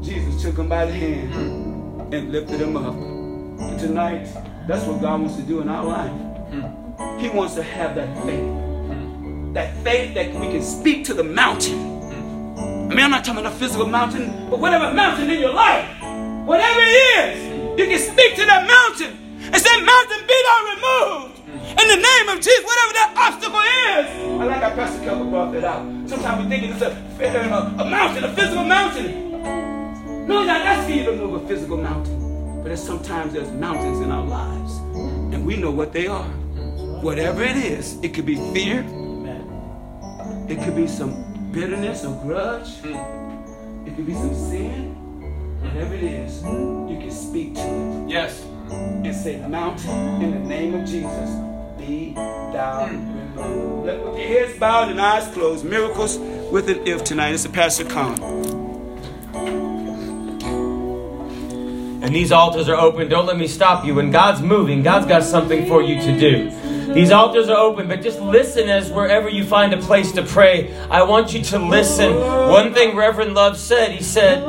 took 0.06 0.58
him 0.58 0.70
by 0.70 0.86
the 0.86 0.94
hand 0.94 2.14
and 2.14 2.32
lifted 2.32 2.62
him 2.62 2.78
up. 2.78 2.94
And 2.94 3.80
tonight, 3.80 4.28
that's 4.68 4.86
what 4.86 5.02
God 5.02 5.22
wants 5.22 5.36
to 5.38 5.42
do 5.42 5.62
in 5.62 5.70
our 5.70 5.84
life. 5.84 7.20
He 7.20 7.30
wants 7.30 7.56
to 7.56 7.64
have 7.64 7.96
that 7.96 8.16
faith. 8.24 9.54
That 9.56 9.76
faith 9.84 10.14
that 10.14 10.34
we 10.36 10.48
can 10.52 10.62
speak 10.62 11.06
to 11.06 11.14
the 11.16 11.24
mountain. 11.24 11.80
I 12.60 12.90
mean, 12.90 13.00
I'm 13.00 13.10
not 13.10 13.26
talking 13.26 13.40
about 13.42 13.54
a 13.54 13.56
physical 13.56 13.88
mountain, 13.88 14.50
but 14.50 14.60
whatever 14.60 14.94
mountain 14.94 15.30
in 15.30 15.40
your 15.40 15.54
life, 15.54 15.90
whatever 16.46 16.80
it 16.84 16.94
is, 17.18 17.80
you 17.80 17.86
can 17.88 18.00
speak 18.00 18.36
to 18.36 18.46
that 18.46 18.68
mountain 18.68 19.18
and 19.42 19.56
say, 19.56 19.82
Mountain, 19.82 20.28
be 20.28 20.38
thou 20.46 20.60
removed. 20.76 21.40
In 21.82 21.88
the 21.90 21.98
name 21.98 22.30
of 22.30 22.38
Jesus, 22.44 22.64
whatever 22.64 22.94
that 22.94 23.14
obstacle 23.18 23.60
is. 23.60 24.40
I 24.40 24.46
like 24.46 24.62
how 24.62 24.70
Pastor 24.76 25.04
Kelvin 25.04 25.30
brought 25.32 25.52
that 25.54 25.64
out. 25.64 25.82
Sometimes 26.08 26.44
we 26.44 26.50
think 26.50 26.72
it's 26.72 26.82
a, 26.82 26.92
a, 26.92 27.82
a 27.82 27.90
mountain, 27.90 28.24
a 28.24 28.34
physical 28.36 28.64
mountain. 28.64 29.25
No, 30.28 30.44
not 30.44 30.64
that's 30.64 30.88
to 30.88 31.16
move 31.16 31.44
a 31.44 31.48
physical 31.48 31.78
mountain. 31.78 32.64
But 32.64 32.78
sometimes 32.80 33.34
there's 33.34 33.52
mountains 33.52 34.00
in 34.00 34.12
our 34.12 34.26
lives. 34.26 34.78
And 35.34 35.46
we 35.46 35.56
know 35.56 35.70
what 35.70 35.94
they 35.94 36.08
are. 36.08 36.30
Whatever 37.02 37.44
it 37.44 37.58
is, 37.58 38.00
it 38.02 38.14
could 38.16 38.26
be 38.26 38.36
fear. 38.54 38.80
It 40.48 40.64
could 40.64 40.76
be 40.76 40.88
some 40.88 41.52
bitterness 41.52 42.06
or 42.06 42.20
grudge. 42.24 42.70
It 42.84 43.96
could 43.96 44.08
be 44.08 44.14
some 44.14 44.34
sin. 44.34 44.96
Whatever 45.62 45.94
it 45.94 46.04
is, 46.04 46.42
you 46.44 46.98
can 47.00 47.12
speak 47.12 47.54
to 47.56 47.62
it. 47.62 48.10
Yes. 48.10 48.44
And 48.72 49.16
say, 49.16 49.38
Mountain, 49.48 50.22
in 50.24 50.32
the 50.32 50.40
name 50.40 50.74
of 50.74 50.88
Jesus, 50.88 51.30
be 51.78 52.14
thou 52.16 52.88
hmm. 52.88 53.38
removed. 53.38 53.86
Let 53.86 54.06
with 54.06 54.18
heads 54.18 54.58
bowed 54.58 54.90
and 54.90 55.00
eyes 55.00 55.28
closed. 55.34 55.66
Miracles 55.66 56.18
with 56.52 56.70
an 56.70 56.86
if 56.88 57.04
tonight. 57.04 57.34
It's 57.34 57.46
a 57.46 57.50
Pastor 57.50 57.86
Khan. 57.86 58.55
And 62.06 62.14
these 62.14 62.32
altars 62.32 62.70
are 62.70 62.76
open. 62.76 63.10
Don't 63.10 63.26
let 63.26 63.36
me 63.36 63.48
stop 63.48 63.84
you. 63.84 63.96
When 63.96 64.12
God's 64.12 64.40
moving, 64.40 64.84
God's 64.84 65.08
got 65.08 65.24
something 65.24 65.66
for 65.66 65.82
you 65.82 66.00
to 66.02 66.20
do. 66.20 66.52
These 66.94 67.10
altars 67.12 67.50
are 67.50 67.58
open, 67.58 67.88
but 67.88 68.04
just 68.04 68.22
listen 68.22 68.70
as 68.70 68.92
wherever 68.92 69.28
you 69.28 69.44
find 69.44 69.74
a 69.74 69.78
place 69.78 70.12
to 70.12 70.22
pray. 70.22 70.72
I 70.92 71.02
want 71.02 71.34
you 71.34 71.42
to 71.46 71.58
listen. 71.58 72.16
One 72.16 72.76
thing 72.76 72.96
Reverend 72.96 73.34
Love 73.34 73.58
said, 73.58 73.92
he 73.92 74.04
said, 74.04 74.44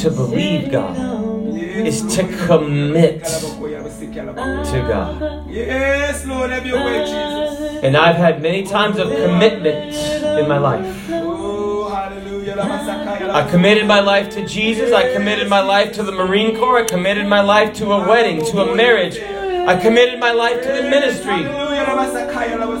to 0.00 0.10
believe 0.10 0.72
God 0.72 0.96
is 1.54 2.02
to 2.16 2.24
commit 2.46 3.24
to 3.24 4.84
God. 4.88 5.48
Yes, 5.48 6.26
Lord, 6.26 6.50
have 6.50 6.66
your 6.66 6.84
way, 6.84 7.04
Jesus. 7.04 7.84
And 7.84 7.96
I've 7.96 8.16
had 8.16 8.42
many 8.42 8.64
times 8.64 8.98
of 8.98 9.08
commitment 9.08 9.94
in 9.94 10.48
my 10.48 10.58
life. 10.58 11.29
I 12.58 13.48
committed 13.50 13.86
my 13.86 14.00
life 14.00 14.30
to 14.30 14.46
Jesus. 14.46 14.92
I 14.92 15.12
committed 15.12 15.48
my 15.48 15.60
life 15.60 15.92
to 15.94 16.02
the 16.02 16.12
Marine 16.12 16.56
Corps. 16.56 16.78
I 16.78 16.84
committed 16.84 17.26
my 17.26 17.40
life 17.40 17.74
to 17.74 17.92
a 17.92 18.08
wedding, 18.08 18.44
to 18.46 18.60
a 18.62 18.74
marriage. 18.74 19.18
I 19.20 19.76
committed 19.80 20.18
my 20.18 20.32
life 20.32 20.62
to 20.62 20.68
the 20.68 20.82
ministry. 20.82 21.42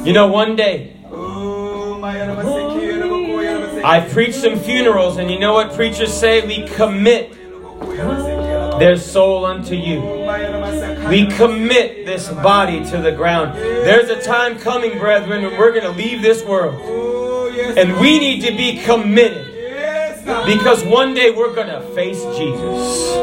You 0.06 0.12
know, 0.12 0.26
one 0.28 0.56
day, 0.56 0.96
I 3.84 4.06
preached 4.10 4.36
some 4.36 4.58
funerals, 4.58 5.18
and 5.18 5.30
you 5.30 5.38
know 5.38 5.52
what 5.54 5.72
preachers 5.74 6.12
say? 6.12 6.46
We 6.46 6.66
commit 6.66 7.32
their 8.80 8.96
soul 8.96 9.44
unto 9.44 9.74
you. 9.74 10.00
We 11.08 11.26
commit 11.26 12.06
this 12.06 12.28
body 12.28 12.84
to 12.90 12.98
the 12.98 13.12
ground. 13.12 13.56
There's 13.58 14.08
a 14.08 14.20
time 14.20 14.58
coming, 14.58 14.98
brethren, 14.98 15.42
when 15.42 15.58
we're 15.58 15.72
going 15.72 15.84
to 15.84 15.90
leave 15.90 16.22
this 16.22 16.42
world. 16.44 16.80
And 17.76 18.00
we 18.00 18.18
need 18.18 18.40
to 18.42 18.56
be 18.56 18.82
committed 18.82 19.49
Because 20.50 20.82
one 20.82 21.14
day 21.14 21.30
we're 21.30 21.54
going 21.54 21.68
to 21.68 21.80
face 21.94 22.24
Jesus. 22.36 23.14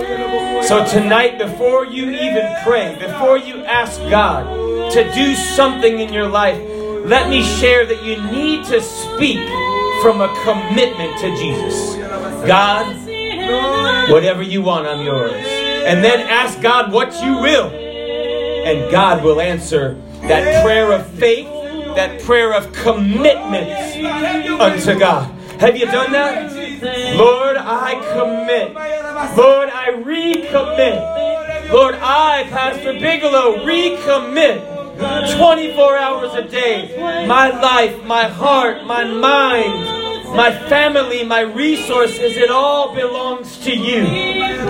So 0.66 0.86
tonight, 0.88 1.38
before 1.38 1.86
you 1.86 2.10
even 2.10 2.56
pray, 2.64 2.96
before 2.98 3.38
you 3.38 3.66
ask 3.66 4.00
God 4.10 4.46
to 4.94 5.14
do 5.14 5.36
something 5.36 6.00
in 6.00 6.14
your 6.14 6.30
life, 6.30 6.58
let 7.04 7.30
me 7.30 7.44
share 7.44 7.86
that 7.86 8.02
you 8.02 8.16
need 8.32 8.64
to 8.68 8.82
speak 8.82 9.46
from 10.02 10.22
a 10.22 10.34
commitment 10.46 11.20
to 11.20 11.36
Jesus. 11.36 11.98
God, 12.48 12.96
whatever 14.10 14.42
you 14.42 14.62
want, 14.62 14.88
I'm 14.88 15.06
yours. 15.06 15.34
And 15.34 16.02
then 16.02 16.22
ask 16.30 16.62
God 16.62 16.94
what 16.94 17.14
you 17.22 17.40
will. 17.42 17.68
And 17.68 18.90
God 18.90 19.22
will 19.22 19.42
answer 19.42 20.02
that 20.22 20.64
prayer 20.64 20.94
of 20.94 21.06
faith, 21.12 21.48
that 21.98 22.22
prayer 22.22 22.54
of 22.54 22.72
commitment 22.72 23.70
unto 24.62 24.98
God. 24.98 25.37
Have 25.60 25.76
you 25.76 25.86
done 25.88 26.12
that? 26.12 26.54
Lord, 27.18 27.58
I 27.58 27.96
commit. 28.14 28.74
Lord, 29.36 29.70
I 29.70 29.92
recommit. 29.92 31.72
Lord, 31.72 31.96
I, 31.96 32.44
Pastor 32.50 32.94
Bigelow, 32.94 33.66
recommit 33.66 35.38
24 35.38 35.98
hours 35.98 36.34
a 36.36 36.48
day. 36.48 37.26
My 37.28 37.50
life, 37.50 38.04
my 38.06 38.26
heart, 38.26 38.86
my 38.86 39.04
mind, 39.04 40.36
my 40.36 40.52
family, 40.70 41.24
my 41.24 41.42
resources, 41.42 42.38
it 42.38 42.52
all 42.52 42.94
belongs 42.94 43.58
to 43.60 43.76
you. 43.76 44.04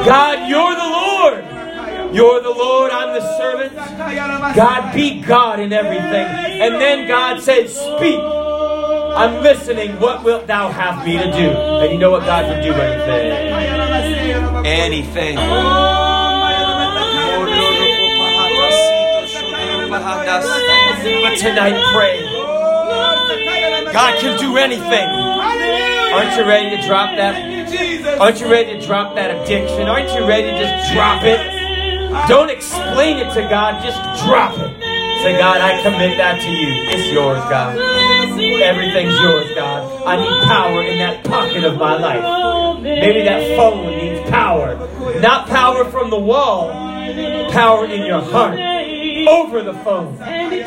God, 0.06 0.50
you're 0.50 0.76
the 0.76 0.80
Lord. 0.80 2.16
You're 2.16 2.42
the 2.42 2.50
Lord, 2.50 2.92
I'm 2.92 3.14
the 3.14 3.38
servant. 3.38 3.76
God, 4.56 4.94
be 4.94 5.20
God 5.22 5.60
in 5.60 5.74
everything. 5.74 6.26
And 6.62 6.76
then 6.76 7.08
God 7.08 7.42
said, 7.42 7.70
Speak. 7.70 8.47
I'm 9.18 9.42
listening. 9.42 10.00
What 10.00 10.24
wilt 10.24 10.46
thou 10.46 10.70
have 10.70 11.04
me 11.04 11.18
to 11.18 11.24
do? 11.24 11.50
And 11.50 11.92
you 11.92 11.98
know 11.98 12.12
what? 12.12 12.22
God 12.22 12.46
can 12.46 12.62
do 12.62 12.72
anything. 12.72 13.32
Anything. 14.64 15.38
But 21.24 21.38
tonight, 21.40 21.78
pray. 21.96 22.22
God 23.92 24.20
can 24.20 24.38
do 24.40 24.58
anything. 24.58 25.10
Aren't 26.14 26.38
you 26.38 26.46
ready 26.46 26.76
to 26.78 26.88
drop 26.88 27.16
that? 27.18 28.22
Aren't 28.22 28.40
you 28.40 28.52
ready 28.52 28.80
to 28.80 28.86
drop 28.86 29.16
that 29.16 29.32
addiction? 29.32 29.88
Aren't 29.90 30.12
you 30.14 30.28
ready 30.28 30.52
to 30.52 30.60
just 30.60 30.94
drop 30.94 31.24
it? 31.24 31.40
Don't 32.28 32.52
explain 32.52 33.18
it 33.18 33.34
to 33.34 33.42
God, 33.50 33.84
just 33.84 33.98
drop 34.28 34.54
it. 34.60 34.78
Say, 35.24 35.34
God, 35.40 35.60
I 35.60 35.82
commit 35.82 36.18
that 36.18 36.40
to 36.40 36.52
you. 36.52 36.70
It's 36.92 37.12
yours, 37.12 37.40
God. 37.50 38.07
Everything's 38.40 39.20
yours, 39.20 39.52
God. 39.56 40.04
I 40.06 40.16
need 40.18 40.48
power 40.48 40.84
in 40.84 41.00
that 41.00 41.24
pocket 41.24 41.64
of 41.64 41.78
my 41.78 41.98
life. 41.98 42.82
Maybe 42.82 43.24
that 43.24 43.58
phone 43.58 43.88
needs 43.88 44.30
power. 44.30 44.76
Not 45.20 45.48
power 45.48 45.86
from 45.86 46.10
the 46.10 46.20
wall, 46.20 46.70
power 47.52 47.86
in 47.86 48.06
your 48.06 48.22
heart 48.22 48.60
over 49.28 49.62
the 49.64 49.74
phone. 49.84 50.18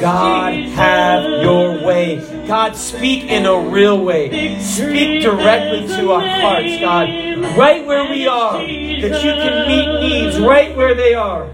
God, 0.00 0.54
have 0.54 1.24
your 1.42 1.84
way. 1.86 2.16
God, 2.46 2.74
speak 2.76 3.24
in 3.24 3.46
a 3.46 3.58
real 3.58 4.02
way. 4.02 4.58
Speak 4.60 5.22
directly 5.22 5.86
to 5.96 6.12
our 6.12 6.26
hearts, 6.26 6.80
God, 6.80 7.08
right 7.56 7.86
where 7.86 8.10
we 8.10 8.26
are, 8.26 8.58
that 8.58 9.22
you 9.22 9.32
can 9.32 9.68
meet 9.68 10.00
needs 10.00 10.40
right 10.40 10.76
where 10.76 10.94
they 10.94 11.14
are. 11.14 11.48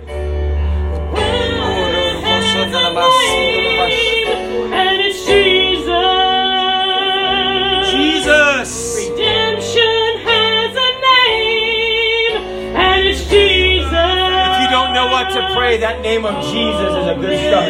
To 15.36 15.54
pray, 15.54 15.76
that 15.76 16.00
name 16.00 16.24
of 16.24 16.32
Jesus 16.48 16.88
is 16.96 17.06
a 17.12 17.16
good 17.20 17.36
start. 17.44 17.68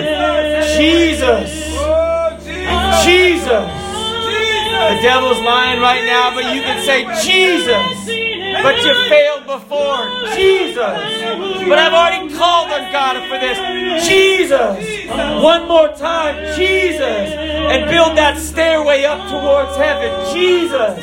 Jesus. 0.78 1.50
Jesus. 3.02 3.66
The 4.86 5.02
devil's 5.02 5.42
lying 5.42 5.80
right 5.80 6.04
now, 6.06 6.30
but 6.30 6.54
you 6.54 6.62
can 6.62 6.78
say 6.86 7.02
Jesus. 7.26 8.06
But 8.62 8.78
you 8.86 8.94
failed 9.10 9.46
before. 9.46 10.06
Jesus. 10.34 10.94
But 11.66 11.78
I've 11.78 11.92
already 11.92 12.32
called 12.34 12.70
on 12.70 12.92
God 12.92 13.18
for 13.26 13.38
this. 13.42 13.58
Jesus. 14.06 15.10
One 15.42 15.66
more 15.66 15.88
time. 15.96 16.36
Jesus. 16.56 17.02
And 17.02 17.90
build 17.90 18.16
that 18.16 18.38
stairway 18.38 19.02
up 19.02 19.26
towards 19.28 19.76
heaven. 19.76 20.14
Jesus. 20.32 21.02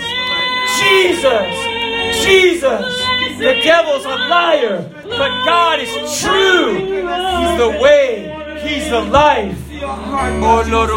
Jesus. 0.80 2.24
Jesus. 2.24 3.03
The 3.38 3.54
devil's 3.64 4.06
a 4.06 4.16
liar, 4.30 4.90
but 5.04 5.32
God 5.46 5.80
is 5.80 5.90
true. 6.22 6.76
He's 6.76 7.58
the 7.60 7.70
way. 7.82 8.30
He's 8.66 8.90
the 8.90 9.02
life. 9.02 9.58
Oh, 9.82 10.64
Lord, 10.70 10.90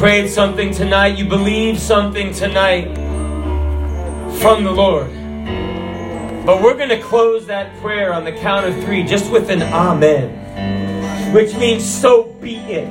Prayed 0.02 0.28
something 0.28 0.74
tonight, 0.74 1.16
you 1.16 1.24
believed 1.24 1.80
something 1.80 2.34
tonight 2.34 2.86
from 4.42 4.64
the 4.64 4.72
Lord. 4.72 5.12
But 6.44 6.64
we're 6.64 6.74
going 6.74 6.90
to 6.90 7.00
close 7.00 7.46
that 7.46 7.80
prayer 7.82 8.12
on 8.12 8.24
the 8.24 8.32
count 8.32 8.66
of 8.66 8.84
three 8.84 9.04
just 9.04 9.32
with 9.32 9.52
an 9.52 9.62
amen, 9.62 11.32
which 11.36 11.56
means 11.56 11.88
so 11.88 12.24
be 12.42 12.56
it. 12.56 12.90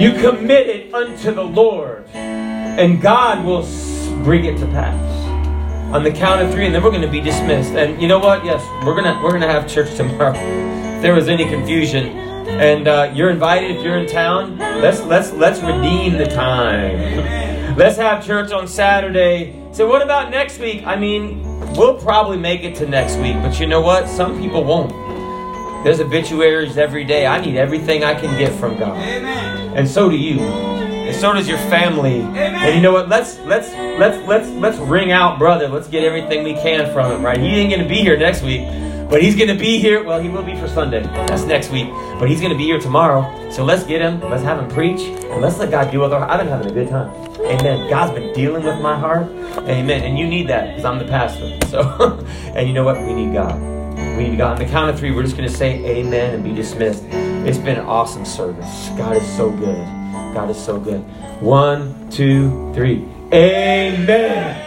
You 0.00 0.12
commit 0.12 0.68
it 0.68 0.94
unto 0.94 1.30
the 1.30 1.44
Lord, 1.44 2.06
and 2.14 3.02
God 3.02 3.44
will 3.44 3.68
bring 4.24 4.46
it 4.46 4.56
to 4.60 4.66
pass. 4.68 4.98
On 5.92 6.02
the 6.02 6.12
count 6.12 6.40
of 6.40 6.50
three, 6.50 6.64
and 6.64 6.74
then 6.74 6.82
we're 6.82 6.88
going 6.88 7.02
to 7.02 7.08
be 7.08 7.20
dismissed. 7.20 7.72
And 7.72 8.00
you 8.00 8.08
know 8.08 8.20
what? 8.20 8.42
Yes, 8.42 8.64
we're 8.86 8.96
gonna 8.96 9.20
we're 9.22 9.32
gonna 9.32 9.52
have 9.52 9.68
church 9.68 9.94
tomorrow. 9.96 10.32
If 10.32 11.02
there 11.02 11.14
was 11.14 11.28
any 11.28 11.44
confusion, 11.44 12.25
and 12.46 12.88
uh, 12.88 13.12
you're 13.14 13.30
invited 13.30 13.76
if 13.76 13.84
you're 13.84 13.98
in 13.98 14.06
town. 14.06 14.58
Let's 14.58 15.02
let's 15.02 15.32
let's 15.32 15.60
redeem 15.60 16.18
the 16.18 16.26
time. 16.26 17.46
Let's 17.76 17.98
have 17.98 18.24
church 18.24 18.52
on 18.52 18.66
Saturday. 18.66 19.54
So 19.72 19.86
what 19.86 20.00
about 20.00 20.30
next 20.30 20.58
week? 20.58 20.86
I 20.86 20.96
mean, 20.96 21.42
we'll 21.74 22.00
probably 22.00 22.38
make 22.38 22.64
it 22.64 22.74
to 22.76 22.86
next 22.88 23.16
week, 23.18 23.34
but 23.42 23.60
you 23.60 23.66
know 23.66 23.82
what? 23.82 24.08
Some 24.08 24.40
people 24.40 24.64
won't. 24.64 24.88
There's 25.84 26.00
obituaries 26.00 26.78
every 26.78 27.04
day. 27.04 27.26
I 27.26 27.38
need 27.38 27.56
everything 27.56 28.02
I 28.02 28.18
can 28.18 28.38
get 28.38 28.58
from 28.58 28.78
God. 28.78 28.96
Amen. 28.96 29.76
And 29.76 29.86
so 29.86 30.08
do 30.08 30.16
you. 30.16 30.40
And 30.40 31.14
so 31.14 31.34
does 31.34 31.46
your 31.46 31.58
family. 31.58 32.22
And 32.22 32.74
you 32.74 32.80
know 32.80 32.92
what? 32.92 33.10
Let's 33.10 33.38
let's 33.40 33.70
let's 34.00 34.26
let's 34.26 34.48
let's 34.52 34.78
ring 34.78 35.12
out 35.12 35.38
brother. 35.38 35.68
Let's 35.68 35.86
get 35.86 36.02
everything 36.02 36.44
we 36.44 36.54
can 36.54 36.92
from 36.92 37.12
him, 37.12 37.22
right? 37.22 37.38
He 37.38 37.48
ain't 37.48 37.70
gonna 37.70 37.88
be 37.88 37.96
here 37.96 38.16
next 38.16 38.42
week. 38.42 38.62
But 39.08 39.22
he's 39.22 39.36
gonna 39.36 39.54
be 39.54 39.78
here. 39.78 40.02
Well, 40.02 40.20
he 40.20 40.28
will 40.28 40.42
be 40.42 40.56
for 40.56 40.68
Sunday. 40.68 41.02
That's 41.02 41.44
next 41.44 41.70
week. 41.70 41.88
But 42.18 42.28
he's 42.28 42.40
gonna 42.40 42.56
be 42.56 42.64
here 42.64 42.80
tomorrow. 42.80 43.50
So 43.50 43.64
let's 43.64 43.84
get 43.84 44.00
him. 44.00 44.20
Let's 44.20 44.42
have 44.42 44.58
him 44.58 44.68
preach. 44.68 45.00
And 45.00 45.40
let's 45.40 45.58
let 45.58 45.70
God 45.70 45.94
with 45.94 46.12
our 46.12 46.28
I've 46.28 46.40
been 46.40 46.48
having 46.48 46.68
a 46.68 46.72
good 46.72 46.88
time. 46.88 47.10
Amen. 47.40 47.88
God's 47.88 48.12
been 48.18 48.32
dealing 48.32 48.64
with 48.64 48.80
my 48.80 48.98
heart. 48.98 49.28
Amen. 49.68 50.02
And 50.02 50.18
you 50.18 50.26
need 50.26 50.48
that 50.48 50.68
because 50.68 50.84
I'm 50.84 50.98
the 50.98 51.06
pastor. 51.06 51.58
So 51.66 52.24
and 52.54 52.66
you 52.66 52.74
know 52.74 52.84
what? 52.84 52.98
We 53.00 53.12
need 53.12 53.32
God. 53.32 53.60
We 54.16 54.28
need 54.28 54.38
God. 54.38 54.52
On 54.52 54.58
the 54.58 54.70
count 54.70 54.90
of 54.90 54.98
three, 54.98 55.10
we're 55.10 55.22
just 55.22 55.36
going 55.36 55.48
to 55.48 55.54
say 55.54 55.84
amen 55.84 56.34
and 56.34 56.44
be 56.44 56.54
dismissed. 56.54 57.04
It's 57.04 57.58
been 57.58 57.78
an 57.78 57.86
awesome 57.86 58.24
service. 58.24 58.88
God 58.96 59.16
is 59.16 59.36
so 59.36 59.50
good. 59.50 59.84
God 60.34 60.50
is 60.50 60.62
so 60.62 60.78
good. 60.78 61.00
One, 61.40 62.08
two, 62.10 62.72
three. 62.74 63.06
Amen. 63.32 64.65